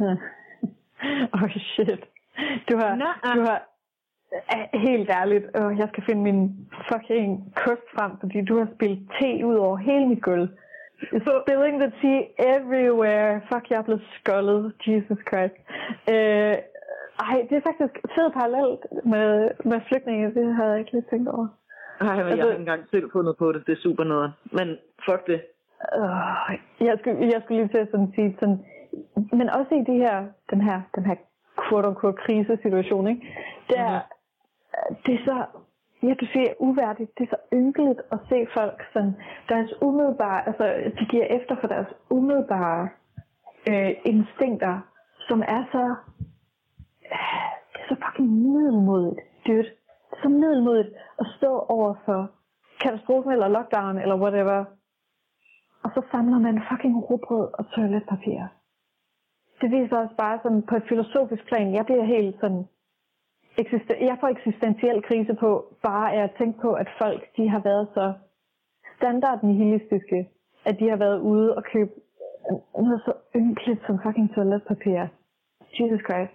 oh 1.34 1.50
shit. 1.72 2.04
Du 2.70 2.76
har, 2.76 2.94
Nå, 2.94 3.04
ah. 3.22 3.36
du 3.36 3.40
har 3.40 3.60
helt 4.74 5.10
ærligt, 5.10 5.44
øh, 5.58 5.78
jeg 5.78 5.88
skal 5.92 6.04
finde 6.08 6.22
min 6.22 6.40
fucking 6.92 7.54
kost 7.56 7.86
frem, 7.94 8.12
fordi 8.20 8.44
du 8.44 8.58
har 8.58 8.68
spillet 8.74 9.00
te 9.20 9.46
ud 9.46 9.54
over 9.54 9.76
hele 9.76 10.06
mit 10.08 10.22
gulv. 10.22 10.48
Spilling 11.42 11.76
the 11.84 11.92
tea 12.00 12.20
everywhere. 12.56 13.40
Fuck, 13.52 13.70
jeg 13.70 13.78
er 13.78 13.82
blevet 13.82 14.02
skoldet. 14.20 14.72
Jesus 14.86 15.18
Christ. 15.28 15.56
Øh, 16.12 16.54
ej, 17.28 17.36
det 17.48 17.56
er 17.56 17.66
faktisk 17.70 17.94
fedt 18.14 18.32
parallelt 18.38 18.82
med, 19.12 19.50
med 19.64 19.80
flygtninge. 19.88 20.34
Det 20.34 20.54
havde 20.56 20.70
jeg 20.70 20.78
ikke 20.78 20.92
lige 20.92 21.04
tænkt 21.10 21.28
over. 21.28 21.48
Ej, 22.00 22.06
men 22.06 22.16
jeg 22.18 22.26
Altså- 22.26 22.42
har 22.46 22.50
ikke 22.50 22.60
engang 22.60 22.84
selv 22.90 23.10
fundet 23.12 23.34
på 23.38 23.52
det. 23.52 23.66
Det 23.66 23.72
er 23.72 23.82
super 23.86 24.04
noget. 24.04 24.32
Men 24.52 24.68
fuck 25.06 25.26
det. 25.26 25.40
Øh, 25.98 26.86
jeg, 26.88 26.96
skulle, 27.00 27.18
jeg 27.34 27.40
skulle 27.44 27.58
lige 27.60 27.72
til 27.74 27.78
at 27.84 27.88
sådan 27.90 28.12
sige 28.14 28.36
sådan, 28.40 28.58
men 29.32 29.50
også 29.50 29.74
i 29.74 29.84
de 29.92 29.96
her, 30.04 30.26
den 30.50 30.60
her, 30.60 30.80
den 30.94 31.06
her 31.06 31.16
quote-unquote 31.62 32.18
krisesituation, 32.22 33.08
ikke? 33.08 33.22
Det 33.68 33.78
er, 33.78 34.00
det 35.06 35.14
er 35.14 35.24
så, 35.24 35.36
ja, 36.02 36.14
du 36.20 36.26
siger 36.32 36.52
uværdigt, 36.58 37.10
det 37.18 37.24
er 37.24 37.36
så 37.36 37.40
ynkeligt 37.52 38.00
at 38.12 38.18
se 38.28 38.46
folk 38.54 38.84
sådan, 38.92 39.14
deres 39.48 39.70
umiddelbare, 39.82 40.46
altså, 40.48 40.64
de 41.00 41.04
giver 41.10 41.24
efter 41.24 41.56
for 41.60 41.68
deres 41.68 41.88
umiddelbare 42.10 42.88
øh, 43.70 43.90
instinkter, 44.04 44.80
som 45.28 45.42
er 45.42 45.64
så, 45.72 45.84
øh, 47.12 47.44
det 47.72 47.80
er 47.82 47.88
så 47.88 47.96
fucking 48.04 48.28
middelmodigt, 48.28 49.20
dude. 49.46 49.68
Det 50.08 50.16
er 50.16 50.22
så 50.22 50.28
middelmodigt 50.28 50.88
at 51.18 51.26
stå 51.36 51.58
over 51.58 51.94
for 52.04 52.30
katastrofen 52.80 53.32
eller 53.32 53.48
lockdown 53.48 53.98
eller 53.98 54.16
whatever, 54.16 54.64
og 55.82 55.90
så 55.94 56.02
samler 56.10 56.38
man 56.38 56.62
fucking 56.70 57.10
rugbrød 57.10 57.48
og 57.58 57.70
toiletpapir. 57.70 58.57
Det 59.60 59.70
viser 59.70 59.96
også 59.98 60.14
bare 60.16 60.38
sådan 60.42 60.62
på 60.62 60.76
et 60.76 60.82
filosofisk 60.88 61.46
plan, 61.46 61.74
jeg 61.74 61.84
bliver 61.86 62.04
helt 62.04 62.36
sådan, 62.40 62.64
eksisten- 63.60 64.06
jeg 64.06 64.16
får 64.20 64.28
eksistentiel 64.28 65.02
krise 65.02 65.34
på, 65.34 65.74
bare 65.82 66.12
af 66.12 66.22
at 66.22 66.34
tænke 66.38 66.60
på, 66.60 66.72
at 66.72 66.88
folk, 66.98 67.36
de 67.36 67.48
har 67.48 67.58
været 67.60 67.88
så 67.94 68.12
standard 68.96 69.42
nihilistiske, 69.42 70.28
at 70.64 70.78
de 70.78 70.88
har 70.88 70.96
været 70.96 71.20
ude 71.20 71.56
og 71.56 71.64
købe 71.64 71.90
noget 72.78 73.02
så 73.04 73.12
ynkeligt 73.36 73.80
som 73.86 73.98
fucking 74.04 74.34
toiletpapir. 74.34 75.06
Jesus 75.80 76.00
Christ. 76.08 76.32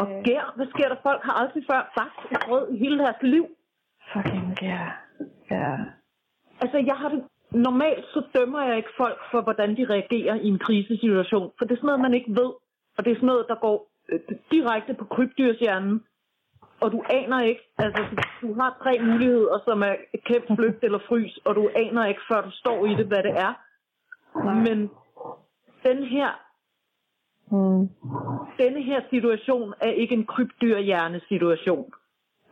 Og 0.00 0.06
Øh. 0.12 0.24
gær, 0.24 0.52
hvad 0.56 0.66
sker 0.66 0.88
der? 0.88 0.96
Folk 1.02 1.22
har 1.22 1.32
aldrig 1.42 1.64
før 1.70 1.92
bagt 1.96 2.32
et 2.32 2.38
brød 2.48 2.72
i 2.74 2.78
hele 2.78 2.98
deres 2.98 3.22
liv. 3.22 3.46
Fucking 4.12 4.56
yeah. 4.62 4.88
Ja. 5.50 5.76
Altså, 6.62 6.78
jeg 6.78 6.94
har 6.96 7.08
det... 7.08 7.24
Normalt 7.54 8.04
så 8.04 8.22
dømmer 8.34 8.62
jeg 8.62 8.76
ikke 8.76 8.96
folk 8.96 9.18
for, 9.30 9.40
hvordan 9.42 9.76
de 9.76 9.84
reagerer 9.84 10.34
i 10.34 10.48
en 10.48 10.58
krisesituation. 10.58 11.52
For 11.58 11.64
det 11.64 11.72
er 11.72 11.76
sådan 11.76 11.86
noget, 11.86 12.00
man 12.00 12.14
ikke 12.14 12.30
ved. 12.30 12.52
Og 12.96 13.04
det 13.04 13.10
er 13.10 13.14
sådan 13.14 13.26
noget, 13.26 13.46
der 13.48 13.54
går 13.54 13.90
øh, 14.12 14.20
direkte 14.50 14.94
på 14.94 15.04
krybdyrshjernen. 15.04 16.04
Og 16.80 16.92
du 16.92 17.02
aner 17.10 17.40
ikke, 17.40 17.60
altså 17.78 18.02
du 18.42 18.54
har 18.54 18.78
tre 18.82 18.98
muligheder, 18.98 19.58
som 19.64 19.82
er 19.82 19.94
kæmp, 20.26 20.46
flygt 20.58 20.84
eller 20.84 20.98
frys, 21.08 21.38
og 21.44 21.54
du 21.54 21.70
aner 21.76 22.06
ikke, 22.06 22.20
før 22.30 22.40
du 22.40 22.50
står 22.50 22.86
i 22.86 22.94
det, 22.94 23.06
hvad 23.06 23.22
det 23.22 23.34
er. 23.46 23.52
Men 24.64 24.90
den 25.84 26.04
her, 26.04 26.30
Mm. 27.50 27.88
denne 28.58 28.82
her 28.82 29.00
situation 29.10 29.74
er 29.80 29.90
ikke 29.90 30.14
en 30.14 30.26
krybdyrhjernesituation. 30.26 31.92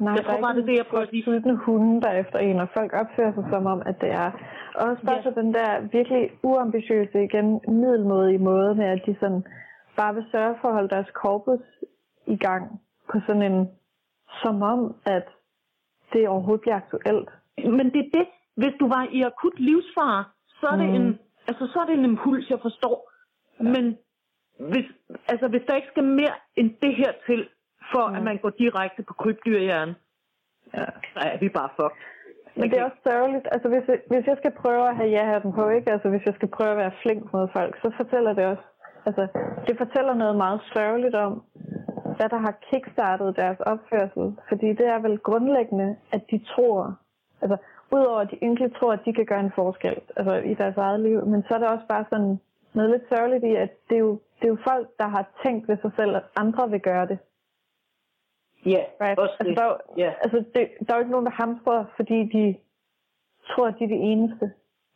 Nej, 0.00 0.14
Jeg 0.14 0.24
tror 0.24 0.40
bare, 0.40 0.54
det 0.56 0.62
er 0.62 0.66
det, 0.66 0.76
jeg 0.76 0.86
prøver 0.86 1.02
at 1.02 1.10
sige. 1.10 1.24
sultne 1.24 1.56
hunde, 1.56 2.00
der 2.02 2.08
er 2.08 2.18
efter 2.20 2.38
en, 2.38 2.60
og 2.60 2.68
folk 2.74 2.92
opfører 2.92 3.32
sig 3.34 3.44
som 3.50 3.66
om, 3.66 3.82
at 3.86 4.00
det 4.00 4.10
er. 4.10 4.30
Og 4.74 4.82
også 4.90 5.02
bare 5.06 5.16
Ja. 5.16 5.22
så 5.22 5.30
den 5.40 5.54
der 5.54 5.80
virkelig 5.80 6.30
uambitiøse, 6.42 7.24
igen 7.24 7.60
middelmådige 7.68 8.38
måde 8.38 8.74
med, 8.74 8.84
at 8.84 9.02
de 9.06 9.16
sådan 9.20 9.44
bare 9.96 10.14
vil 10.14 10.24
sørge 10.32 10.54
for 10.60 10.68
at 10.68 10.74
holde 10.74 10.88
deres 10.88 11.10
korpus 11.14 11.60
i 12.26 12.36
gang 12.36 12.80
på 13.12 13.18
sådan 13.26 13.42
en, 13.42 13.68
som 14.42 14.62
om, 14.62 14.94
at 15.06 15.26
det 16.12 16.28
overhovedet 16.28 16.60
bliver 16.60 16.76
aktuelt. 16.76 17.28
Men 17.56 17.86
det 17.94 18.00
er 18.06 18.10
det, 18.18 18.26
hvis 18.56 18.74
du 18.80 18.88
var 18.88 19.08
i 19.12 19.22
akut 19.22 19.58
livsfare, 19.60 20.24
så 20.60 20.66
er 20.66 20.76
det, 20.76 20.88
Mm. 20.88 20.94
en, 20.94 21.18
altså, 21.48 21.66
så 21.72 21.78
er 21.80 21.86
det 21.86 21.94
en 21.98 22.04
impuls, 22.04 22.50
jeg 22.50 22.58
forstår. 22.62 23.10
Men 23.62 23.98
hvis, 24.70 24.86
altså, 25.28 25.48
hvis 25.48 25.62
der 25.68 25.74
ikke 25.74 25.88
skal 25.90 26.04
mere 26.04 26.34
end 26.56 26.70
det 26.82 26.94
her 26.96 27.12
til, 27.26 27.48
for 27.92 28.08
Mm. 28.08 28.14
at 28.16 28.22
man 28.22 28.36
går 28.38 28.50
direkte 28.50 29.02
på 29.02 29.14
krybdyrhjernen, 29.14 29.94
Ja. 30.74 30.84
så 31.14 31.18
er 31.32 31.38
vi 31.38 31.48
bare 31.48 31.68
fucked. 31.78 32.00
Men 32.56 32.70
det 32.70 32.78
er 32.78 32.84
også 32.84 33.00
sørgeligt. 33.10 33.48
Altså, 33.52 33.68
hvis, 33.68 33.84
jeg- 33.88 34.02
hvis 34.10 34.26
jeg 34.26 34.36
skal 34.36 34.50
prøve 34.62 34.88
at 34.88 34.96
have 34.96 35.10
ja-hatten 35.10 35.52
på, 35.52 35.68
ikke? 35.68 35.92
Altså, 35.92 36.08
hvis 36.08 36.26
jeg 36.26 36.34
skal 36.34 36.48
prøve 36.48 36.70
at 36.70 36.76
være 36.76 36.92
flink 37.02 37.32
mod 37.32 37.48
folk, 37.52 37.76
så 37.82 37.90
fortæller 37.96 38.32
det 38.32 38.44
også, 38.46 38.62
altså, 39.06 39.26
det 39.68 39.78
fortæller 39.78 40.14
noget 40.14 40.36
meget 40.36 40.60
sørgeligt 40.74 41.14
om, 41.14 41.42
hvad 42.16 42.28
der 42.28 42.36
har 42.46 42.54
kickstartet 42.70 43.36
deres 43.36 43.60
opførsel. 43.60 44.36
Fordi 44.48 44.68
det 44.68 44.86
er 44.86 44.98
vel 44.98 45.18
grundlæggende, 45.18 45.96
at 46.12 46.22
de 46.30 46.38
tror, 46.52 46.96
altså, 47.42 47.56
udover 47.92 48.20
at 48.20 48.30
de 48.30 48.38
egentlig 48.42 48.74
tror, 48.76 48.92
at 48.92 49.04
de 49.04 49.12
kan 49.12 49.26
gøre 49.26 49.40
en 49.40 49.52
forskel, 49.54 49.96
altså, 50.16 50.34
i 50.34 50.54
deres 50.54 50.76
eget 50.76 51.00
liv, 51.00 51.26
men 51.26 51.42
så 51.42 51.54
er 51.54 51.58
det 51.58 51.68
også 51.68 51.86
bare 51.88 52.04
sådan 52.10 52.40
noget 52.74 52.90
lidt 52.90 53.08
sørgeligt 53.08 53.44
i, 53.44 53.54
at 53.54 53.70
det 53.88 53.94
er 53.94 54.00
jo, 54.00 54.12
det 54.38 54.44
er 54.44 54.48
jo 54.48 54.58
folk, 54.68 54.88
der 54.98 55.08
har 55.08 55.24
tænkt 55.44 55.68
ved 55.68 55.76
sig 55.82 55.90
selv, 55.96 56.16
at 56.16 56.22
andre 56.36 56.70
vil 56.70 56.80
gøre 56.80 57.06
det. 57.06 57.18
Ja, 58.66 58.82
Right? 59.00 59.18
også 59.18 59.36
Altså, 59.40 59.44
det. 59.48 59.56
der, 59.56 59.64
er 59.64 59.68
jo- 59.68 59.94
Ja. 60.04 60.12
altså 60.22 60.38
det, 60.54 60.68
der 60.78 60.92
er 60.92 60.96
jo 60.96 61.00
ikke 61.00 61.10
nogen, 61.10 61.26
der 61.26 61.32
hamstrer, 61.42 61.84
fordi 61.96 62.18
de 62.36 62.56
tror, 63.50 63.66
at 63.66 63.74
de 63.78 63.84
er 63.84 63.88
de 63.88 63.94
eneste. 63.94 64.52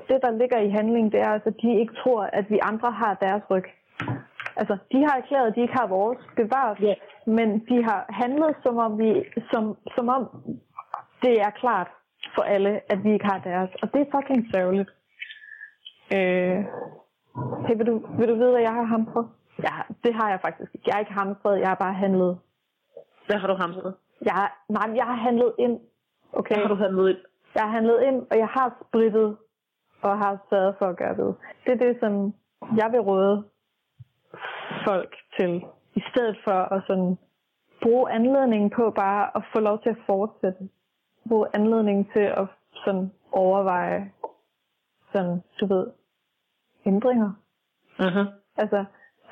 Det, 0.08 0.18
der 0.22 0.30
ligger 0.30 0.58
i 0.58 0.68
handling, 0.68 1.12
det 1.12 1.20
er 1.20 1.28
altså, 1.28 1.48
at 1.48 1.60
de 1.62 1.80
ikke 1.80 1.94
tror, 1.94 2.22
at 2.22 2.50
vi 2.50 2.58
andre 2.62 2.90
har 2.90 3.14
deres 3.14 3.42
ryg. 3.50 3.64
Altså, 4.56 4.78
de 4.92 4.98
har 5.06 5.16
erklæret, 5.16 5.46
at 5.46 5.54
de 5.54 5.60
ikke 5.60 5.74
har 5.80 5.86
vores 5.86 6.18
bevaret, 6.36 6.80
Ja. 6.80 6.94
men 7.26 7.58
de 7.68 7.84
har 7.84 8.06
handlet, 8.08 8.56
som 8.62 8.78
om, 8.78 8.98
vi, 8.98 9.24
som, 9.52 9.76
som 9.96 10.08
om 10.08 10.22
det 11.22 11.40
er 11.40 11.50
klart 11.50 11.88
for 12.34 12.42
alle, 12.42 12.80
at 12.92 13.04
vi 13.04 13.12
ikke 13.12 13.24
har 13.26 13.38
deres. 13.38 13.70
Og 13.82 13.92
det 13.94 14.00
er 14.00 14.10
fucking 14.18 14.46
sørgeligt. 14.54 14.90
Øh, 16.16 16.58
hey, 17.66 17.76
vil, 17.76 17.86
du, 17.86 18.06
vil 18.18 18.28
du 18.28 18.34
vide, 18.34 18.50
hvad 18.50 18.60
jeg 18.60 18.72
har 18.74 18.82
hamstret? 18.82 19.26
Ja, 19.62 19.74
det 20.04 20.14
har 20.14 20.30
jeg 20.30 20.40
faktisk 20.40 20.74
ikke. 20.74 20.84
Jeg 20.86 20.94
har 20.94 21.00
ikke 21.00 21.12
hamstret, 21.12 21.60
jeg 21.60 21.68
har 21.68 21.74
bare 21.74 21.94
handlet 21.94 22.38
Hvad 23.26 23.36
har 23.36 23.46
du 23.46 23.54
hamstret? 23.54 23.94
jeg 24.24 24.50
nej, 24.68 24.90
jeg 24.96 25.04
har 25.04 25.16
handlet 25.16 25.52
ind. 25.58 25.80
Okay. 26.32 26.54
Hvad 26.54 26.66
har 26.66 26.74
du 26.74 26.80
handlet 26.82 27.08
ind? 27.10 27.18
Jeg 27.54 27.62
har 27.62 27.70
handlet 27.70 28.02
ind, 28.02 28.26
og 28.30 28.38
jeg 28.38 28.48
har 28.48 28.76
spritet 28.88 29.36
og 30.02 30.18
har 30.18 30.38
sørget 30.50 30.74
for 30.78 30.86
at 30.86 30.96
gøre 30.96 31.16
det. 31.16 31.34
Det 31.64 31.72
er 31.72 31.86
det, 31.86 31.96
som 32.00 32.34
jeg 32.76 32.92
vil 32.92 33.00
råde 33.00 33.44
folk 34.86 35.14
til, 35.38 35.64
i 35.94 36.02
stedet 36.10 36.36
for 36.44 36.74
at 36.74 36.82
sådan 36.86 37.18
bruge 37.82 38.12
anledningen 38.12 38.70
på 38.70 38.90
bare 38.90 39.36
at 39.36 39.42
få 39.52 39.60
lov 39.60 39.82
til 39.82 39.90
at 39.90 40.02
fortsætte. 40.06 40.68
Bruge 41.28 41.46
anledningen 41.54 42.08
til 42.14 42.20
at 42.20 42.46
sådan 42.84 43.12
overveje 43.32 44.12
sådan, 45.12 45.42
du 45.60 45.66
ved, 45.66 45.86
ændringer. 46.86 47.32
Uh-huh. 47.98 48.26
Altså, 48.56 48.84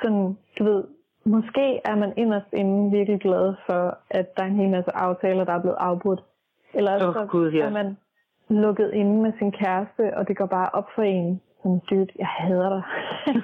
sådan, 0.03 0.39
du 0.59 0.65
ved, 0.65 0.85
måske 1.25 1.81
er 1.85 1.95
man 1.97 2.13
inderst 2.17 2.53
inde 2.53 2.91
virkelig 2.91 3.21
glad 3.21 3.55
for, 3.67 3.99
at 4.11 4.37
der 4.37 4.43
er 4.43 4.47
en 4.47 4.57
hel 4.57 4.71
masse 4.71 4.97
aftaler, 4.97 5.45
der 5.45 5.53
er 5.53 5.61
blevet 5.61 5.77
afbrudt. 5.81 6.23
Eller 6.75 6.93
også 6.95 7.09
Åh, 7.09 7.15
så 7.15 7.27
Gud, 7.27 7.51
ja. 7.53 7.65
er 7.67 7.71
man 7.71 7.97
lukket 8.49 8.91
inde 8.93 9.23
med 9.23 9.33
sin 9.39 9.53
kæreste, 9.53 10.17
og 10.17 10.29
det 10.29 10.37
går 10.37 10.47
bare 10.47 10.69
op 10.73 10.89
for 10.95 11.03
en. 11.03 11.41
Sådan, 11.63 11.81
dude, 11.91 12.07
jeg 12.19 12.27
hader 12.27 12.69
dig. 12.69 12.83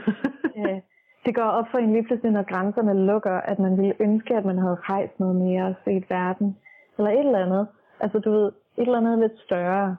Øh, 0.59 0.81
det 1.27 1.35
går 1.35 1.43
op 1.59 1.65
for 1.71 1.79
en 1.79 1.93
lige 1.93 2.05
pludselig, 2.05 2.33
når 2.33 2.43
grænserne 2.43 3.07
lukker, 3.07 3.33
at 3.33 3.59
man 3.59 3.77
ville 3.79 3.95
ønske, 4.01 4.35
at 4.37 4.45
man 4.45 4.59
havde 4.59 4.77
rejst 4.81 5.21
noget 5.21 5.37
mere 5.37 5.65
og 5.67 5.75
set 5.85 6.11
verden. 6.11 6.57
Eller 6.99 7.11
et 7.11 7.19
eller 7.19 7.39
andet. 7.47 7.67
Altså, 8.01 8.19
du 8.19 8.31
ved, 8.31 8.47
et 8.47 8.53
eller 8.87 8.99
andet 8.99 9.19
lidt 9.19 9.39
større 9.47 9.97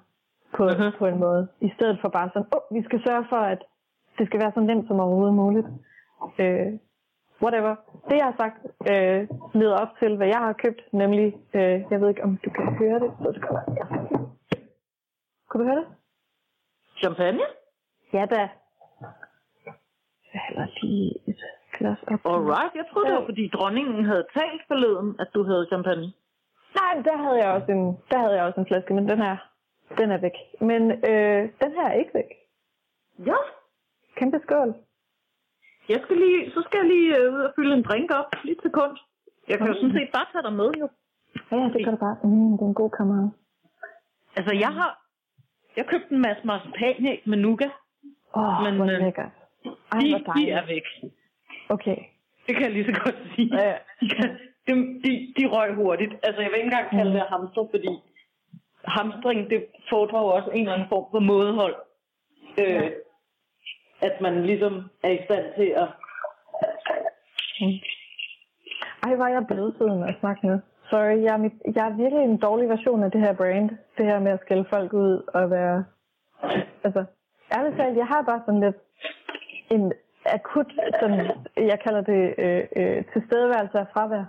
på, 0.57 0.63
Mhm. 0.65 0.91
på 0.99 1.05
en 1.05 1.19
måde. 1.19 1.47
I 1.61 1.69
stedet 1.75 1.97
for 2.01 2.09
bare 2.09 2.29
sådan, 2.33 2.47
åh, 2.55 2.57
oh, 2.71 2.75
vi 2.77 2.83
skal 2.83 3.01
sørge 3.07 3.25
for, 3.29 3.35
at 3.35 3.63
det 4.17 4.27
skal 4.27 4.39
være 4.39 4.51
så 4.53 4.59
nemt 4.59 4.87
som 4.87 4.99
overhovedet 4.99 5.35
muligt. 5.35 5.67
Øh, 6.39 6.67
whatever. 7.41 7.75
Det, 8.09 8.15
jeg 8.17 8.25
har 8.25 8.35
sagt, 8.37 8.57
øh, 8.91 9.27
leder 9.53 9.77
op 9.83 9.91
til, 9.99 10.15
hvad 10.17 10.27
jeg 10.27 10.37
har 10.37 10.53
købt, 10.53 10.81
nemlig, 10.93 11.27
øh, 11.53 11.77
jeg 11.91 12.01
ved 12.01 12.09
ikke, 12.09 12.23
om 12.23 12.37
du 12.45 12.49
kan 12.49 12.65
høre 12.77 12.99
det. 12.99 13.11
Så 13.23 13.31
det 13.31 13.41
kan 13.41 13.55
jeg 13.55 13.85
skal- 13.85 14.27
Kunne 15.49 15.63
du 15.63 15.69
høre 15.69 15.79
det? 15.81 15.87
Champagne? 16.97 17.41
Ja 18.13 18.25
da. 18.25 18.49
Jeg 20.33 20.41
hælder 20.49 20.67
lige 20.81 21.15
et 21.27 21.41
glas 21.77 21.97
op. 22.07 22.19
Alright, 22.33 22.75
jeg 22.75 22.85
troede, 22.91 23.07
det 23.07 23.15
var, 23.15 23.25
fordi 23.25 23.47
dronningen 23.53 24.05
havde 24.05 24.25
talt 24.37 24.61
forleden, 24.67 25.15
at 25.19 25.27
du 25.33 25.43
havde 25.43 25.65
champagne. 25.67 26.13
Nej, 26.79 27.01
der 27.05 27.17
havde 27.17 27.37
jeg 27.43 27.49
også 27.53 27.71
en, 27.71 27.97
der 28.11 28.17
havde 28.19 28.35
jeg 28.35 28.43
også 28.43 28.59
en 28.59 28.65
flaske, 28.67 28.93
men 28.93 29.09
den 29.09 29.21
er, 29.21 29.37
den 29.97 30.11
er 30.11 30.17
væk. 30.17 30.37
Men 30.61 30.91
øh, 30.91 31.41
den 31.61 31.71
her 31.71 31.87
er 31.87 31.93
ikke 31.93 32.13
væk. 32.13 32.29
Ja. 33.25 33.35
Kæmpe 34.15 34.39
skål. 34.43 34.73
Jeg 35.89 35.99
skal 36.03 36.17
lige, 36.17 36.51
så 36.51 36.59
skal 36.65 36.77
jeg 36.81 36.87
lige 36.87 37.17
øh, 37.17 37.33
ud 37.33 37.41
og 37.47 37.51
fylde 37.55 37.73
en 37.73 37.83
drink 37.83 38.11
op. 38.11 38.29
Lige 38.43 38.55
et 38.55 38.61
sekund. 38.63 38.97
Jeg 39.49 39.57
kan 39.57 39.67
jo 39.67 39.73
sådan 39.73 39.95
set 39.97 40.09
bare 40.13 40.27
tage 40.31 40.43
dig 40.43 40.53
med, 40.53 40.69
jo. 40.81 40.87
Ja, 41.51 41.57
ja, 41.57 41.67
det 41.73 41.85
gør 41.85 41.91
du 41.91 41.97
bare. 41.97 42.17
Mm, 42.23 42.51
det 42.57 42.63
er 42.65 42.71
en 42.73 42.81
god 42.83 42.89
kammerat. 42.89 43.29
Altså, 44.37 44.53
jeg 44.65 44.71
har... 44.79 44.91
Jeg 45.77 45.85
købte 45.85 46.11
en 46.15 46.21
masse 46.21 46.43
marcipanæg 46.45 47.21
med 47.25 47.37
nougat. 47.37 47.71
Åh, 48.35 48.43
oh, 48.43 48.63
Men, 48.63 48.75
hvor 48.75 48.85
øh, 48.85 48.99
lækkert. 49.05 49.31
Ej, 49.91 49.99
De, 49.99 50.23
hvor 50.23 50.33
de 50.33 50.49
er 50.49 50.65
væk. 50.65 50.85
Okay. 51.69 51.97
Det 52.47 52.55
kan 52.55 52.63
jeg 52.63 52.71
lige 52.71 52.85
så 52.85 53.01
godt 53.03 53.17
sige. 53.35 53.55
Ja, 53.55 53.69
ja. 53.69 53.77
De, 54.01 54.09
kan, 54.09 54.29
de, 54.67 54.73
de, 55.03 55.33
de 55.37 55.47
røg 55.47 55.75
hurtigt. 55.75 56.13
Altså, 56.23 56.41
jeg 56.41 56.49
vil 56.51 56.57
ikke 56.57 56.65
engang 56.71 56.89
kalde 56.89 57.13
det 57.13 57.23
hamster, 57.29 57.67
fordi 57.73 57.91
hamstring, 58.85 59.49
det 59.49 59.65
fordrer 59.89 60.19
også 60.19 60.49
en 60.49 60.59
eller 60.59 60.73
anden 60.73 60.89
form 60.89 61.05
for 61.11 61.19
mådehold. 61.19 61.75
Øh, 62.59 62.91
at 64.01 64.21
man 64.21 64.45
ligesom 64.45 64.89
er 65.03 65.09
i 65.09 65.19
stand 65.25 65.45
til 65.57 65.73
at... 65.81 65.87
Mm. 67.61 67.79
Ej, 69.03 69.15
var 69.15 69.27
jeg 69.27 69.47
blødsiden 69.47 70.03
at 70.03 70.15
snakke 70.19 70.47
med. 70.47 70.59
Sorry, 70.89 71.23
jeg 71.23 71.33
er, 71.33 71.37
mit, 71.37 71.53
jeg 71.75 71.87
er 71.87 71.97
virkelig 71.97 72.23
en 72.23 72.37
dårlig 72.37 72.69
version 72.69 73.03
af 73.03 73.11
det 73.11 73.21
her 73.21 73.33
brand. 73.33 73.69
Det 73.97 74.05
her 74.05 74.19
med 74.19 74.31
at 74.31 74.39
skælde 74.41 74.65
folk 74.69 74.93
ud 74.93 75.23
og 75.33 75.51
være... 75.51 75.85
Altså, 76.83 77.05
ærligt 77.57 77.75
talt, 77.77 77.97
jeg 77.97 78.07
har 78.07 78.21
bare 78.21 78.41
sådan 78.45 78.59
lidt 78.59 78.77
en 79.69 79.93
akut, 80.25 80.73
sådan, 80.99 81.19
jeg 81.57 81.79
kalder 81.79 82.01
det 82.01 82.35
øh, 82.37 82.63
øh, 82.75 83.03
tilstedeværelse 83.13 83.79
af 83.79 83.87
fravær. 83.93 84.25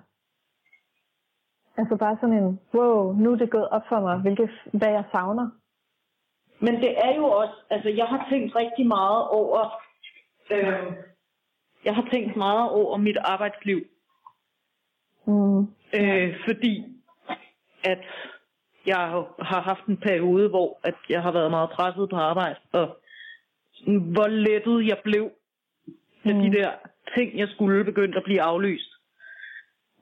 Altså 1.77 1.97
bare 1.97 2.17
sådan 2.21 2.35
en, 2.43 2.61
wow, 2.75 3.13
nu 3.13 3.33
er 3.33 3.37
det 3.37 3.51
gået 3.51 3.69
op 3.69 3.83
for 3.89 4.01
mig, 4.01 4.17
hvilke, 4.19 4.51
hvad 4.73 4.89
jeg 4.89 5.05
savner. 5.13 5.51
Men 6.61 6.75
det 6.75 6.99
er 7.05 7.15
jo 7.17 7.25
også... 7.25 7.55
Altså, 7.71 7.89
jeg 7.89 8.07
har 8.07 8.27
tænkt 8.31 8.57
rigtig 8.57 8.87
meget 8.87 9.29
over... 9.29 9.83
Øh, 10.51 10.93
jeg 11.85 11.95
har 11.95 12.09
tænkt 12.13 12.37
meget 12.37 12.71
over 12.71 12.97
mit 12.97 13.17
arbejdsliv. 13.17 13.87
Mm. 15.27 15.61
Øh, 15.95 16.37
fordi 16.47 16.85
at 17.85 18.05
jeg 18.87 18.97
har 19.41 19.61
haft 19.61 19.87
en 19.87 19.97
periode, 19.97 20.49
hvor 20.49 20.81
at 20.83 20.95
jeg 21.09 21.23
har 21.23 21.33
været 21.33 21.51
meget 21.51 21.71
presset 21.71 22.09
på 22.11 22.17
arbejde, 22.17 22.59
og 22.73 22.97
hvor 23.87 24.29
lettet 24.29 24.87
jeg 24.87 24.99
blev, 25.05 25.31
da 26.25 26.33
Mm. 26.35 26.41
de 26.41 26.53
der 26.53 26.71
ting, 27.17 27.39
jeg 27.39 27.49
skulle, 27.49 27.85
begyndte 27.85 28.19
at 28.19 28.25
blive 28.25 28.43
aflyst. 28.43 28.91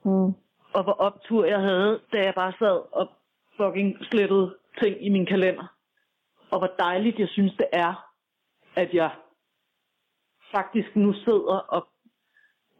Mm. 0.05 0.33
Og 0.73 0.83
hvor 0.83 0.93
optur 0.93 1.45
jeg 1.45 1.59
havde, 1.59 1.99
da 2.13 2.17
jeg 2.23 2.33
bare 2.35 2.53
sad 2.59 2.93
og 2.93 3.09
fucking 3.57 3.97
slettede 4.05 4.55
ting 4.81 5.05
i 5.05 5.09
min 5.09 5.25
kalender. 5.25 5.78
Og 6.51 6.57
hvor 6.59 6.71
dejligt 6.79 7.19
jeg 7.19 7.27
synes, 7.29 7.53
det 7.57 7.67
er, 7.73 7.93
at 8.75 8.93
jeg 8.93 9.11
faktisk 10.55 10.95
nu 10.95 11.13
sidder 11.13 11.57
og, 11.75 11.87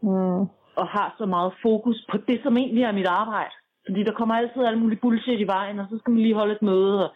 Mm. 0.02 0.42
og 0.82 0.88
har 0.88 1.16
så 1.18 1.26
meget 1.26 1.54
fokus 1.62 2.06
på 2.12 2.18
det, 2.18 2.40
som 2.44 2.58
egentlig 2.58 2.84
er 2.84 2.92
mit 2.92 3.06
arbejde. 3.08 3.54
Fordi 3.86 4.04
der 4.04 4.14
kommer 4.14 4.36
altid 4.36 4.66
alle 4.66 4.80
mulige 4.80 5.00
bullshit 5.00 5.40
i 5.40 5.48
vejen, 5.48 5.80
og 5.80 5.88
så 5.90 5.98
skal 6.00 6.12
man 6.14 6.22
lige 6.24 6.34
holde 6.36 6.54
et 6.54 6.62
møde, 6.62 7.10
og 7.10 7.16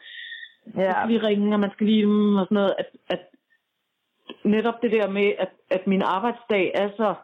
Ja. 0.66 0.72
man 0.82 0.92
skal 0.94 1.08
lige 1.08 1.28
ringe, 1.28 1.56
og 1.56 1.60
man 1.60 1.72
skal 1.72 1.88
lige 1.88 2.06
mm, 2.06 2.36
og 2.36 2.46
sådan 2.46 2.56
noget. 2.56 2.76
At, 2.78 2.90
at 3.10 3.22
netop 4.44 4.74
det 4.82 4.92
der 4.92 5.10
med, 5.10 5.34
at, 5.40 5.52
at 5.70 5.88
min 5.88 6.02
arbejdsdag 6.02 6.72
er 6.76 6.90
så... 6.98 7.16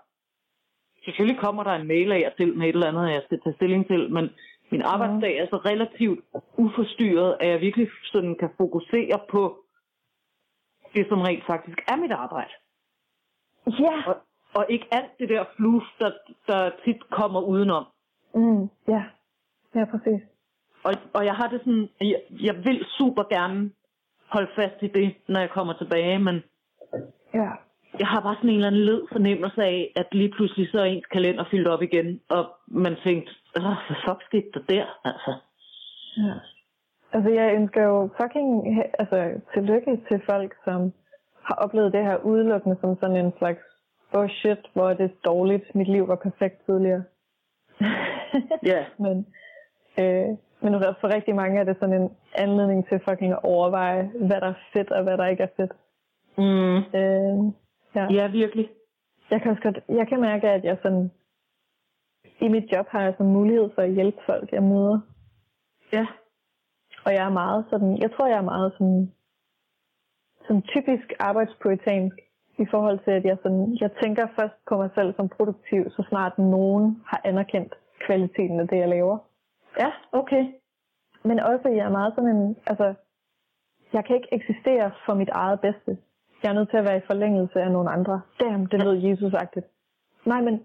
Selvfølgelig 1.05 1.39
kommer 1.39 1.63
der 1.63 1.71
en 1.71 1.87
mail 1.87 2.11
af 2.11 2.23
og 2.31 2.37
til 2.37 2.57
med 2.57 2.67
et 2.69 2.73
eller 2.73 2.87
andet, 2.87 3.11
jeg 3.13 3.21
skal 3.25 3.39
tage 3.41 3.55
stilling 3.55 3.87
til, 3.87 4.11
men 4.11 4.29
min 4.71 4.81
arbejdsdag 4.81 5.37
er 5.37 5.47
så 5.49 5.57
relativt 5.57 6.19
uforstyrret, 6.57 7.37
at 7.39 7.49
jeg 7.49 7.61
virkelig 7.61 7.89
sådan 8.03 8.35
kan 8.35 8.49
fokusere 8.57 9.19
på 9.29 9.63
det, 10.95 11.05
som 11.09 11.21
rent 11.21 11.43
faktisk 11.45 11.79
er 11.87 11.95
mit 11.95 12.11
arbejde. 12.11 12.51
Ja. 13.67 14.03
Og, 14.09 14.15
og 14.53 14.65
ikke 14.69 14.87
alt 14.91 15.11
det 15.19 15.29
der 15.29 15.45
fluff, 15.55 15.85
der, 15.99 16.11
der 16.47 16.71
tit 16.85 17.09
kommer 17.09 17.41
udenom. 17.41 17.85
Mm. 18.35 18.69
Ja. 18.87 19.03
Ja, 19.75 19.85
præcis. 19.85 20.21
Og, 20.83 20.93
og 21.13 21.25
jeg 21.25 21.33
har 21.35 21.47
det 21.47 21.59
sådan, 21.59 21.89
jeg, 22.01 22.21
jeg 22.31 22.55
vil 22.65 22.85
super 22.97 23.23
gerne 23.23 23.71
holde 24.27 24.51
fast 24.55 24.75
i 24.81 24.87
det, 24.87 25.15
når 25.27 25.39
jeg 25.39 25.49
kommer 25.49 25.73
tilbage, 25.73 26.19
men 26.19 26.43
Ja. 27.33 27.49
jeg 27.99 28.07
har 28.07 28.21
bare 28.21 28.35
sådan 28.35 28.49
en 28.49 28.55
eller 28.55 28.67
anden 28.67 28.85
led 28.85 29.01
fornemmelse 29.11 29.63
af, 29.63 29.91
at 29.95 30.07
lige 30.11 30.31
pludselig 30.31 30.69
så 30.71 30.79
er 30.79 30.85
ens 30.85 31.05
kalender 31.05 31.45
fyldt 31.51 31.67
op 31.67 31.81
igen, 31.81 32.21
og 32.29 32.43
man 32.67 32.95
tænkte, 33.05 33.31
Åh, 33.57 33.63
hvad 33.63 33.97
fuck 34.05 34.21
skete 34.25 34.49
der 34.53 34.61
der, 34.69 34.85
altså. 35.03 35.33
Ja. 36.17 36.33
Altså, 37.13 37.29
jeg 37.29 37.55
ønsker 37.55 37.83
jo 37.83 38.09
fucking 38.21 38.49
altså, 38.99 39.41
tillykke 39.53 40.01
til 40.07 40.21
folk, 40.29 40.55
som 40.63 40.93
har 41.43 41.55
oplevet 41.55 41.93
det 41.93 42.03
her 42.03 42.17
udelukkende 42.17 42.77
som 42.81 42.97
sådan 42.99 43.25
en 43.25 43.33
slags 43.37 43.59
oh 44.13 44.29
shit, 44.29 44.59
hvor 44.73 44.89
er 44.89 44.93
det 44.93 45.25
dårligt, 45.25 45.75
mit 45.75 45.87
liv 45.87 46.07
var 46.07 46.15
perfekt 46.15 46.65
tidligere. 46.65 47.03
Ja. 48.63 48.85
men, 48.97 49.25
øh, 49.99 50.29
men 50.61 50.73
for 51.01 51.13
rigtig 51.15 51.35
mange 51.35 51.59
er 51.59 51.63
det 51.63 51.77
sådan 51.79 52.01
en 52.01 52.09
anledning 52.35 52.87
til 52.87 52.99
fucking 53.09 53.31
at 53.33 53.43
overveje, 53.43 54.11
hvad 54.27 54.41
der 54.41 54.47
er 54.47 54.59
fedt 54.73 54.91
og 54.91 55.03
hvad 55.03 55.17
der 55.17 55.25
ikke 55.27 55.43
er 55.43 55.53
fedt. 55.57 55.71
Mm, 56.37 56.77
Øh, 56.77 57.53
ja. 57.95 58.07
ja, 58.11 58.27
virkelig. 58.27 58.69
Jeg 59.31 59.41
kan 59.41 59.51
også 59.51 59.63
godt, 59.63 59.79
jeg 59.89 60.07
kan 60.07 60.21
mærke, 60.21 60.49
at 60.49 60.63
jeg 60.63 60.77
sådan, 60.81 61.11
i 62.41 62.47
mit 62.47 62.71
job 62.71 62.87
har 62.89 63.01
jeg 63.01 63.13
sådan 63.13 63.33
mulighed 63.33 63.69
for 63.75 63.81
at 63.81 63.93
hjælpe 63.93 64.21
folk, 64.25 64.51
jeg 64.51 64.63
møder. 64.63 64.99
Ja. 65.93 66.07
Og 67.05 67.13
jeg 67.13 67.25
er 67.25 67.29
meget 67.41 67.65
sådan, 67.69 67.97
jeg 67.97 68.11
tror, 68.11 68.27
jeg 68.27 68.37
er 68.37 68.51
meget 68.55 68.73
sådan, 68.73 69.11
sådan 70.47 70.61
typisk 70.61 71.13
arbejdspuritansk 71.19 72.15
i 72.57 72.65
forhold 72.71 72.99
til, 72.99 73.11
at 73.11 73.25
jeg, 73.25 73.37
sådan, 73.43 73.77
jeg 73.81 73.91
tænker 74.01 74.27
først 74.39 74.53
på 74.69 74.77
mig 74.77 74.89
selv 74.95 75.15
som 75.15 75.29
produktiv, 75.29 75.89
så 75.89 76.03
snart 76.09 76.37
nogen 76.37 77.03
har 77.05 77.21
anerkendt 77.23 77.73
kvaliteten 78.05 78.59
af 78.59 78.67
det, 78.67 78.77
jeg 78.77 78.89
laver. 78.89 79.17
Ja, 79.79 79.91
okay. 80.11 80.43
Men 81.23 81.39
også, 81.39 81.69
jeg 81.69 81.85
er 81.85 81.89
meget 81.89 82.13
sådan 82.15 82.35
en, 82.35 82.55
altså, 82.67 82.93
jeg 83.93 84.05
kan 84.05 84.15
ikke 84.15 84.27
eksistere 84.31 84.91
for 85.05 85.13
mit 85.13 85.29
eget 85.29 85.59
bedste. 85.59 85.97
Jeg 86.43 86.49
er 86.49 86.53
nødt 86.53 86.69
til 86.69 86.77
at 86.77 86.83
være 86.83 86.97
i 86.97 87.07
forlængelse 87.07 87.61
af 87.61 87.71
nogle 87.71 87.89
andre. 87.89 88.21
Damn, 88.39 88.65
det 88.65 88.83
lød 88.83 88.97
Jesus-agtigt. 88.97 89.67
Nej, 90.25 90.41
men 90.41 90.63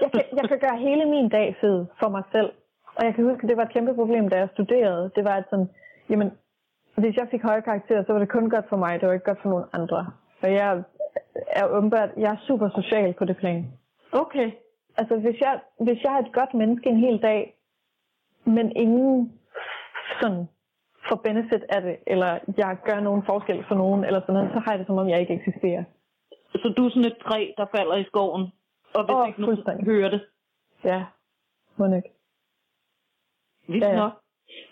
jeg 0.00 0.10
kan, 0.12 0.22
jeg 0.38 0.48
kan 0.48 0.58
gøre 0.58 0.78
hele 0.78 1.04
min 1.04 1.28
dag 1.28 1.56
fed 1.60 1.86
for 2.00 2.08
mig 2.08 2.22
selv. 2.32 2.52
Og 2.96 3.04
jeg 3.04 3.14
kan 3.14 3.24
huske, 3.24 3.42
at 3.42 3.48
det 3.48 3.56
var 3.56 3.62
et 3.62 3.72
kæmpe 3.72 3.94
problem, 3.94 4.28
da 4.28 4.36
jeg 4.38 4.48
studerede. 4.52 5.10
Det 5.16 5.24
var 5.24 5.34
at 5.36 5.44
sådan, 5.50 5.70
jamen, 6.10 6.30
hvis 6.96 7.16
jeg 7.16 7.28
fik 7.30 7.42
høje 7.42 7.60
karakterer, 7.60 8.04
så 8.04 8.12
var 8.12 8.18
det 8.20 8.28
kun 8.28 8.50
godt 8.50 8.68
for 8.68 8.76
mig. 8.76 9.00
Det 9.00 9.08
var 9.08 9.14
ikke 9.14 9.24
godt 9.24 9.42
for 9.42 9.48
nogen 9.48 9.64
andre. 9.72 10.06
Og 10.42 10.52
jeg 10.52 10.82
er 11.46 11.66
åbenbart, 11.66 12.10
jeg 12.16 12.30
er 12.32 12.44
super 12.46 12.68
social 12.68 13.12
på 13.12 13.24
det 13.24 13.36
plan. 13.36 13.66
Okay. 14.12 14.50
Altså, 14.96 15.16
hvis 15.16 15.40
jeg, 15.40 15.60
hvis 15.80 16.02
jeg 16.04 16.14
er 16.14 16.18
et 16.18 16.32
godt 16.32 16.54
menneske 16.54 16.88
en 16.88 16.96
hel 16.96 17.22
dag, 17.22 17.54
men 18.44 18.76
ingen 18.76 19.32
sådan 20.20 20.48
får 21.08 21.16
benefit 21.16 21.64
af 21.68 21.82
det, 21.82 21.96
eller 22.06 22.38
jeg 22.56 22.76
gør 22.84 23.00
nogen 23.00 23.22
forskel 23.26 23.64
for 23.68 23.74
nogen, 23.74 24.04
eller 24.04 24.20
sådan 24.20 24.34
noget, 24.34 24.50
så 24.52 24.58
har 24.58 24.72
jeg 24.72 24.78
det 24.78 24.86
som 24.86 24.98
om, 24.98 25.08
jeg 25.08 25.20
ikke 25.20 25.34
eksisterer. 25.34 25.84
Så 26.52 26.68
du 26.76 26.86
er 26.86 26.90
sådan 26.90 27.04
et 27.04 27.18
træ, 27.26 27.40
der 27.56 27.66
falder 27.76 27.96
i 27.96 28.04
skoven, 28.04 28.52
og 28.94 29.04
hvis 29.04 29.14
Åh, 29.14 29.28
ikke 29.28 29.40
nogen 29.40 29.84
hører 29.84 30.10
det, 30.10 30.20
Ja, 30.84 31.04
må 31.76 31.94
ikke. 31.94 32.10
vildt 33.68 33.84
Ja, 33.84 33.90
ja. 33.90 33.96
nok. 33.96 34.12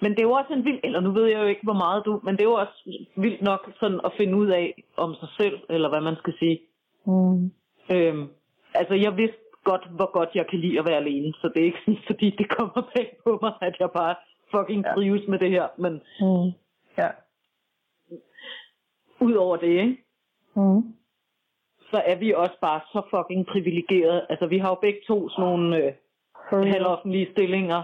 Men 0.02 0.10
det 0.12 0.18
er 0.18 0.22
jo 0.22 0.32
også 0.32 0.52
en 0.52 0.64
vild, 0.64 0.80
eller 0.84 1.00
nu 1.00 1.10
ved 1.12 1.26
jeg 1.26 1.40
jo 1.42 1.46
ikke, 1.46 1.62
hvor 1.62 1.72
meget 1.84 2.04
du, 2.04 2.20
men 2.24 2.34
det 2.36 2.40
er 2.40 2.44
jo 2.52 2.52
også 2.54 3.06
vildt 3.16 3.42
nok 3.42 3.70
sådan 3.80 4.00
at 4.04 4.12
finde 4.16 4.36
ud 4.36 4.46
af 4.48 4.84
om 4.96 5.14
sig 5.14 5.28
selv, 5.36 5.60
eller 5.68 5.88
hvad 5.88 6.00
man 6.00 6.16
skal 6.16 6.34
sige. 6.38 6.60
Mm. 7.06 7.52
Øhm, 7.94 8.28
altså, 8.74 8.94
jeg 8.94 9.16
vidste 9.16 9.38
godt, 9.64 9.84
hvor 9.90 10.12
godt 10.12 10.28
jeg 10.34 10.46
kan 10.46 10.58
lide 10.58 10.78
at 10.78 10.84
være 10.84 10.96
alene, 10.96 11.32
så 11.32 11.50
det 11.54 11.60
er 11.60 11.64
ikke 11.64 11.78
sådan, 11.84 12.02
fordi 12.10 12.30
det 12.30 12.48
kommer 12.56 12.90
bag 12.96 13.16
på 13.24 13.38
mig, 13.42 13.52
at 13.60 13.76
jeg 13.80 13.90
bare 13.90 14.14
fucking 14.50 14.84
Ja. 14.86 14.94
trives 14.94 15.28
med 15.28 15.38
det 15.38 15.50
her. 15.50 15.68
Men 15.78 15.92
Mm. 16.20 16.52
Ja. 16.98 17.08
ud 19.20 19.32
over 19.34 19.56
det, 19.56 19.66
ikke? 19.68 20.04
Mm. 20.56 20.94
Så 21.92 22.02
er 22.06 22.16
vi 22.16 22.32
også 22.42 22.56
bare 22.60 22.80
så 22.92 23.00
fucking 23.14 23.46
privilegerede. 23.46 24.26
Altså, 24.30 24.46
vi 24.46 24.58
har 24.58 24.68
jo 24.68 24.74
begge 24.74 25.00
to 25.06 25.28
sådan 25.28 25.44
nogle 25.50 25.76
øh, 25.76 25.92
halvoffentlige 26.72 27.28
stillinger, 27.32 27.82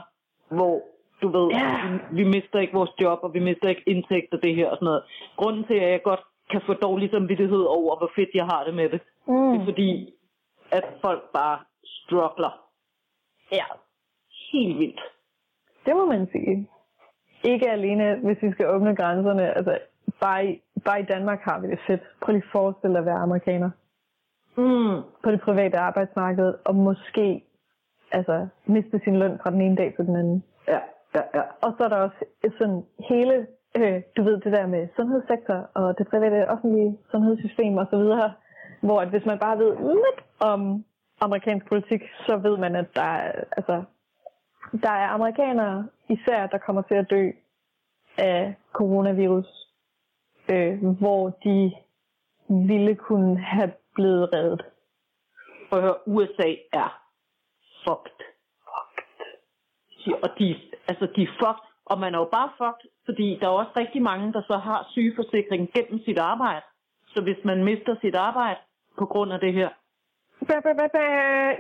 hvor 0.57 0.83
du 1.23 1.29
ved, 1.29 1.49
Ja. 1.51 1.77
vi, 1.89 2.23
vi 2.23 2.25
mister 2.29 2.59
ikke 2.59 2.73
vores 2.81 2.91
job, 3.01 3.19
og 3.23 3.35
vi 3.35 3.39
mister 3.39 3.69
ikke 3.69 3.83
indtægt 3.87 4.35
og 4.35 4.43
det 4.43 4.55
her 4.57 4.69
og 4.71 4.77
sådan 4.77 4.87
noget. 4.87 5.03
Grunden 5.37 5.65
til, 5.65 5.75
at 5.75 5.91
jeg 5.91 6.03
godt 6.03 6.21
kan 6.51 6.61
få 6.67 6.73
dårlig 6.75 7.11
samvittighed 7.11 7.63
over, 7.79 7.97
hvor 7.99 8.11
fedt 8.17 8.31
jeg 8.35 8.45
har 8.47 8.65
det 8.65 8.75
med 8.75 8.89
det, 8.89 9.01
Mm. 9.27 9.51
det 9.53 9.61
er 9.61 9.65
fordi, 9.65 10.15
at 10.71 10.85
folk 11.05 11.23
bare 11.35 11.59
struggler 11.85 12.53
Ja. 13.53 13.65
helt 14.53 14.79
vildt. 14.79 15.01
Det 15.87 15.97
må 15.97 16.07
man 16.07 16.29
sige. 16.33 16.69
Ikke 17.45 17.71
alene, 17.71 18.15
hvis 18.25 18.39
vi 18.43 18.53
skal 18.53 18.67
åbne 18.69 18.97
grænserne. 18.97 19.57
Altså, 19.57 19.79
bare 20.21 20.47
i, 20.47 20.63
bare 20.85 21.01
i 21.01 21.05
Danmark 21.05 21.41
har 21.41 21.61
vi 21.61 21.67
det 21.71 21.79
fedt. 21.87 22.01
Prøv 22.23 22.33
lige 22.33 22.45
at 22.47 22.53
forestille 22.53 22.93
dig 22.95 23.01
at 23.01 23.07
være 23.07 23.15
amerikaner 23.27 23.71
Mm. 24.59 25.03
på 25.23 25.31
det 25.31 25.41
private 25.41 25.79
arbejdsmarked, 25.79 26.55
og 26.65 26.75
måske 26.75 27.43
altså, 28.13 28.47
miste 28.67 29.01
sin 29.05 29.17
løn 29.19 29.39
fra 29.43 29.51
den 29.51 29.61
ene 29.61 29.77
dag 29.77 29.95
til 29.97 30.07
den 30.07 30.17
anden. 30.17 30.45
Ja, 30.69 30.81
ja, 31.15 31.23
ja. 31.35 31.43
Og 31.61 31.75
så 31.79 31.85
er 31.85 31.89
der 31.89 31.97
også 31.97 32.25
sådan 32.59 32.83
hele, 33.09 33.47
øh, 33.77 34.03
du 34.17 34.23
ved 34.23 34.41
det 34.41 34.53
der 34.53 34.67
med 34.67 34.89
sundhedssektor 34.97 35.71
og 35.75 35.99
det 35.99 36.09
private 36.09 36.49
offentlige 36.49 36.99
sundhedssystem 37.11 37.77
og 37.77 37.87
så 37.91 37.97
videre, 37.97 38.33
hvor 38.81 39.01
at 39.01 39.09
hvis 39.09 39.27
man 39.27 39.39
bare 39.39 39.59
ved 39.59 39.77
lidt 39.77 40.21
om 40.41 40.85
amerikansk 41.21 41.69
politik, 41.69 42.03
så 42.27 42.37
ved 42.37 42.57
man, 42.57 42.77
at 42.77 42.87
der 42.95 43.03
er, 43.03 43.33
altså, 43.57 43.83
der 44.83 44.91
er 44.91 45.09
amerikanere 45.09 45.87
især, 46.09 46.47
der 46.47 46.59
kommer 46.59 46.83
til 46.83 46.95
at 46.95 47.11
dø 47.11 47.31
af 48.19 48.55
coronavirus, 48.73 49.47
øh, 50.51 50.85
hvor 51.01 51.29
de 51.45 51.73
ville 52.49 52.95
kunne 52.95 53.39
have 53.39 53.73
blevet 53.99 54.33
reddet. 54.35 54.63
Prøv 55.69 55.79
at 55.79 55.85
høre, 55.85 56.09
USA 56.15 56.51
er 56.83 56.91
fucked. 57.85 58.19
Fucked. 58.71 59.11
Og 60.25 60.31
de, 60.39 60.47
altså, 60.91 61.07
de 61.17 61.23
er 61.23 61.33
fucked, 61.43 61.67
og 61.91 61.97
man 62.03 62.15
er 62.15 62.19
jo 62.19 62.29
bare 62.39 62.51
fucked, 62.61 62.87
fordi 63.05 63.39
der 63.41 63.47
er 63.47 63.61
også 63.63 63.75
rigtig 63.77 64.03
mange, 64.03 64.33
der 64.33 64.43
så 64.51 64.57
har 64.57 64.89
sygeforsikring 64.95 65.63
gennem 65.75 65.99
sit 66.07 66.19
arbejde. 66.19 66.65
Så 67.13 67.23
hvis 67.23 67.41
man 67.45 67.65
mister 67.65 67.97
sit 68.01 68.15
arbejde 68.15 68.61
på 68.99 69.07
grund 69.07 69.33
af 69.33 69.41
det 69.41 69.53
her, 69.53 69.71
Ba, 70.47 70.61
ba, 70.65 70.73
ba, 70.73 70.87
ba. 70.95 71.05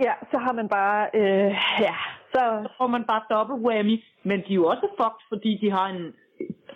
Ja, 0.06 0.14
så 0.30 0.38
har 0.38 0.52
man 0.52 0.68
bare, 0.68 1.10
øh, 1.14 1.50
ja, 1.86 1.94
så, 2.32 2.40
så 2.62 2.68
får 2.78 2.86
man 2.86 3.04
bare 3.04 3.22
dobbelt 3.30 3.62
whammy. 3.66 4.04
Men 4.22 4.38
de 4.40 4.50
er 4.50 4.54
jo 4.54 4.66
også 4.66 4.88
fucked, 5.00 5.22
fordi 5.28 5.58
de 5.62 5.70
har 5.70 5.86
en 5.86 6.14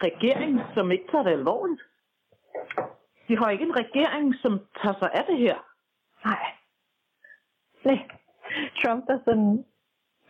regering, 0.07 0.61
som 0.75 0.93
ikke 0.93 1.05
tager 1.11 1.25
det 1.25 1.31
alvorligt. 1.31 1.83
De 3.33 3.39
har 3.39 3.51
ikke 3.51 3.65
en 3.65 3.77
regering, 3.77 4.35
som 4.43 4.61
tager 4.83 4.95
sig 4.99 5.11
af 5.15 5.25
det 5.25 5.39
her. 5.39 5.57
nej. 6.25 6.45
Nej, 7.85 8.01
Trump 8.81 9.05
er 9.09 9.19
sådan, 9.25 9.65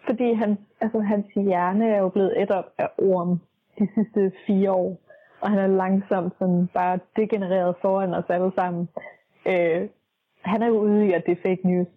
fordi 0.07 0.33
han, 0.33 0.59
altså, 0.81 1.01
hans 1.01 1.27
hjerne 1.35 1.89
er 1.89 1.99
jo 1.99 2.09
blevet 2.09 2.43
et 2.43 2.51
op 2.51 2.69
af 2.79 2.89
orm 2.99 3.41
de 3.79 3.89
sidste 3.95 4.33
fire 4.47 4.73
år, 4.73 5.01
og 5.41 5.51
han 5.51 5.59
er 5.59 5.67
langsomt 5.67 6.33
sådan 6.39 6.69
bare 6.75 6.99
degenereret 7.17 7.77
foran 7.83 8.15
os 8.15 8.31
alle 8.31 8.53
sammen. 8.59 8.89
Øh, 9.47 9.89
han 10.43 10.63
er 10.63 10.67
jo 10.67 10.79
ude 10.79 11.07
i, 11.07 11.13
at 11.13 11.27
det 11.27 11.33
er 11.33 11.43
fake 11.43 11.67
news. 11.69 11.89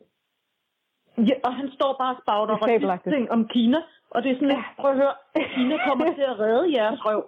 Ja, 1.17 1.35
og 1.43 1.55
han 1.55 1.69
står 1.71 1.95
bare 1.99 2.15
og 2.15 2.21
spagter 2.21 2.89
er 2.89 2.97
ting 3.11 3.31
om 3.31 3.47
Kina. 3.47 3.77
Og 4.09 4.23
det 4.23 4.31
er 4.31 4.35
sådan, 4.35 4.47
lidt, 4.47 4.59
prøv 4.79 4.91
at 4.91 4.97
høre, 4.97 5.15
Kina 5.55 5.77
kommer 5.87 6.13
til 6.13 6.21
at 6.21 6.39
redde 6.39 6.73
jeres 6.77 7.05
røv. 7.05 7.23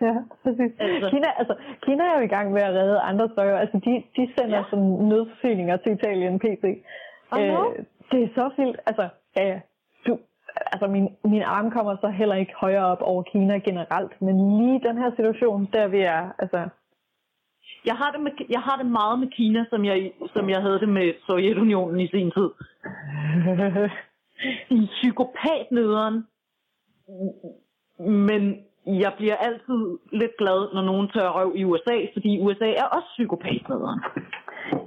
Ja, 0.06 0.14
præcis. 0.42 0.72
Altså. 0.78 1.10
Kina, 1.10 1.28
altså, 1.38 1.54
Kina 1.82 2.04
er 2.04 2.18
jo 2.18 2.24
i 2.24 2.32
gang 2.36 2.52
med 2.52 2.62
at 2.62 2.74
redde 2.74 3.00
andre 3.00 3.28
støjer. 3.32 3.56
Altså, 3.58 3.76
de, 3.84 4.02
de 4.16 4.32
sender 4.38 4.58
Ja. 4.58 4.64
sådan 4.70 4.84
nødforsyninger 4.84 5.76
til 5.76 5.92
Italien, 5.92 6.38
pt. 6.38 6.64
Know. 7.32 7.64
det 8.12 8.22
er 8.22 8.28
så 8.34 8.50
vildt. 8.56 8.80
Altså, 8.86 9.08
ja, 9.36 9.44
ja. 9.52 9.60
Du, 10.06 10.18
altså 10.72 10.86
min, 10.86 11.08
min 11.24 11.42
arm 11.42 11.70
kommer 11.70 11.96
så 12.00 12.08
heller 12.08 12.34
ikke 12.34 12.52
højere 12.56 12.86
op 12.86 13.02
over 13.02 13.22
Kina 13.22 13.58
generelt, 13.58 14.22
men 14.22 14.36
lige 14.58 14.88
den 14.88 14.96
her 14.98 15.10
situation, 15.16 15.68
der 15.72 15.86
vi 15.88 16.00
er, 16.00 16.32
altså, 16.38 16.68
Jeg 17.84 17.94
har, 17.94 18.10
det 18.12 18.20
med, 18.20 18.32
jeg 18.50 18.60
har 18.60 18.76
det 18.76 18.86
meget 18.86 19.18
med 19.18 19.28
Kina, 19.28 19.64
som 19.70 19.84
jeg, 19.84 20.12
som 20.34 20.50
jeg 20.50 20.62
havde 20.62 20.80
det 20.80 20.88
med 20.88 21.14
Sovjetunionen 21.26 22.00
i 22.00 22.08
sin 22.08 22.30
tid. 22.30 22.50
I 24.78 24.86
psykopatnederen. 24.92 26.26
Men 27.98 28.65
jeg 28.86 29.12
bliver 29.16 29.36
altid 29.36 29.98
lidt 30.12 30.36
glad, 30.38 30.74
når 30.74 30.82
nogen 30.82 31.08
tør 31.08 31.28
røv 31.28 31.52
i 31.54 31.64
USA, 31.64 31.96
fordi 32.12 32.40
USA 32.40 32.68
er 32.82 32.84
også 32.96 33.08
psykopatnederen. 33.16 34.00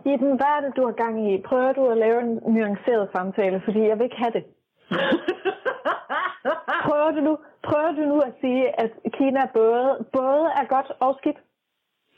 Iben, 0.06 0.36
hvad 0.40 0.52
er 0.58 0.62
det, 0.66 0.76
du 0.78 0.86
har 0.86 0.92
gang 1.04 1.32
i? 1.34 1.42
Prøver 1.42 1.74
du 1.74 1.86
at 1.88 1.98
lave 1.98 2.22
en 2.22 2.40
nuanceret 2.54 3.10
samtale, 3.16 3.62
fordi 3.66 3.80
jeg 3.88 3.98
vil 3.98 4.04
ikke 4.04 4.18
have 4.26 4.32
det. 4.38 4.44
Prøver 6.88 7.12
du 7.12 7.22
nu, 7.22 7.38
prøver 7.64 7.92
du 7.92 8.02
nu 8.14 8.18
at 8.20 8.34
sige, 8.42 8.80
at 8.84 8.92
Kina 9.18 9.42
både, 9.54 10.06
både 10.14 10.46
er 10.62 10.66
godt 10.76 10.92
og 11.00 11.16
skidt? 11.20 11.38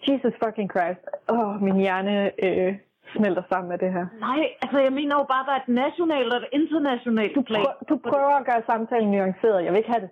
Jesus 0.08 0.34
fucking 0.44 0.70
Christ. 0.72 1.04
Åh, 1.32 1.40
oh, 1.40 1.62
min 1.62 1.78
hjerne 1.86 2.16
øh, 2.46 2.76
smelter 3.16 3.44
sammen 3.52 3.70
med 3.70 3.78
det 3.78 3.92
her. 3.94 4.06
Nej, 4.20 4.42
altså 4.62 4.80
jeg 4.80 4.94
mener 4.94 5.16
jo 5.20 5.24
bare, 5.34 5.42
at 5.42 5.48
der 5.48 5.54
er 5.58 5.62
et 5.66 5.68
nationalt 5.84 6.34
og 6.34 6.38
et 6.42 6.48
internationalt 6.60 7.36
Du, 7.36 7.42
plan. 7.42 7.62
prø- 7.66 7.86
du 7.90 7.96
prøver 8.10 8.36
at 8.40 8.46
gøre 8.46 8.62
samtalen 8.72 9.12
nuanceret. 9.12 9.64
Jeg 9.64 9.72
vil 9.72 9.78
ikke 9.78 9.92
have 9.96 10.02
det. 10.06 10.10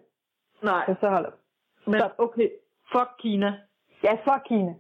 Nej, 0.64 0.84
Så, 0.88 0.96
så 1.02 1.10
hold 1.10 1.26
op. 1.26 1.34
men 1.86 2.02
okay. 2.18 2.50
Fuck 2.92 3.10
Kina. 3.20 3.60
Ja, 4.04 4.12
fuck 4.14 4.44
Kina. 4.48 4.74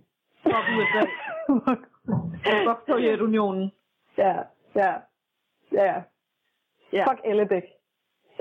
Fuck 0.43 0.65
USA. 0.77 1.05
Fuck 2.65 2.79
Sovjetunionen. 2.88 3.71
ja, 4.17 4.43
ja, 4.75 4.93
ja. 5.71 6.03
Ja. 6.93 7.05
Fuck 7.12 7.19
Ellebæk. 7.25 7.63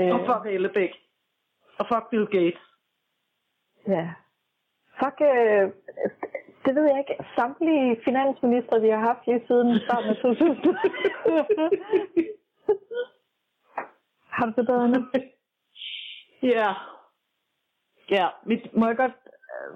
Øh, 0.00 0.14
Og 0.14 0.20
fuck 0.26 0.46
Ellebæk. 0.54 0.90
Og 1.78 1.86
fuck 1.88 2.10
Bill 2.10 2.26
Gates. 2.26 2.60
Ja. 3.88 4.14
Fuck, 5.02 5.20
øh, 5.20 5.70
det 6.64 6.74
ved 6.74 6.84
jeg 6.84 6.98
ikke. 6.98 7.24
Samtlige 7.36 8.00
finansministre, 8.04 8.80
vi 8.80 8.88
har 8.88 8.98
haft 8.98 9.26
lige 9.26 9.44
siden 9.46 9.78
starten 9.80 10.10
af 10.10 10.16
2000. 10.16 10.76
har 14.36 14.46
du 14.46 14.52
det 14.56 14.66
bedre 14.66 14.88
nu? 14.88 15.06
Ja. 16.42 16.74
Ja, 18.10 18.26
mit, 18.44 18.76
Må 18.76 18.86
jeg 18.86 18.96
godt, 18.96 19.12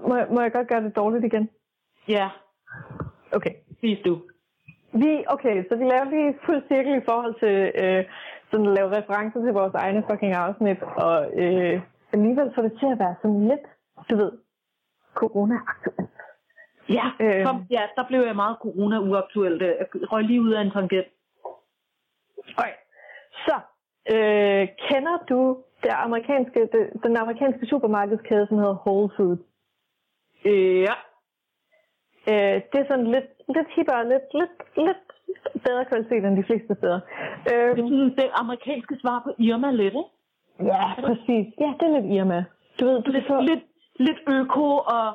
må, 0.09 0.17
jeg- 0.17 0.27
må 0.31 0.41
jeg 0.41 0.53
godt 0.53 0.69
gøre 0.69 0.83
det 0.85 0.97
dårligt 0.97 1.25
igen? 1.25 1.51
ja, 2.09 2.31
Okay. 3.35 3.55
vis 3.81 3.99
du. 4.05 4.23
Vi, 4.93 5.25
okay, 5.29 5.65
så 5.69 5.77
vi 5.77 5.85
laver 5.85 6.05
lige 6.11 6.39
fuld 6.47 6.63
cirkel 6.69 6.95
i 6.97 7.05
forhold 7.05 7.35
til 7.41 7.73
øh, 7.85 8.05
sådan 8.51 8.67
at 8.67 8.73
lave 8.75 8.97
referencer 8.97 9.41
til 9.45 9.53
vores 9.53 9.75
egne 9.75 10.05
fucking 10.11 10.33
afsnit, 10.33 10.83
og 10.83 11.31
øh, 11.43 11.81
alligevel 12.13 12.53
får 12.55 12.63
det 12.63 12.73
til 12.81 12.87
at 12.93 12.99
være 12.99 13.15
sådan 13.23 13.49
lidt, 13.49 13.61
du 14.11 14.17
ved, 14.17 14.33
corona-aktuelt. 15.15 16.11
Ja, 16.89 17.07
Øh. 17.21 17.45
kom, 17.47 17.67
ja, 17.71 17.83
der 17.97 18.05
blev 18.07 18.21
jeg 18.21 18.37
meget 18.37 18.57
corona-uaktuel. 18.63 19.63
Jeg 19.63 19.87
røg 20.13 20.23
lige 20.25 20.41
ud 20.43 20.53
af 20.53 20.61
en 20.61 20.71
tangent. 20.71 21.07
Okay. 22.59 22.73
Så, 23.47 23.55
øh, 24.15 24.69
kender 24.89 25.17
du 25.29 25.65
det 25.83 25.91
amerikanske, 26.07 26.61
det, 26.73 27.03
den 27.03 27.17
amerikanske 27.17 27.67
supermarkedskæde, 27.67 28.47
som 28.47 28.59
hedder 28.59 28.83
Whole 28.87 29.11
Foods? 29.17 29.41
Ja. 30.45 30.95
Øh, 32.31 32.57
det 32.71 32.79
er 32.81 32.87
sådan 32.89 33.07
lidt, 33.07 33.29
lidt 33.57 33.69
hippere, 33.77 34.09
lidt, 34.09 34.27
lidt, 34.41 34.57
lidt 34.87 35.03
bedre 35.65 35.85
kvalitet 35.85 36.25
end 36.25 36.37
de 36.37 36.45
fleste 36.45 36.75
steder. 36.79 37.01
Øh, 37.53 37.77
Det 37.77 37.85
er 37.85 38.15
det 38.21 38.31
amerikanske 38.35 38.95
svar 39.03 39.21
på 39.25 39.31
Irma 39.39 39.71
lidt, 39.71 39.95
ikke? 39.95 40.11
ja, 40.73 40.85
præcis. 41.01 41.47
Ja, 41.61 41.71
det 41.81 41.87
er 41.89 42.01
lidt 42.01 42.13
Irma. 42.15 42.45
Du 42.81 42.85
ved, 42.87 43.03
du 43.03 43.11
Lidt, 43.11 43.27
få... 43.27 43.41
lidt, 43.41 43.65
lidt 43.97 44.19
øko 44.27 44.67
og... 44.97 45.07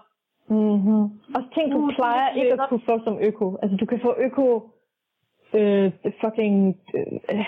Mm-hmm. 0.50 1.04
Også 1.36 1.50
ting, 1.54 1.72
du 1.72 1.78
Uh, 1.78 1.94
plejer 1.96 2.30
ikke 2.36 2.54
at 2.54 2.70
kunne 2.70 2.82
få 2.90 3.00
som 3.04 3.18
øko. 3.22 3.58
Altså, 3.62 3.78
du 3.78 3.86
kan 3.86 4.00
få 4.02 4.16
øko 4.18 4.70
øh, 5.54 5.92
fucking 6.22 6.78
øh, 6.94 7.46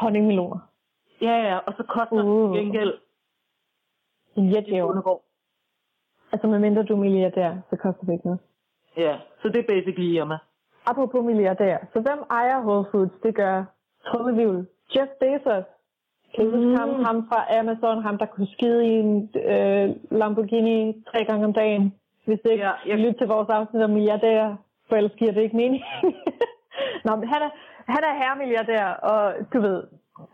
honningmeloner. 0.00 0.58
Ja, 1.22 1.36
ja, 1.48 1.56
og 1.66 1.72
så 1.76 1.82
koster 1.88 2.16
det 2.16 2.24
Uh. 2.24 2.54
til 2.54 2.62
gengæld. 2.64 2.94
Bundegård. 4.34 5.22
Altså, 6.32 6.46
medmindre 6.46 6.82
du 6.82 6.92
er 6.94 6.98
milliardær, 6.98 7.52
så 7.70 7.76
koster 7.76 8.04
det 8.06 8.12
ikke 8.12 8.24
noget. 8.24 8.40
Ja, 8.96 9.16
så 9.42 9.48
det 9.48 9.56
er 9.56 9.66
basically 9.74 10.08
Irma. 10.18 10.38
Apropos 10.86 11.24
milliardær, 11.24 11.78
så 11.92 12.00
hvem 12.00 12.18
ejer 12.30 12.60
Whole 12.60 12.86
Foods? 12.90 13.12
Det 13.22 13.34
gør 13.34 13.64
trummelvivl. 14.06 14.66
Jeff 14.96 15.10
Bezos. 15.20 15.64
Kan 16.34 16.46
Mm. 16.46 16.74
ham, 16.74 17.04
ham 17.04 17.28
fra 17.28 17.58
Amazon, 17.58 18.02
ham 18.02 18.18
der 18.18 18.26
kunne 18.26 18.46
skide 18.46 18.86
i 18.86 18.90
en 18.90 19.30
øh, 19.44 19.90
Lamborghini 20.10 21.04
tre 21.10 21.24
gange 21.24 21.44
om 21.44 21.52
dagen? 21.52 21.94
Hvis 22.24 22.40
det 22.44 22.50
ikke 22.50 22.64
Ja, 22.64 22.72
jeg- 22.86 22.98
lytte 22.98 23.18
til 23.20 23.26
vores 23.26 23.48
afsnit 23.48 23.82
om 23.82 23.90
milliardærer, 23.90 24.56
for 24.88 24.96
ellers 24.96 25.12
giver 25.18 25.32
det 25.32 25.42
ikke 25.42 25.56
mening. 25.56 25.82
Nå, 27.04 27.16
men 27.16 27.28
han 27.28 27.42
er, 27.42 27.50
han 27.94 28.02
er 28.08 28.14
herremilliardær, 28.20 28.86
og 28.86 29.34
du 29.52 29.60
ved, 29.60 29.82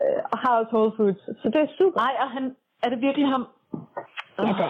øh, 0.03 0.21
og 0.31 0.37
har 0.43 0.53
også 0.59 0.71
Whole 0.75 0.93
Foods. 0.97 1.21
Så 1.41 1.45
det 1.53 1.59
er 1.61 1.67
super. 1.77 1.97
Nej, 2.03 2.13
og 2.23 2.29
han, 2.35 2.55
er 2.83 2.89
det 2.89 3.01
virkelig 3.01 3.27
ham? 3.27 3.43
Ja, 4.37 4.51
da. 4.59 4.67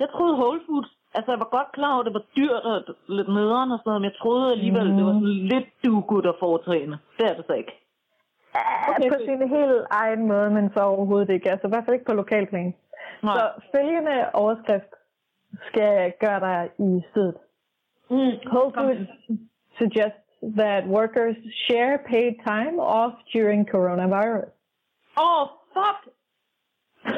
Jeg 0.00 0.08
troede 0.14 0.34
Whole 0.40 0.60
Foods, 0.66 0.90
altså 1.14 1.30
jeg 1.32 1.40
var 1.44 1.50
godt 1.56 1.72
klar 1.72 1.92
over, 1.92 2.00
at 2.00 2.06
det 2.06 2.14
var 2.14 2.26
dyrt 2.36 2.64
og 2.70 2.76
lidt 3.08 3.28
nederen 3.28 3.70
og 3.72 3.78
sådan 3.78 3.90
noget, 3.90 4.00
men 4.00 4.10
jeg 4.10 4.18
troede 4.22 4.52
alligevel, 4.52 4.90
mm. 4.90 4.96
det 4.96 5.04
var 5.06 5.12
sådan 5.12 5.48
lidt 5.52 5.68
du 5.84 6.00
godt 6.00 6.26
at 6.26 6.36
foretræne. 6.40 6.98
Det 7.18 7.24
er 7.30 7.34
det 7.34 7.44
så 7.46 7.52
ikke. 7.52 7.74
Okay, 8.88 9.08
på 9.12 9.18
sin 9.26 9.48
helt 9.48 9.86
egen 9.90 10.28
måde, 10.28 10.50
men 10.50 10.72
så 10.74 10.80
overhovedet 10.80 11.30
ikke. 11.30 11.50
Altså 11.50 11.66
i 11.66 11.70
hvert 11.70 11.84
fald 11.84 11.94
ikke 11.94 12.10
på 12.10 12.14
lokalplan. 12.22 12.74
Nej. 13.22 13.34
Så 13.36 13.42
følgende 13.74 14.16
overskrift 14.32 14.92
skal 15.68 16.12
gøre 16.20 16.40
dig 16.40 16.70
i 16.78 17.02
stedet. 17.10 17.36
Mm. 18.10 18.34
Whole. 18.52 18.72
Foods 18.74 19.08
suggests 19.78 20.23
that 20.56 20.86
workers 20.86 21.36
share 21.66 21.98
paid 22.12 22.32
time 22.46 22.78
off 22.80 23.14
during 23.32 23.64
coronavirus. 23.66 24.50
Oh, 25.16 25.42
fuck! 25.74 25.98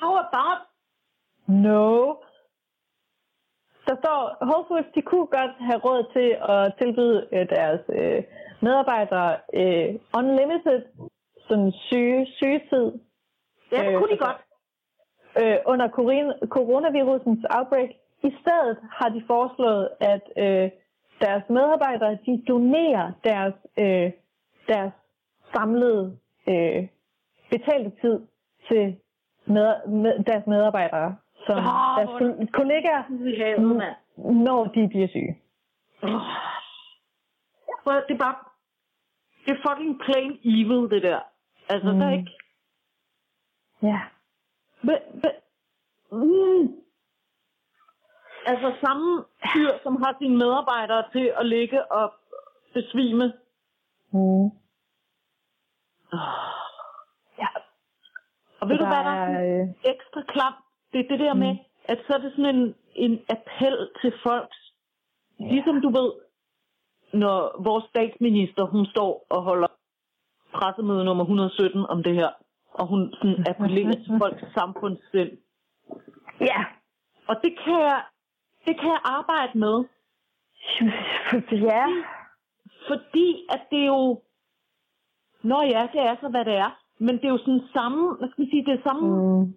How 0.00 0.12
about? 0.26 0.60
No. 1.48 2.16
Der 3.86 3.96
står, 4.02 4.20
Foods, 4.68 4.86
de 4.94 5.02
kunne 5.02 5.26
godt 5.26 5.54
have 5.60 5.78
råd 5.84 6.02
til 6.12 6.28
at 6.54 6.72
tilbyde 6.78 7.28
øh, 7.32 7.48
deres 7.48 7.80
øh, 7.88 8.22
medarbejdere 8.62 9.36
øh, 9.54 9.94
unlimited 10.18 10.82
sådan 11.48 11.72
syge, 11.72 12.26
sygetid 12.36 12.92
Ja, 13.72 13.78
det 13.82 13.86
Øh, 13.94 13.98
kunne 13.98 14.08
de 14.08 14.12
altså- 14.12 14.26
godt. 14.26 14.40
øh, 15.42 15.58
under 15.66 15.88
coronavirusens 16.48 17.44
outbreak. 17.56 17.90
I 18.22 18.30
stedet 18.40 18.78
har 18.92 19.08
de 19.08 19.22
foreslået, 19.26 19.88
at 20.00 20.22
øh, 20.36 20.70
deres 21.20 21.42
medarbejdere 21.48 22.18
de 22.26 22.42
donerer 22.48 23.12
deres, 23.24 23.54
øh, 23.78 24.12
deres 24.68 24.92
samlede 25.54 26.18
øh, 26.48 26.88
betalte 27.50 27.90
tid 28.00 28.20
til 28.68 28.96
med, 29.46 29.86
med, 29.88 30.24
deres 30.24 30.46
medarbejdere, 30.46 31.16
som 31.46 31.58
Ah, 31.58 31.96
deres 31.98 32.10
hvor- 32.10 32.18
kol- 32.18 32.50
kollegaer, 32.52 33.58
mand. 33.60 33.94
når 34.44 34.64
de 34.64 34.88
bliver 34.88 35.08
syge. 35.08 35.38
At- 37.86 38.04
det 38.08 38.14
er 38.14 38.18
bare... 38.18 38.34
Det 39.46 39.56
er 39.56 39.68
fucking 39.68 40.00
plain 40.00 40.38
evil, 40.44 40.90
det 40.90 41.02
der. 41.02 41.20
Altså, 41.68 41.92
mm. 41.92 41.98
der 41.98 42.06
er 42.06 42.10
Mm. 42.10 42.18
ikke... 42.18 42.30
Ja. 43.82 44.00
But, 44.82 44.98
but, 45.22 45.34
mm. 46.12 46.74
Altså 48.50 48.68
samme 48.84 49.24
fyr, 49.52 49.70
som 49.82 49.94
har 50.02 50.16
sine 50.18 50.36
medarbejdere 50.36 51.04
til 51.12 51.32
at 51.40 51.46
ligge 51.46 51.92
og 51.92 52.12
besvime. 52.74 53.32
Mm. 54.12 54.50
Ja. 57.42 57.50
Og 58.60 58.68
ved 58.68 58.78
du, 58.78 58.86
hvad 58.86 59.04
der 59.08 59.16
er 59.24 59.60
øh, 59.60 59.68
ekstra 59.84 60.22
klam? 60.32 60.54
Det 60.92 60.98
er 61.00 61.08
det 61.08 61.20
der 61.20 61.34
med, 61.34 61.56
at 61.84 61.98
så 62.06 62.14
er 62.14 62.18
det 62.18 62.32
sådan 62.36 62.54
en, 62.56 62.74
en 62.94 63.20
appel 63.28 63.88
til 64.00 64.12
folk. 64.22 64.52
Ligesom 65.38 65.80
du 65.80 65.90
ved, 65.90 66.12
når 67.12 67.62
vores 67.62 67.84
statsminister, 67.84 68.62
hun 68.64 68.86
står 68.86 69.26
og 69.30 69.42
holder 69.42 69.68
pressemøde 70.54 71.04
nummer 71.04 71.24
117 71.24 71.86
om 71.86 72.02
det 72.02 72.14
her, 72.14 72.30
og 72.72 72.86
hun 72.86 73.14
sådan 73.14 73.44
appellerer 73.48 73.92
til 73.92 74.12
folks 74.22 74.52
samfundssind. 74.58 75.32
Ja. 76.40 76.64
Og 77.28 77.36
det 77.42 77.58
kan 77.64 77.80
jeg, 77.80 78.02
det 78.68 78.80
kan 78.80 78.90
jeg 78.96 79.00
arbejde 79.04 79.58
med, 79.58 79.84
ja. 81.70 81.84
fordi 82.88 83.46
at 83.50 83.60
det 83.70 83.78
er 83.82 83.86
jo... 83.86 84.22
Nå 85.42 85.60
ja, 85.62 85.88
det 85.92 86.00
er 86.00 86.16
så, 86.20 86.28
hvad 86.28 86.44
det 86.44 86.54
er. 86.54 86.70
Men 86.98 87.14
det 87.16 87.24
er 87.24 87.28
jo 87.28 87.38
sådan 87.38 87.68
samme, 87.72 88.16
hvad 88.16 88.28
skal 88.28 88.42
man 88.42 88.50
sige, 88.50 88.64
det 88.64 88.74
er 88.78 88.82
samme, 88.88 89.08
Mm. 89.08 89.54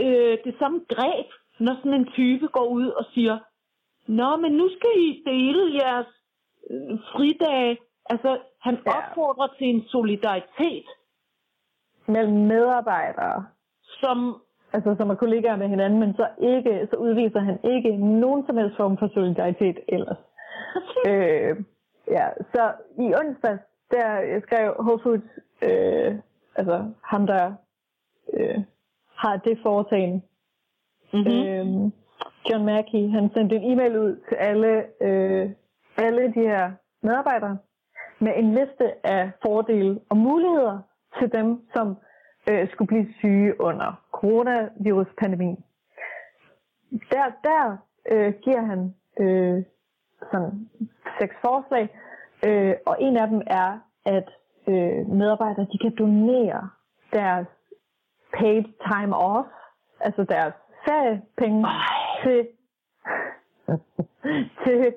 øh, 0.00 0.38
det 0.44 0.54
samme 0.58 0.80
greb, 0.88 1.26
når 1.60 1.74
sådan 1.74 1.94
en 1.94 2.12
type 2.12 2.46
går 2.46 2.66
ud 2.66 2.86
og 2.86 3.04
siger, 3.14 3.38
Nå, 4.06 4.36
men 4.36 4.52
nu 4.52 4.68
skal 4.76 4.90
I 4.96 5.22
dele 5.26 5.74
jeres 5.74 6.06
øh, 6.70 6.98
fridage 7.12 7.78
Altså, 8.10 8.38
han 8.60 8.74
Ja. 8.86 8.96
opfordrer 8.98 9.48
til 9.58 9.66
en 9.66 9.82
solidaritet, 9.88 10.86
Mellem 12.08 12.34
medarbejdere, 12.46 13.46
som 13.82 14.42
altså 14.74 14.94
som 14.98 15.10
er 15.10 15.14
kollegaer 15.14 15.56
med 15.56 15.68
hinanden, 15.68 16.00
men 16.00 16.14
så 16.14 16.26
ikke, 16.38 16.88
så 16.90 16.96
udviser 16.96 17.40
han 17.40 17.58
ikke 17.64 17.96
nogen 17.96 18.46
som 18.46 18.56
helst 18.56 18.76
form 18.76 18.96
for 18.98 19.08
solidaritet 19.14 19.78
ellers. 19.88 20.20
Øh, 21.08 21.56
ja, 22.10 22.26
så 22.54 22.72
i 22.98 23.14
onsdags, 23.20 23.62
der 23.90 24.40
skrev 24.46 24.74
Foods, 25.02 25.28
øh, 25.62 26.14
altså 26.56 26.84
ham 27.02 27.26
der 27.26 27.52
øh, 28.32 28.58
har 29.16 29.36
det 29.36 29.58
foretagende, 29.62 30.20
mm-hmm. 31.12 31.46
øh, 31.48 31.90
John 32.50 32.64
Mackey, 32.64 33.10
han 33.10 33.30
sendte 33.34 33.56
en 33.56 33.72
e-mail 33.72 33.98
ud 33.98 34.16
til 34.28 34.34
alle, 34.34 34.84
øh, 35.00 35.50
alle 35.96 36.22
de 36.34 36.40
her 36.40 36.72
medarbejdere 37.02 37.58
med 38.18 38.32
en 38.36 38.54
liste 38.54 39.06
af 39.06 39.30
fordele 39.42 40.00
og 40.10 40.16
muligheder 40.16 40.78
til 41.18 41.32
dem, 41.32 41.60
som 41.74 41.96
øh, 42.50 42.68
skulle 42.70 42.88
blive 42.88 43.06
syge 43.18 43.60
under 43.60 44.03
coronaviruspandemien. 44.24 45.58
Der, 47.12 47.26
der 47.48 47.76
øh, 48.12 48.34
giver 48.44 48.62
han 48.70 48.94
øh, 49.20 49.64
sådan 50.30 50.70
seks 51.20 51.34
forslag, 51.44 51.84
øh, 52.46 52.74
og 52.86 52.96
en 53.00 53.16
af 53.16 53.28
dem 53.28 53.42
er, 53.46 53.70
at 54.04 54.28
øh, 54.68 55.08
medarbejdere 55.20 55.66
de 55.72 55.78
kan 55.78 55.94
donere 55.98 56.68
deres 57.12 57.46
paid 58.38 58.64
time 58.90 59.16
off, 59.16 59.48
altså 60.00 60.24
deres 60.24 60.54
feriepenge, 60.88 61.66
til, 62.22 62.48
til, 64.64 64.94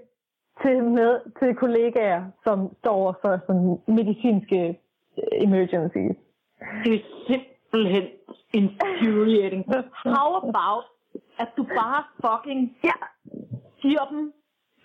til, 0.62 0.84
med, 0.84 1.12
til 1.40 1.56
kollegaer, 1.56 2.24
som 2.44 2.76
står 2.80 3.18
for 3.22 3.40
sådan 3.48 3.78
medicinske 3.88 4.80
øh, 5.18 5.44
emergencies. 5.44 6.18
Det 6.84 6.94
er 6.96 7.04
simpelthen 7.72 8.04
infuriating. 8.54 9.66
How 10.06 10.36
about, 10.38 10.84
at 11.40 11.50
du 11.58 11.64
bare 11.64 12.04
fucking 12.26 12.78
Ja. 12.84 12.98
giver 13.82 14.06
dem 14.12 14.34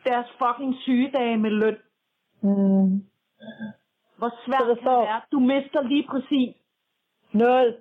deres 0.05 0.27
fucking 0.39 0.75
sygedage 0.85 1.37
med 1.37 1.51
løn? 1.51 1.77
Mm. 2.41 3.05
Hvor 4.17 4.31
svært 4.47 4.67
der 4.69 4.75
kan 4.75 4.77
det 4.77 4.99
være? 4.99 5.21
Du 5.33 5.39
mister 5.39 5.83
lige 5.83 6.07
præcis. 6.11 6.55
Noget. 7.33 7.77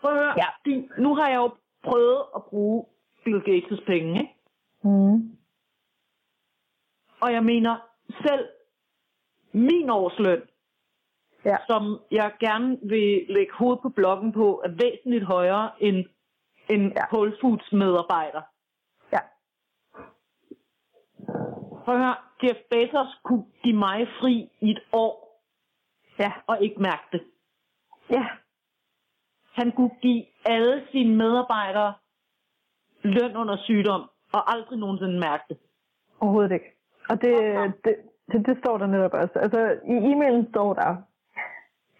Prøv 0.00 0.12
at 0.12 0.18
høre. 0.18 0.34
Ja. 0.36 0.46
De, 0.64 0.88
nu 0.98 1.14
har 1.14 1.28
jeg 1.28 1.36
jo 1.36 1.50
prøvet 1.84 2.22
at 2.36 2.42
bruge 2.44 2.86
Bill 3.24 3.38
Gates' 3.38 3.84
penge, 3.86 4.20
ikke? 4.20 4.34
Mm. 4.84 5.36
Og 7.20 7.32
jeg 7.32 7.44
mener, 7.44 7.76
selv 8.26 8.48
min 9.52 9.90
årsløn, 9.90 10.42
Ja. 11.44 11.56
som 11.66 12.00
jeg 12.10 12.32
gerne 12.40 12.78
vil 12.82 13.26
lægge 13.28 13.52
hovedet 13.52 13.82
på 13.82 13.88
blokken 13.88 14.32
på, 14.32 14.62
er 14.64 14.68
væsentligt 14.68 15.24
højere 15.24 15.70
end 15.82 15.96
en 16.70 16.82
Ja. 16.88 16.94
ja. 16.96 17.04
Whole 17.12 17.32
Foods 17.40 17.72
medarbejder. 17.72 18.42
Ja. 19.12 19.18
Prøv 21.84 21.94
at 21.94 22.00
høre, 22.00 22.16
Jeff 22.42 22.58
Bezos 22.70 23.20
kunne 23.24 23.44
give 23.62 23.76
mig 23.76 24.08
fri 24.20 24.50
i 24.60 24.70
et 24.70 24.80
år, 24.92 25.42
Ja. 26.18 26.32
og 26.46 26.62
ikke 26.62 26.82
mærke 26.82 27.02
det. 27.12 27.22
Ja. 28.10 28.26
Han 29.52 29.72
kunne 29.72 29.90
give 30.02 30.24
alle 30.44 30.86
sine 30.92 31.16
medarbejdere 31.16 31.94
løn 33.02 33.36
under 33.36 33.56
sygdom, 33.56 34.10
og 34.32 34.52
aldrig 34.52 34.78
nogensinde 34.78 35.18
mærke 35.20 35.44
det. 35.48 35.58
Overhovedet 36.20 36.52
ikke. 36.52 36.74
Og 37.10 37.22
det, 37.22 37.34
det, 37.84 37.96
det, 38.32 38.46
det 38.46 38.58
står 38.58 38.78
der 38.78 38.86
netop 38.86 39.12
også. 39.12 39.38
Altså, 39.38 39.60
i 39.84 39.92
e-mailen 40.12 40.48
står 40.50 40.74
der, 40.74 40.96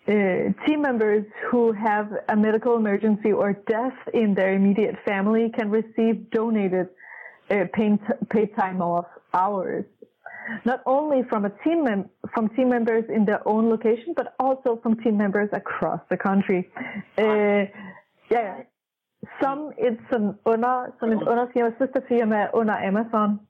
uh, 0.09 0.67
team 0.67 0.81
members 0.83 1.25
who 1.51 1.73
have 1.73 2.07
a 2.29 2.37
medical 2.37 2.77
emergency 2.77 3.33
or 3.33 3.53
death 3.53 3.99
in 4.15 4.35
their 4.35 4.55
immediate 4.55 4.97
family 5.05 5.51
can 5.57 5.71
receive 5.71 6.31
donated 6.31 6.89
uh, 7.51 7.65
paid, 7.75 7.99
paid 8.31 8.55
time 8.57 8.81
off 8.81 9.07
hours. 9.35 9.85
Not 10.65 10.81
only 10.87 11.23
from 11.29 11.45
a 11.45 11.51
team 11.63 11.85
mem- 11.85 12.09
from 12.33 12.49
team 12.57 12.71
members 12.71 13.05
in 13.15 13.27
their 13.27 13.47
own 13.47 13.69
location, 13.69 14.15
but 14.17 14.35
also 14.39 14.81
from 14.83 14.97
team 15.03 15.17
members 15.19 15.51
across 15.53 16.01
the 16.09 16.17
country. 16.17 16.71
Uh, 17.19 17.69
ja, 18.31 18.41
ja. 18.49 18.55
Som 19.43 19.73
et 19.79 19.99
sådan 20.11 20.35
under, 20.45 20.87
som 20.99 21.13
et 21.13 21.23
underfirma, 21.23 21.71
søsterfirma 21.79 22.49
under 22.55 22.77
Amazon, 22.89 23.41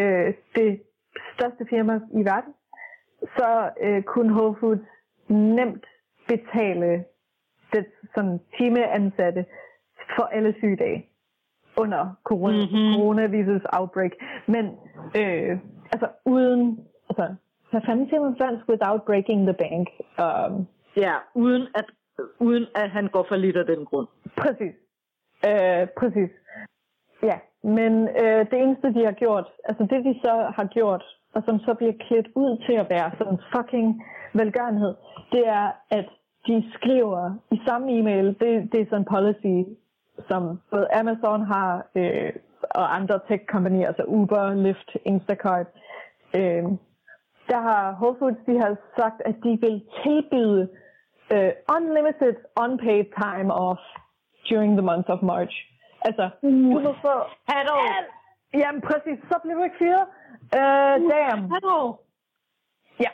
øh, 0.00 0.34
det 0.54 0.82
største 1.34 1.66
firma 1.70 2.00
i 2.14 2.24
verden, 2.24 2.54
så 3.36 3.70
øh, 3.82 4.02
kunne 4.02 4.32
Whole 4.32 4.56
Foods 4.60 4.86
nemt 5.28 5.84
betale 6.28 7.04
det 7.72 7.86
sådan 8.14 8.40
timeansatte 8.58 9.44
for 10.16 10.22
alle 10.22 10.54
sygedage 10.58 11.06
under 11.76 12.14
corona, 12.24 12.56
Mhm. 12.56 12.72
mm-hmm. 12.72 12.94
coronavirus 12.94 13.62
outbreak. 13.78 14.10
Men 14.46 14.64
øh, 15.20 15.58
altså 15.92 16.08
uden, 16.24 16.80
altså, 17.08 17.34
hvad 17.70 17.80
fanden 17.86 18.08
siger 18.08 18.20
man 18.22 18.34
dansk, 18.34 18.68
without 18.68 19.02
breaking 19.02 19.40
the 19.46 19.54
bank? 19.64 19.86
Um, 20.24 20.66
Ja, 20.96 21.14
uden 21.34 21.66
at, 21.74 21.84
uden 22.38 22.66
at 22.74 22.90
han 22.90 23.06
går 23.08 23.24
for 23.28 23.36
lidt 23.36 23.56
af 23.56 23.66
den 23.66 23.84
grund. 23.84 24.06
Præcis. 24.36 24.74
Øh, 25.48 25.86
præcis. 25.98 26.30
Ja, 27.22 27.38
men 27.62 27.92
øh, 28.22 28.40
det 28.50 28.58
eneste, 28.62 28.94
de 28.94 29.04
har 29.04 29.12
gjort, 29.12 29.46
altså 29.64 29.82
det, 29.90 30.04
de 30.04 30.14
så 30.24 30.52
har 30.56 30.64
gjort, 30.64 31.04
og 31.34 31.42
som 31.46 31.58
så 31.58 31.74
bliver 31.74 31.92
klædt 32.00 32.28
ud 32.34 32.62
til 32.66 32.72
at 32.72 32.90
være 32.90 33.10
sådan 33.18 33.38
fucking 33.56 34.02
velgørenhed, 34.36 34.94
det 35.32 35.48
er, 35.48 35.72
at 35.90 36.08
de 36.46 36.70
skriver 36.74 37.34
i 37.50 37.60
samme 37.66 37.98
e-mail, 37.98 38.26
det, 38.26 38.72
det 38.72 38.80
er 38.80 38.84
sådan 38.84 38.98
en 38.98 39.04
policy, 39.04 39.70
som 40.28 40.60
både 40.70 40.88
Amazon 40.92 41.42
har, 41.46 41.86
øh, 41.94 42.32
og 42.70 42.94
andre 42.94 43.20
tech-kompanier, 43.28 43.86
altså 43.86 44.04
Uber, 44.06 44.54
Lyft, 44.54 44.96
Instacart, 45.04 45.66
øh, 46.36 46.64
der 47.50 47.60
har 47.60 47.96
Whole 48.00 48.18
Foods, 48.18 48.40
de 48.46 48.58
har 48.58 48.76
sagt, 48.98 49.22
at 49.24 49.34
de 49.44 49.58
vil 49.60 49.82
tilbyde 50.02 50.68
uh, 51.34 51.52
unlimited 51.76 52.36
unpaid 52.64 53.04
time 53.24 53.48
off 53.54 53.82
during 54.50 54.72
the 54.78 54.86
month 54.90 55.08
of 55.10 55.20
March. 55.22 55.54
Altså, 56.08 56.30
du 56.42 56.50
må 56.86 56.92
få 57.06 57.14
Hallo! 57.48 57.74
alt. 57.96 58.10
Jamen 58.54 58.80
præcis, 58.80 59.18
så 59.30 59.34
bliver 59.42 59.56
du 59.56 59.62
ikke 59.62 59.78
fyret. 59.78 60.06
Uh, 60.58 60.96
damn. 61.12 61.42
Ja, 63.00 63.10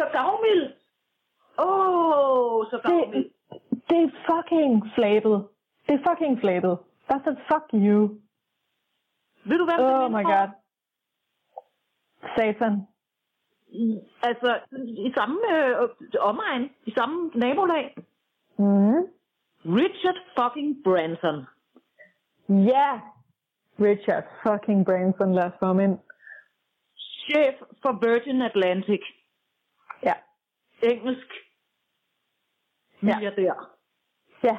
Så 0.00 0.06
gavmild! 0.12 0.72
Åh, 1.58 1.66
oh, 1.66 2.66
så 2.70 2.80
gavmild. 2.84 3.24
det, 3.24 3.60
det 3.88 3.98
er 4.04 4.10
fucking 4.30 4.72
flabet. 4.94 5.48
Det 5.86 5.94
er 5.94 6.02
fucking 6.10 6.40
flabet. 6.40 6.78
That's 7.10 7.26
a 7.30 7.34
fuck 7.50 7.66
you. 7.86 8.00
Ved 9.44 9.58
du, 9.58 9.66
det 9.66 9.74
Oh 9.78 10.02
minder 10.02 10.18
my 10.18 10.22
god. 10.24 10.48
Satan. 12.36 12.86
I- 13.68 14.00
Altså, 14.22 14.60
i 15.06 15.12
samme 15.16 15.38
øh, 15.56 15.88
omegn, 16.20 16.70
i 16.86 16.90
samme 16.90 17.30
nabolag. 17.34 17.94
Mm. 18.58 19.02
Richard 19.64 20.18
fucking 20.38 20.84
Branson. 20.84 21.36
Ja. 22.48 23.00
Richard 23.80 24.24
fucking 24.42 24.86
Branson, 24.86 25.34
lad 25.34 25.44
os 25.44 25.58
ham 25.60 25.80
ind. 25.80 25.98
Chef 26.96 27.54
for 27.82 27.92
Virgin 28.06 28.42
Atlantic. 28.42 29.00
Ja. 30.82 30.88
Engelsk. 30.88 31.28
Ja. 33.02 33.06
Milliardær. 33.06 33.76
Ja. 34.42 34.58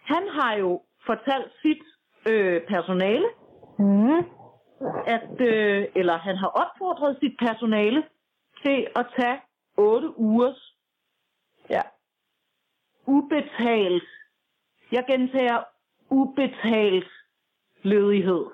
Han 0.00 0.28
har 0.28 0.54
jo 0.54 0.82
fortalt 1.06 1.52
sit 1.62 1.82
øh, 2.28 2.66
personale, 2.66 3.28
Mm. 3.78 4.18
at, 5.06 5.40
øh, 5.40 5.88
eller 5.94 6.16
han 6.16 6.36
har 6.36 6.48
opfordret 6.48 7.16
sit 7.20 7.36
personale 7.38 8.08
til 8.64 8.86
at 8.96 9.06
tage 9.18 9.40
8 9.76 10.08
ugers 10.18 10.76
Ja. 11.70 11.82
ubetalt, 13.06 14.04
jeg 14.92 15.04
gentager, 15.08 15.64
ubetalt 16.10 17.10
ledighed. 17.82 18.44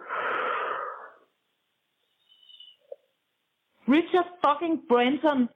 Richard 3.89 4.29
fucking 4.45 4.89
Branson, 4.89 5.49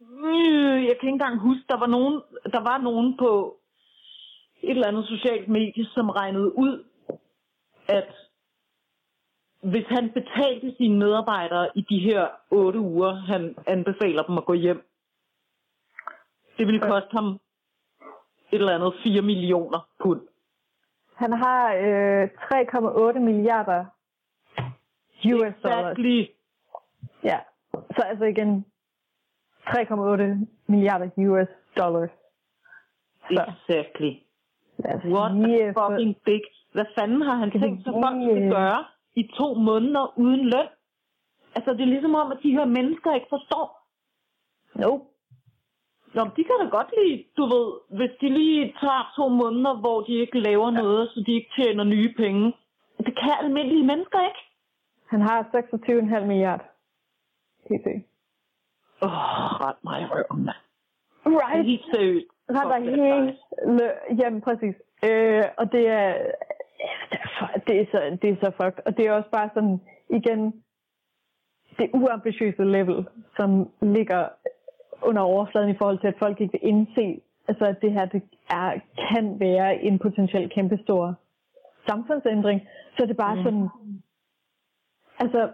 jeg 0.00 0.96
kan 1.00 1.08
ikke 1.08 1.08
engang 1.08 1.38
huske, 1.38 1.64
der 1.68 1.78
var 1.78 1.86
nogen, 1.86 2.22
der 2.52 2.60
var 2.60 2.78
nogen 2.78 3.16
på 3.16 3.60
et 4.62 4.70
eller 4.70 4.88
andet 4.88 5.06
socialt 5.06 5.48
medie, 5.48 5.84
som 5.84 6.10
regnede 6.10 6.58
ud, 6.58 6.84
at 7.88 8.14
hvis 9.62 9.86
han 9.86 10.10
betalte 10.12 10.74
sine 10.76 10.98
medarbejdere 10.98 11.68
i 11.74 11.80
de 11.80 11.98
her 11.98 12.28
otte 12.50 12.80
uger, 12.80 13.14
han 13.14 13.56
anbefaler 13.66 14.22
dem 14.22 14.38
at 14.38 14.44
gå 14.44 14.52
hjem, 14.52 14.88
det 16.58 16.66
ville 16.66 16.80
koste 16.80 17.12
ham 17.12 17.40
et 18.52 18.60
eller 18.60 18.74
andet 18.74 18.94
4 19.02 19.22
millioner 19.22 19.88
pund. 20.00 20.20
Han 21.14 21.32
har 21.32 21.74
øh, 21.74 22.24
3,8 23.14 23.18
milliarder 23.18 23.84
US 25.24 25.54
dollars. 25.62 25.92
Exactly. 25.92 26.26
Ja. 27.24 27.38
Så 27.72 28.02
altså 28.02 28.24
igen, 28.24 28.64
3,8 29.68 30.46
milliarder 30.66 31.08
US 31.18 31.48
dollars. 31.76 32.10
Så 33.30 33.42
Exactly. 33.52 34.12
What 35.14 35.32
a 35.32 35.72
fucking 35.80 36.16
big. 36.24 36.42
Hvad 36.72 36.84
fanden 36.98 37.22
har 37.22 37.34
han 37.34 37.50
tænkt 37.50 37.84
sig, 37.84 37.92
folk 37.92 38.16
skal 38.22 38.50
gøre 38.50 38.84
i 39.14 39.22
to 39.38 39.54
måneder 39.54 40.18
uden 40.18 40.44
løn? 40.44 40.68
Altså, 41.56 41.70
det 41.72 41.80
er 41.80 41.92
ligesom 41.94 42.14
om, 42.14 42.32
at 42.32 42.38
de 42.42 42.50
her 42.50 42.64
mennesker 42.64 43.14
ikke 43.14 43.26
forstår. 43.30 43.66
Nope. 44.74 45.04
Nå, 46.14 46.22
de 46.36 46.44
kan 46.44 46.56
da 46.60 46.66
godt 46.78 46.90
lide, 46.98 47.24
du 47.36 47.42
ved, 47.54 47.66
hvis 47.98 48.10
de 48.20 48.28
lige 48.28 48.74
tager 48.80 49.12
to 49.16 49.28
måneder, 49.28 49.74
hvor 49.80 50.00
de 50.00 50.12
ikke 50.12 50.40
laver 50.40 50.70
noget, 50.70 51.10
så 51.10 51.24
de 51.26 51.32
ikke 51.32 51.50
tjener 51.56 51.84
nye 51.84 52.14
penge. 52.16 52.52
Det 52.98 53.14
kan 53.22 53.34
almindelige 53.42 53.86
mennesker 53.86 54.20
ikke. 54.28 54.42
Han 55.06 55.20
har 55.20 55.42
26,5 55.42 56.26
milliard. 56.26 56.64
PT. 57.66 57.86
Åh, 59.02 59.08
oh, 59.08 59.60
ret 59.64 59.76
mig 59.84 60.02
i 60.02 60.04
røven, 60.04 60.44
mand. 60.44 60.56
Right. 61.26 61.64
Helt 61.66 61.84
seriøst. 61.94 62.26
Ret 62.50 62.68
dig 62.72 62.92
det 62.92 63.00
er 63.00 63.14
helt... 63.14 64.20
Jamen, 64.20 64.40
præcis. 64.40 64.74
Øh, 65.04 65.44
og 65.58 65.72
det 65.72 65.88
er... 65.88 66.14
det 67.66 67.74
er 67.76 67.80
er, 67.80 67.86
så, 67.92 68.18
det 68.22 68.30
er 68.30 68.36
så 68.42 68.50
fucked. 68.56 68.82
Og 68.86 68.96
det 68.96 69.06
er 69.06 69.12
også 69.12 69.30
bare 69.30 69.50
sådan, 69.54 69.80
igen, 70.10 70.62
det 71.78 71.90
uambitiøse 71.92 72.64
level, 72.64 73.06
som 73.36 73.70
ligger 73.82 74.28
under 75.02 75.22
overfladen 75.22 75.70
i 75.70 75.78
forhold 75.78 75.98
til, 75.98 76.06
at 76.06 76.18
folk 76.18 76.40
ikke 76.40 76.52
vil 76.52 76.68
indse, 76.68 77.20
altså 77.48 77.64
at 77.64 77.80
det 77.82 77.92
her 77.92 78.06
det 78.06 78.22
er, 78.50 78.80
kan 79.12 79.40
være 79.40 79.82
en 79.82 79.98
potentiel 79.98 80.50
kæmpestor 80.50 81.14
samfundsændring. 81.86 82.60
Så 82.96 83.02
er 83.02 83.06
det 83.06 83.16
bare 83.16 83.34
Mm. 83.34 83.40
mm. 83.40 83.46
sådan, 83.46 83.68
altså 85.20 85.50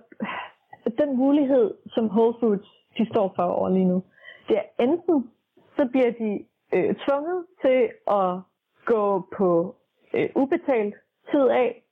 den 0.99 1.17
mulighed, 1.17 1.75
som 1.95 2.05
Whole 2.07 2.35
Foods 2.41 2.69
de 2.99 3.07
står 3.07 3.33
for 3.37 3.43
over 3.43 3.69
lige 3.69 3.85
nu, 3.85 4.03
det 4.49 4.57
er 4.57 4.85
enten, 4.85 5.31
så 5.77 5.89
bliver 5.93 6.11
de 6.11 6.45
øh, 6.75 6.95
tvunget 6.95 7.47
til 7.63 7.91
at 8.07 8.41
gå 8.85 9.29
på 9.37 9.77
øh, 10.15 10.29
ubetalt 10.35 10.95
tid 11.31 11.49
af, 11.49 11.83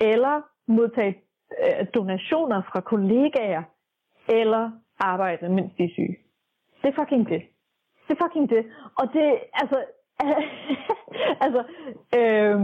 eller 0.00 0.42
modtage 0.66 1.22
øh, 1.62 1.86
donationer 1.94 2.62
fra 2.72 2.80
kollegaer, 2.80 3.62
eller 4.28 4.70
arbejde, 4.98 5.48
mens 5.48 5.72
de 5.78 5.84
er 5.84 5.88
syge. 5.92 6.16
Det 6.82 6.88
er 6.88 7.02
fucking 7.02 7.28
det. 7.28 7.42
Det 8.08 8.20
er 8.20 8.24
fucking 8.24 8.50
det. 8.50 8.66
Og 8.98 9.12
det, 9.12 9.38
altså, 9.52 9.84
altså, 11.44 11.64
øh, 12.18 12.60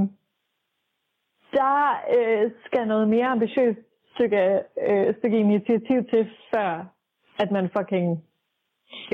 der 1.52 2.00
øh, 2.18 2.50
skal 2.66 2.88
noget 2.88 3.08
mere 3.08 3.26
ambitiøst 3.26 3.78
stykke, 4.14 4.62
øh, 4.88 5.14
stykke 5.18 5.38
initiativ 5.38 6.04
til, 6.04 6.30
før 6.54 6.93
at 7.42 7.50
man 7.50 7.70
fucking 7.76 8.24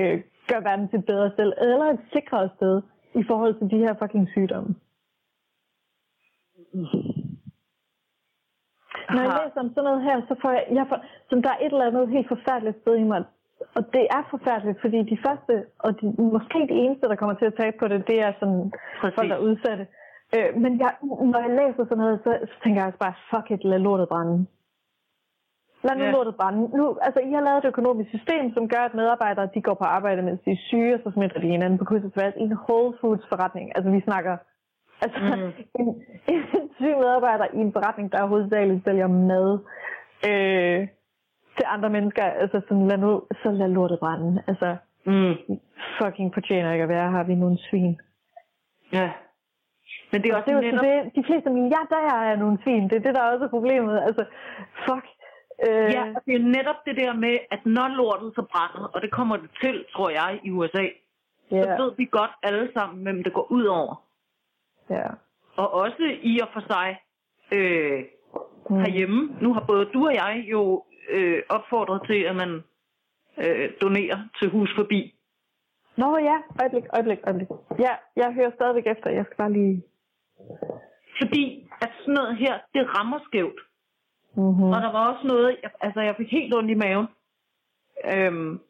øh, 0.00 0.22
gør 0.50 0.60
verden 0.60 0.88
til 0.88 0.98
et 0.98 1.06
bedre 1.06 1.30
sted, 1.34 1.52
eller 1.60 1.86
et 1.86 2.00
sikrere 2.12 2.48
sted 2.56 2.82
i 3.14 3.22
forhold 3.30 3.54
til 3.58 3.70
de 3.70 3.78
her 3.84 3.94
fucking 4.00 4.28
sygdomme. 4.28 4.74
Når 9.14 9.22
jeg 9.26 9.32
læser 9.40 9.60
om 9.64 9.70
sådan 9.74 9.84
noget 9.88 10.02
her, 10.02 10.16
så 10.28 10.34
får 10.42 10.50
jeg, 10.56 10.64
jeg 10.78 10.86
får, 10.88 10.98
som 11.30 11.42
der 11.42 11.50
er 11.50 11.60
et 11.64 11.72
eller 11.72 11.86
andet 11.86 12.08
helt 12.08 12.28
forfærdeligt 12.28 12.80
sted 12.82 12.96
i 12.96 13.02
mig. 13.12 13.24
Og 13.76 13.82
det 13.94 14.04
er 14.16 14.22
forfærdeligt, 14.30 14.80
fordi 14.80 14.98
de 15.12 15.18
første, 15.26 15.54
og 15.78 15.90
de, 16.00 16.06
måske 16.36 16.58
de 16.72 16.76
eneste, 16.84 17.08
der 17.08 17.16
kommer 17.16 17.34
til 17.34 17.50
at 17.50 17.58
tabe 17.60 17.76
på 17.78 17.88
det, 17.88 18.06
det 18.06 18.18
er 18.26 18.32
sådan 18.40 18.72
Præcis. 19.00 19.14
folk, 19.16 19.28
der 19.30 19.36
er 19.36 19.46
udsatte. 19.48 19.86
Øh, 20.36 20.50
men 20.62 20.72
jeg, 20.80 20.92
når 21.32 21.40
jeg 21.46 21.52
læser 21.60 21.84
sådan 21.84 22.02
noget, 22.04 22.20
så, 22.24 22.30
så 22.50 22.54
tænker 22.62 22.80
jeg 22.80 22.86
altså 22.86 23.02
bare, 23.06 23.14
fuck 23.30 23.50
it, 23.50 23.64
lad 23.64 23.78
lortet 23.78 24.08
brænde. 24.08 24.46
Lad 25.86 25.96
nu 25.96 26.04
Ja. 26.04 26.10
lortet 26.10 26.36
brænde. 26.36 26.76
Nu, 26.78 26.98
altså, 27.06 27.20
I 27.28 27.30
har 27.32 27.40
lavet 27.40 27.58
et 27.64 27.68
økonomisk 27.72 28.10
system, 28.10 28.54
som 28.54 28.68
gør, 28.68 28.82
at 28.88 28.94
medarbejdere 28.94 29.48
de 29.54 29.62
går 29.62 29.74
på 29.74 29.84
arbejde, 29.84 30.22
mens 30.22 30.40
de 30.44 30.50
er 30.50 30.62
syge, 30.68 30.94
og 30.94 31.00
så 31.04 31.10
smitter 31.14 31.40
de 31.40 31.46
hinanden 31.54 31.78
på 31.78 31.84
kryds 31.84 32.04
og 32.04 32.12
tværs 32.12 32.34
i 32.36 32.40
en 32.40 32.56
Whole 32.68 32.96
Foods 33.00 33.24
forretning. 33.28 33.72
Altså, 33.76 33.90
vi 33.90 34.00
snakker 34.00 34.36
altså, 35.02 35.18
Mm. 35.20 35.52
en, 35.80 35.88
en 36.28 36.68
syg 36.78 36.94
medarbejder 37.04 37.46
i 37.54 37.58
en 37.66 37.72
forretning, 37.72 38.12
der 38.12 38.26
hovedsageligt 38.26 38.84
sælger 38.84 39.06
mad 39.06 39.58
øh, 40.28 40.80
til 41.56 41.64
andre 41.74 41.90
mennesker. 41.90 42.24
Altså, 42.24 42.60
sådan, 42.68 42.88
lad 42.88 42.98
nu, 42.98 43.22
så 43.42 43.50
lad 43.50 43.68
lortet 43.68 43.98
brænde. 43.98 44.42
Altså, 44.46 44.76
Mm. 45.06 45.34
fucking 45.98 46.34
fortjener 46.34 46.72
ikke 46.72 46.82
at 46.82 46.88
være 46.88 47.10
her. 47.12 47.22
Vi 47.22 47.32
er 47.32 47.36
nogle 47.36 47.58
svin. 47.70 48.00
Ja. 48.92 49.10
Men 50.12 50.22
det 50.22 50.28
er 50.30 50.34
Og 50.34 50.40
også 50.40 50.50
det 50.54 50.64
netop... 50.64 50.84
det, 50.84 51.14
de 51.18 51.24
fleste 51.28 51.50
milliardærer 51.50 52.18
er 52.30 52.36
nogle 52.36 52.58
svin. 52.62 52.82
Det 52.88 52.96
er 52.96 53.00
det, 53.06 53.14
der 53.14 53.22
også 53.22 53.44
er 53.44 53.48
problemet. 53.48 54.00
Altså, 54.08 54.24
fuck. 54.86 55.06
Øh, 55.68 55.92
Ja, 55.96 56.04
det 56.26 56.34
er 56.34 56.38
netop 56.56 56.76
det 56.86 56.96
der 56.96 57.12
med, 57.14 57.38
at 57.50 57.66
når 57.66 57.88
lortet 57.88 58.32
så 58.34 58.42
brænder, 58.52 58.88
og 58.94 59.02
det 59.02 59.10
kommer 59.10 59.36
det 59.36 59.50
til, 59.62 59.84
tror 59.92 60.10
jeg, 60.10 60.40
i 60.44 60.50
USA, 60.50 60.84
ja, 61.50 61.62
så 61.62 61.82
ved 61.82 61.92
vi 61.96 62.04
godt 62.04 62.30
alle 62.42 62.70
sammen, 62.74 63.02
hvem 63.02 63.22
det 63.24 63.32
går 63.32 63.46
ud 63.52 63.64
over. 63.64 63.94
ja. 64.90 65.06
Og 65.56 65.72
også 65.74 66.16
i 66.22 66.38
og 66.42 66.48
for 66.52 66.60
sig 66.72 67.00
øh, 67.52 68.04
Mm. 68.70 68.76
herhjemme. 68.76 69.36
Nu 69.40 69.52
har 69.54 69.64
både 69.68 69.84
du 69.94 70.06
og 70.06 70.14
jeg 70.14 70.44
jo 70.50 70.84
øh, 71.10 71.42
opfordret 71.48 72.02
til, 72.06 72.22
at 72.22 72.36
man 72.36 72.62
øh, 73.38 73.70
donerer 73.82 74.18
til 74.38 74.50
hus 74.50 74.70
forbi. 74.78 75.14
Nå 75.96 76.16
ja, 76.18 76.36
øjeblik, 76.60 76.84
øjeblik, 76.94 77.18
øjeblik. 77.26 77.48
Ja, 77.78 77.92
jeg 78.16 78.32
hører 78.32 78.50
stadigvæk 78.54 78.86
efter. 78.86 79.10
Jeg 79.10 79.24
skal 79.24 79.36
bare 79.36 79.52
lige... 79.52 79.82
Fordi 81.20 81.68
at 81.82 81.90
sådan 82.00 82.14
noget 82.14 82.36
her, 82.36 82.58
det 82.74 82.98
rammer 82.98 83.18
skævt. 83.24 83.60
Mm-hmm. 84.34 84.62
Og 84.64 84.82
der 84.82 84.92
var 84.92 85.12
også 85.12 85.26
noget, 85.26 85.58
jeg, 85.62 85.70
altså 85.80 86.00
jeg 86.00 86.16
fik 86.16 86.30
helt 86.30 86.54
ondt 86.54 86.70
i 86.70 86.74
maven. 86.74 87.06
Øhm, 88.04 88.60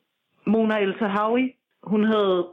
Mona 0.46 0.78
El 0.78 0.98
Tahawi, 0.98 1.56
hun 1.82 2.04
havde 2.04 2.48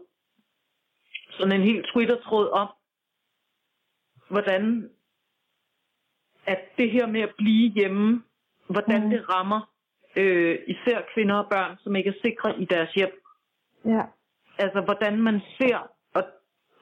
sådan 1.32 1.55
en 1.55 1.62
helt 1.62 1.86
Twitter-tråd 1.93 2.49
om, 2.49 2.68
hvordan 4.30 4.89
at 6.45 6.60
det 6.78 6.91
her 6.91 7.08
med 7.08 7.22
at 7.22 7.34
blive 7.38 7.72
hjemme, 7.72 8.24
hvordan 8.70 9.01
Mhm. 9.01 9.10
det 9.10 9.30
rammer 9.30 9.74
øh, 10.16 10.60
især 10.68 11.01
kvinder 11.14 11.36
og 11.36 11.49
børn, 11.49 11.78
som 11.84 11.95
ikke 11.95 12.10
er 12.10 12.22
sikre 12.22 12.60
i 12.62 12.66
deres 12.66 12.93
hjem. 12.93 13.22
Ja. 13.86 14.01
Altså 14.60 14.82
hvordan 14.82 15.22
man 15.22 15.41
ser, 15.58 15.78
og, 16.14 16.24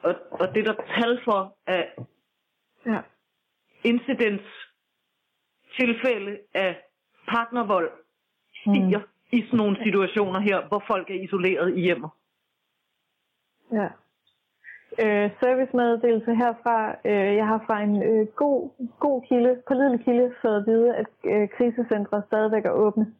og, 0.03 0.15
og 0.32 0.55
det 0.55 0.65
der 0.65 0.73
er 0.73 0.99
tal 0.99 1.21
for 1.23 1.57
af 1.67 1.95
Ja. 2.86 3.01
incidents 3.84 4.43
tilfælde 5.80 6.38
af 6.53 6.78
partnervold 7.28 7.91
stiger 8.61 8.99
mm. 8.99 9.38
i 9.38 9.41
sådan 9.45 9.57
nogle 9.57 9.78
situationer 9.84 10.39
her, 10.39 10.67
hvor 10.67 10.84
folk 10.88 11.09
er 11.09 11.19
isoleret 11.26 11.78
i 11.78 11.82
hjemmet. 11.82 12.09
Ja. 13.71 13.88
Øh, 15.03 15.30
servicemeddelelse 15.43 16.36
herfra. 16.36 16.95
Øh, 17.05 17.36
jeg 17.36 17.47
har 17.47 17.63
fra 17.67 17.82
en 17.82 18.03
øh, 18.03 18.28
god, 18.28 18.69
god 18.99 19.21
kilde, 19.28 19.61
pålidelig 19.67 20.05
kilde, 20.05 20.34
fået 20.41 20.55
at 20.55 20.65
vide, 20.67 20.95
at 20.95 21.05
øh, 21.23 21.49
krisecentre 21.57 22.23
stadigvæk 22.28 22.65
er 22.65 22.71
åbne. 22.71 23.13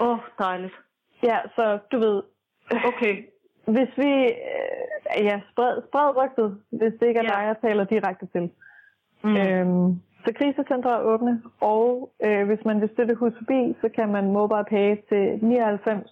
Åh, 0.00 0.08
oh, 0.08 0.18
dejligt. 0.38 0.74
Ja, 1.22 1.38
så 1.56 1.78
du 1.92 1.98
ved, 1.98 2.22
Okay. 2.70 3.24
hvis 3.66 3.88
vi, 3.96 4.12
øh, 4.24 5.24
ja, 5.24 5.40
spred, 5.52 5.82
spred 5.88 6.16
rygtet, 6.16 6.60
hvis 6.70 6.92
det 7.00 7.06
ikke 7.06 7.20
er 7.20 7.24
Ja. 7.24 7.28
dig, 7.28 7.42
jeg 7.46 7.56
taler 7.62 7.84
direkte 7.84 8.26
til. 8.26 8.50
Mm. 9.22 9.30
Mm. 9.30 9.36
Øhm, 9.36 10.00
så 10.24 10.32
krisecentre 10.38 10.90
er 10.98 11.00
åbne, 11.12 11.42
og 11.60 12.12
øh, 12.24 12.46
hvis 12.46 12.64
man 12.64 12.80
vil 12.80 12.90
støtte 12.94 13.14
hus 13.14 13.32
forbi, 13.38 13.76
så 13.80 13.88
kan 13.96 14.08
man 14.12 14.32
mobile 14.32 14.64
pay 14.64 14.96
til 15.08 15.44
99, 15.44 16.10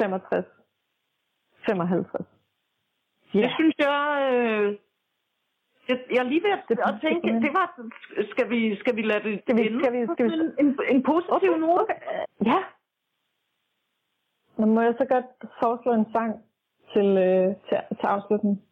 65, 0.00 0.44
55. 1.68 2.26
Ja. 3.34 3.40
Det 3.40 3.50
synes 3.58 3.74
jeg, 3.78 4.28
øh, 4.32 4.76
jeg, 5.88 5.98
jeg 6.10 6.18
er 6.18 6.28
lige 6.32 6.42
ved 6.42 6.50
at, 6.50 6.64
Det- 6.68 6.78
at 6.78 6.94
tænke, 7.00 7.28
det- 7.32 7.42
det 7.42 7.52
var, 7.54 7.66
skal 8.30 8.50
vi, 8.50 8.76
skal 8.76 8.96
vi 8.96 9.02
lade 9.02 9.22
det 9.28 9.40
Skal 9.42 9.56
vi- 9.56 9.78
skal 9.80 9.92
vi- 9.92 10.06
skal 10.14 10.24
vi- 10.30 10.52
en, 10.62 10.78
en, 10.90 11.02
positiv 11.02 11.56
note? 11.56 11.94
Ja. 12.46 12.60
Men 14.56 14.74
må 14.74 14.80
jeg 14.80 14.94
så 14.98 15.04
godt 15.04 15.26
foreslå 15.62 15.92
en 15.92 16.06
sang 16.12 16.32
til, 16.92 17.06
øh, 17.26 17.46
til, 17.68 17.78
til 17.98 18.06
afslutning? 18.14 18.62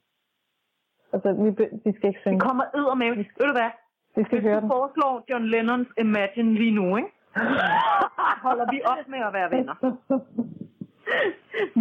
Altså, 1.12 1.32
vi, 1.32 1.50
vi 1.84 1.92
skal 1.96 2.08
ikke 2.08 2.18
Det 2.18 2.20
synge. 2.20 2.40
kommer 2.40 2.64
æder 2.74 2.94
med. 2.94 3.08
Ved 3.16 3.46
du 3.50 3.52
hvad? 3.60 3.70
Vi 4.16 4.22
skal 4.24 4.38
Hvis 4.38 4.46
høre 4.48 4.56
du 4.56 4.60
den. 4.60 4.70
foreslår 4.70 5.24
John 5.30 5.44
Lennons 5.46 5.88
Imagine 5.98 6.54
lige 6.54 6.70
nu, 6.80 6.96
ikke? 6.96 7.08
holder 8.46 8.66
vi 8.72 8.80
op 8.92 9.08
med 9.08 9.18
at 9.28 9.32
være 9.38 9.50
venner. 9.56 9.74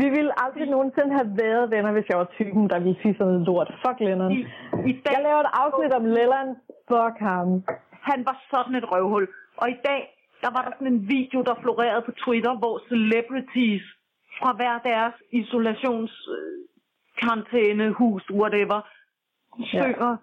vi 0.01 0.09
ville 0.15 0.31
aldrig 0.43 0.65
nogensinde 0.69 1.11
have 1.19 1.31
været 1.43 1.71
venner, 1.71 1.91
hvis 1.91 2.09
jeg 2.09 2.17
var 2.17 2.29
typen, 2.37 2.69
der 2.69 2.79
ville 2.79 2.97
sige 3.01 3.13
sådan 3.17 3.27
noget 3.33 3.45
lort. 3.47 3.69
Fuck 3.85 3.99
Lennon. 3.99 4.31
I, 4.31 4.39
i 4.91 4.93
dag, 5.05 5.13
Jeg 5.15 5.21
laver 5.23 5.39
et 5.47 5.51
afsnit 5.63 5.93
om 5.99 6.05
Lennon. 6.05 6.49
Fuck 6.91 7.15
ham. 7.29 7.47
han 8.09 8.19
var 8.25 8.37
sådan 8.51 8.75
et 8.75 8.91
røvhul. 8.91 9.27
Og 9.57 9.69
i 9.69 9.77
dag, 9.89 10.01
der 10.41 10.49
var 10.55 10.61
der 10.65 10.71
sådan 10.71 10.93
en 10.93 11.07
video, 11.09 11.41
der 11.41 11.55
florerede 11.61 12.01
på 12.05 12.11
Twitter, 12.11 12.53
hvor 12.57 12.75
celebrities 12.89 13.85
fra 14.39 14.51
hver 14.53 14.75
deres 14.91 15.13
isolations 15.31 16.11
øh, 16.37 16.59
karantæne, 17.21 17.91
hus, 17.91 18.23
whatever, 18.31 18.79
Ja. 19.73 20.15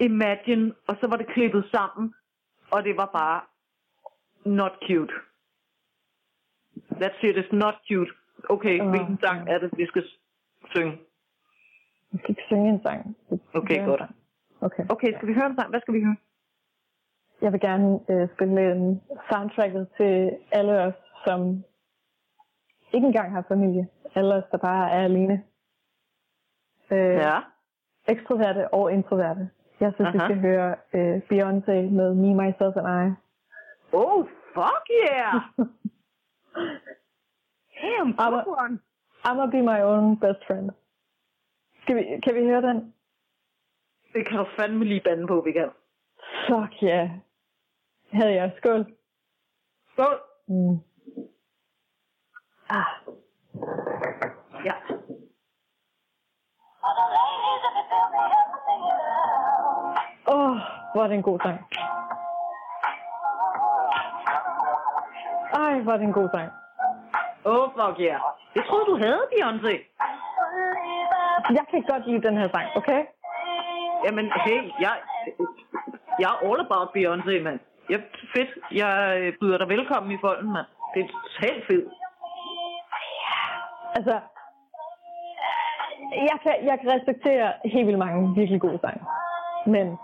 Imagine, 0.00 0.74
og 0.88 0.96
så 1.00 1.06
var 1.06 1.16
det 1.16 1.26
klippet 1.26 1.64
sammen, 1.74 2.14
og 2.70 2.84
det 2.84 2.96
var 2.96 3.10
bare 3.12 3.40
not 4.44 4.72
cute. 4.86 5.14
That 7.00 7.12
shit 7.18 7.36
is 7.36 7.52
not 7.52 7.74
cute. 7.88 8.10
Okay, 8.48 8.80
Åh. 8.80 8.90
hvilken 8.90 9.18
sang 9.20 9.48
er 9.48 9.58
det, 9.58 9.70
vi 9.76 9.86
skal 9.86 10.04
synge? 10.74 10.98
Vi 12.10 12.18
skal 12.18 12.30
ikke 12.30 12.42
synge 12.46 12.68
en 12.70 12.82
sang. 12.82 13.16
Okay, 13.54 13.84
godt. 13.86 14.02
Okay. 14.60 14.84
Okay, 14.90 15.12
skal 15.16 15.28
vi 15.28 15.34
høre 15.34 15.46
en 15.46 15.56
sang? 15.56 15.70
Hvad 15.70 15.80
skal 15.80 15.94
vi 15.94 16.02
høre? 16.04 16.16
Jeg 17.40 17.52
vil 17.52 17.60
gerne 17.60 18.00
øh, 18.10 18.28
spille 18.34 18.72
en 18.72 19.02
soundtracket 19.32 19.88
til 19.96 20.36
alle 20.52 20.80
os, 20.82 20.94
som 21.26 21.64
ikke 22.92 23.06
engang 23.06 23.32
har 23.32 23.44
familie. 23.48 23.88
Alle 24.14 24.34
os, 24.34 24.44
der 24.50 24.58
bare 24.58 24.90
er 24.90 25.04
alene. 25.04 25.42
Øh, 26.90 26.98
Ja. 26.98 27.38
Ekstroverte 28.08 28.74
og 28.74 28.92
introverte. 28.92 29.50
Jeg 29.80 29.92
synes, 29.94 30.12
vi 30.14 30.18
Aha. 30.18 30.26
skal 30.26 30.40
høre 30.40 30.76
øh, 30.94 31.16
Beyoncé 31.32 31.72
med 31.98 32.14
Me, 32.14 32.34
Myself 32.34 32.76
and 32.76 32.88
I. 33.02 33.14
Oh, 33.92 34.26
fuck 34.54 34.84
yeah! 35.04 35.34
Damn, 37.82 38.14
Aber- 38.18 38.44
good 38.44 38.56
one. 38.64 38.78
I'ma 39.24 39.46
be 39.50 39.62
my 39.62 39.80
own 39.82 40.16
best 40.20 40.46
friend. 40.46 40.70
Skal 41.82 41.96
vi, 41.96 42.20
kan 42.24 42.34
vi 42.34 42.40
høre 42.44 42.62
den? 42.62 42.94
Det 44.14 44.26
kan 44.28 44.38
du 44.38 44.46
fandme 44.58 44.84
lige 44.84 45.00
bande 45.04 45.26
på, 45.26 45.40
vi 45.40 45.52
kan. 45.52 45.70
Fuck 46.48 46.82
ja. 46.82 46.86
Yeah. 46.88 47.10
Havde 48.12 48.34
jeg. 48.34 48.52
Skål. 48.58 48.86
Skål! 49.92 50.20
Mm. 50.48 50.78
Ah. 52.70 52.86
Ja. 54.64 54.74
Åh, 60.36 60.50
oh, 60.50 60.56
hvor 60.92 61.02
er 61.04 61.08
det 61.08 61.16
en 61.16 61.28
god 61.30 61.38
sang. 61.44 61.58
Ej, 65.62 65.74
hvor 65.82 65.92
er 65.92 65.96
det 65.96 66.06
en 66.06 66.18
god 66.20 66.28
sang. 66.34 66.50
Oh, 67.44 67.64
fuck 67.76 68.00
yeah. 68.00 68.20
Jeg 68.56 68.64
troede, 68.68 68.86
du 68.90 68.96
havde 69.04 69.22
Beyoncé. 69.32 69.74
Jeg 71.58 71.64
kan 71.70 71.82
godt 71.82 72.06
lide 72.06 72.22
den 72.28 72.36
her 72.40 72.48
sang, 72.54 72.66
okay? 72.76 73.00
Jamen, 74.04 74.26
hey, 74.46 74.60
jeg, 74.80 74.94
jeg 76.20 76.30
er 76.34 76.38
all 76.48 76.60
about 76.66 76.88
Beyoncé, 76.96 77.34
mand. 77.42 77.58
Jeg, 77.90 78.00
fedt. 78.34 78.50
Jeg 78.72 78.92
øh, 79.20 79.32
byder 79.40 79.58
dig 79.58 79.68
velkommen 79.68 80.12
i 80.12 80.18
folden, 80.20 80.52
mand. 80.52 80.66
Det 80.94 81.00
er 81.04 81.08
totalt 81.08 81.66
fedt. 81.66 81.88
Altså, 83.98 84.20
jeg 86.30 86.38
kan, 86.42 86.54
jeg 86.68 86.76
kan 86.80 86.90
respektere 86.96 87.52
helt 87.64 87.86
vildt 87.86 87.98
mange 87.98 88.34
virkelig 88.34 88.60
gode 88.60 88.78
sange. 88.84 89.02
Men 89.66 89.98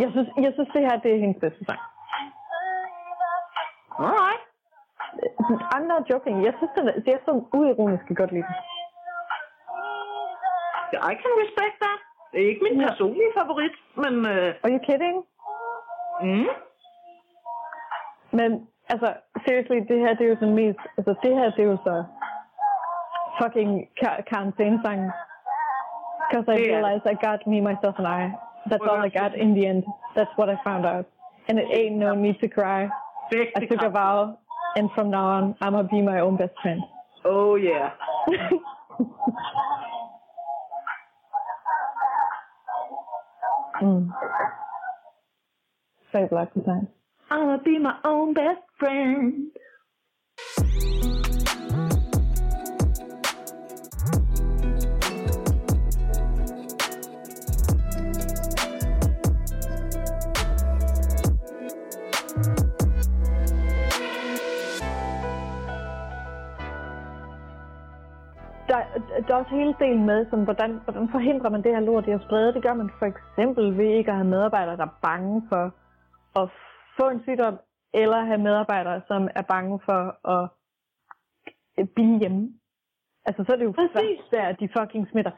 jeg 0.00 0.08
synes, 0.14 0.28
jeg 0.44 0.52
synes 0.54 0.70
det 0.74 0.82
her, 0.86 0.96
det 1.04 1.10
er 1.14 1.18
hendes 1.24 1.40
bedste 1.40 1.64
sang. 1.64 1.80
Alright. 3.98 4.42
I'm 5.74 5.84
not 5.92 6.02
joking. 6.12 6.44
Jeg 6.46 6.54
synes, 6.58 6.72
den 6.78 6.88
er, 6.88 6.92
det 7.04 7.08
er 7.14 7.18
sådan 7.26 7.44
uironisk, 7.52 8.04
jeg 8.08 8.16
godt 8.16 8.32
lide 8.32 8.46
den. 8.48 8.56
I 11.10 11.14
can 11.22 11.32
respect 11.44 11.76
that. 11.84 11.98
Det 12.32 12.38
er 12.44 12.48
ikke 12.48 12.64
min 12.68 12.80
Ja. 12.80 12.86
personlige 12.88 13.32
favorit, 13.40 13.74
men... 14.02 14.14
Øh, 14.32 14.54
Are 14.64 14.72
you 14.74 14.78
kidding? 14.88 15.16
mm, 16.22 16.48
Men 18.38 18.68
altså, 18.88 19.08
seriously, 19.46 19.78
det 19.90 19.98
her, 20.00 20.14
det 20.14 20.24
er 20.26 20.30
jo 20.30 20.34
sådan 20.40 20.54
mest, 20.54 20.78
altså 20.98 21.14
det 21.22 21.32
her, 21.38 21.50
det 21.50 21.62
er 21.64 21.70
jo 21.74 21.78
så 21.88 22.04
fucking 23.40 23.70
kar- 24.00 24.22
karantænesang. 24.30 25.00
Because 26.28 26.46
I 26.52 26.56
Det 26.56 26.70
er- 26.70 26.74
realized 26.76 27.06
I 27.14 27.16
got 27.26 27.40
me, 27.46 27.60
myself 27.68 27.96
and 28.00 28.08
I. 28.20 28.22
That's 28.68 28.82
all 28.82 28.96
I 28.96 29.08
got 29.08 29.36
in 29.36 29.54
the 29.54 29.66
end. 29.66 29.84
That's 30.14 30.30
what 30.36 30.48
I 30.48 30.56
found 30.62 30.86
out. 30.86 31.08
And 31.48 31.58
it 31.58 31.66
ain't 31.72 31.96
no 31.96 32.14
need 32.14 32.40
to 32.40 32.48
cry. 32.48 32.88
I 33.32 33.66
took 33.66 33.82
a 33.82 33.90
vow, 33.90 34.38
and 34.76 34.90
from 34.94 35.10
now 35.10 35.26
on, 35.26 35.56
I'm 35.60 35.72
gonna 35.72 35.88
be 35.88 36.00
my 36.02 36.20
own 36.20 36.36
best 36.36 36.54
friend. 36.62 36.80
Oh 37.24 37.56
yeah. 37.56 37.92
mm. 43.82 44.08
Fabelagtig 46.12 46.64
sang. 46.64 46.88
I'm 47.30 47.46
gonna 47.46 47.62
be 47.62 47.78
my 47.78 47.96
own 48.04 48.34
best 48.34 48.60
friend. 48.78 49.50
Der, 68.72 68.80
der 69.26 69.34
er 69.34 69.38
også 69.42 69.54
hele 69.54 69.74
delen 69.78 70.06
med, 70.06 70.24
sådan, 70.30 70.44
hvordan, 70.44 70.70
hvordan 70.84 71.08
forhindrer 71.14 71.50
man 71.50 71.62
det 71.62 71.74
her 71.74 71.80
lort 71.80 72.06
i 72.06 72.10
at 72.10 72.22
sprede. 72.26 72.54
Det 72.54 72.62
gør 72.62 72.74
man 72.74 72.90
for 72.98 73.06
eksempel 73.12 73.78
ved 73.78 73.90
ikke 73.98 74.10
at 74.10 74.16
have 74.16 74.28
medarbejdere, 74.36 74.76
der 74.76 74.86
er 74.86 74.98
bange 75.02 75.42
for 75.48 75.64
at 76.40 76.48
få 76.98 77.08
en 77.08 77.22
sygdom, 77.22 77.58
eller 77.94 78.24
have 78.24 78.38
medarbejdere, 78.38 79.02
som 79.06 79.28
er 79.34 79.42
bange 79.42 79.80
for 79.84 80.00
at 80.34 80.50
blive 81.94 82.18
hjemme. 82.18 82.42
Altså, 83.26 83.44
så 83.44 83.52
er 83.52 83.56
det 83.56 83.64
jo 83.64 83.72
Præcis. 83.72 83.92
først 83.92 84.30
der, 84.30 84.42
at 84.42 84.60
de 84.60 84.68
fucking 84.78 85.08
smitter. 85.10 85.30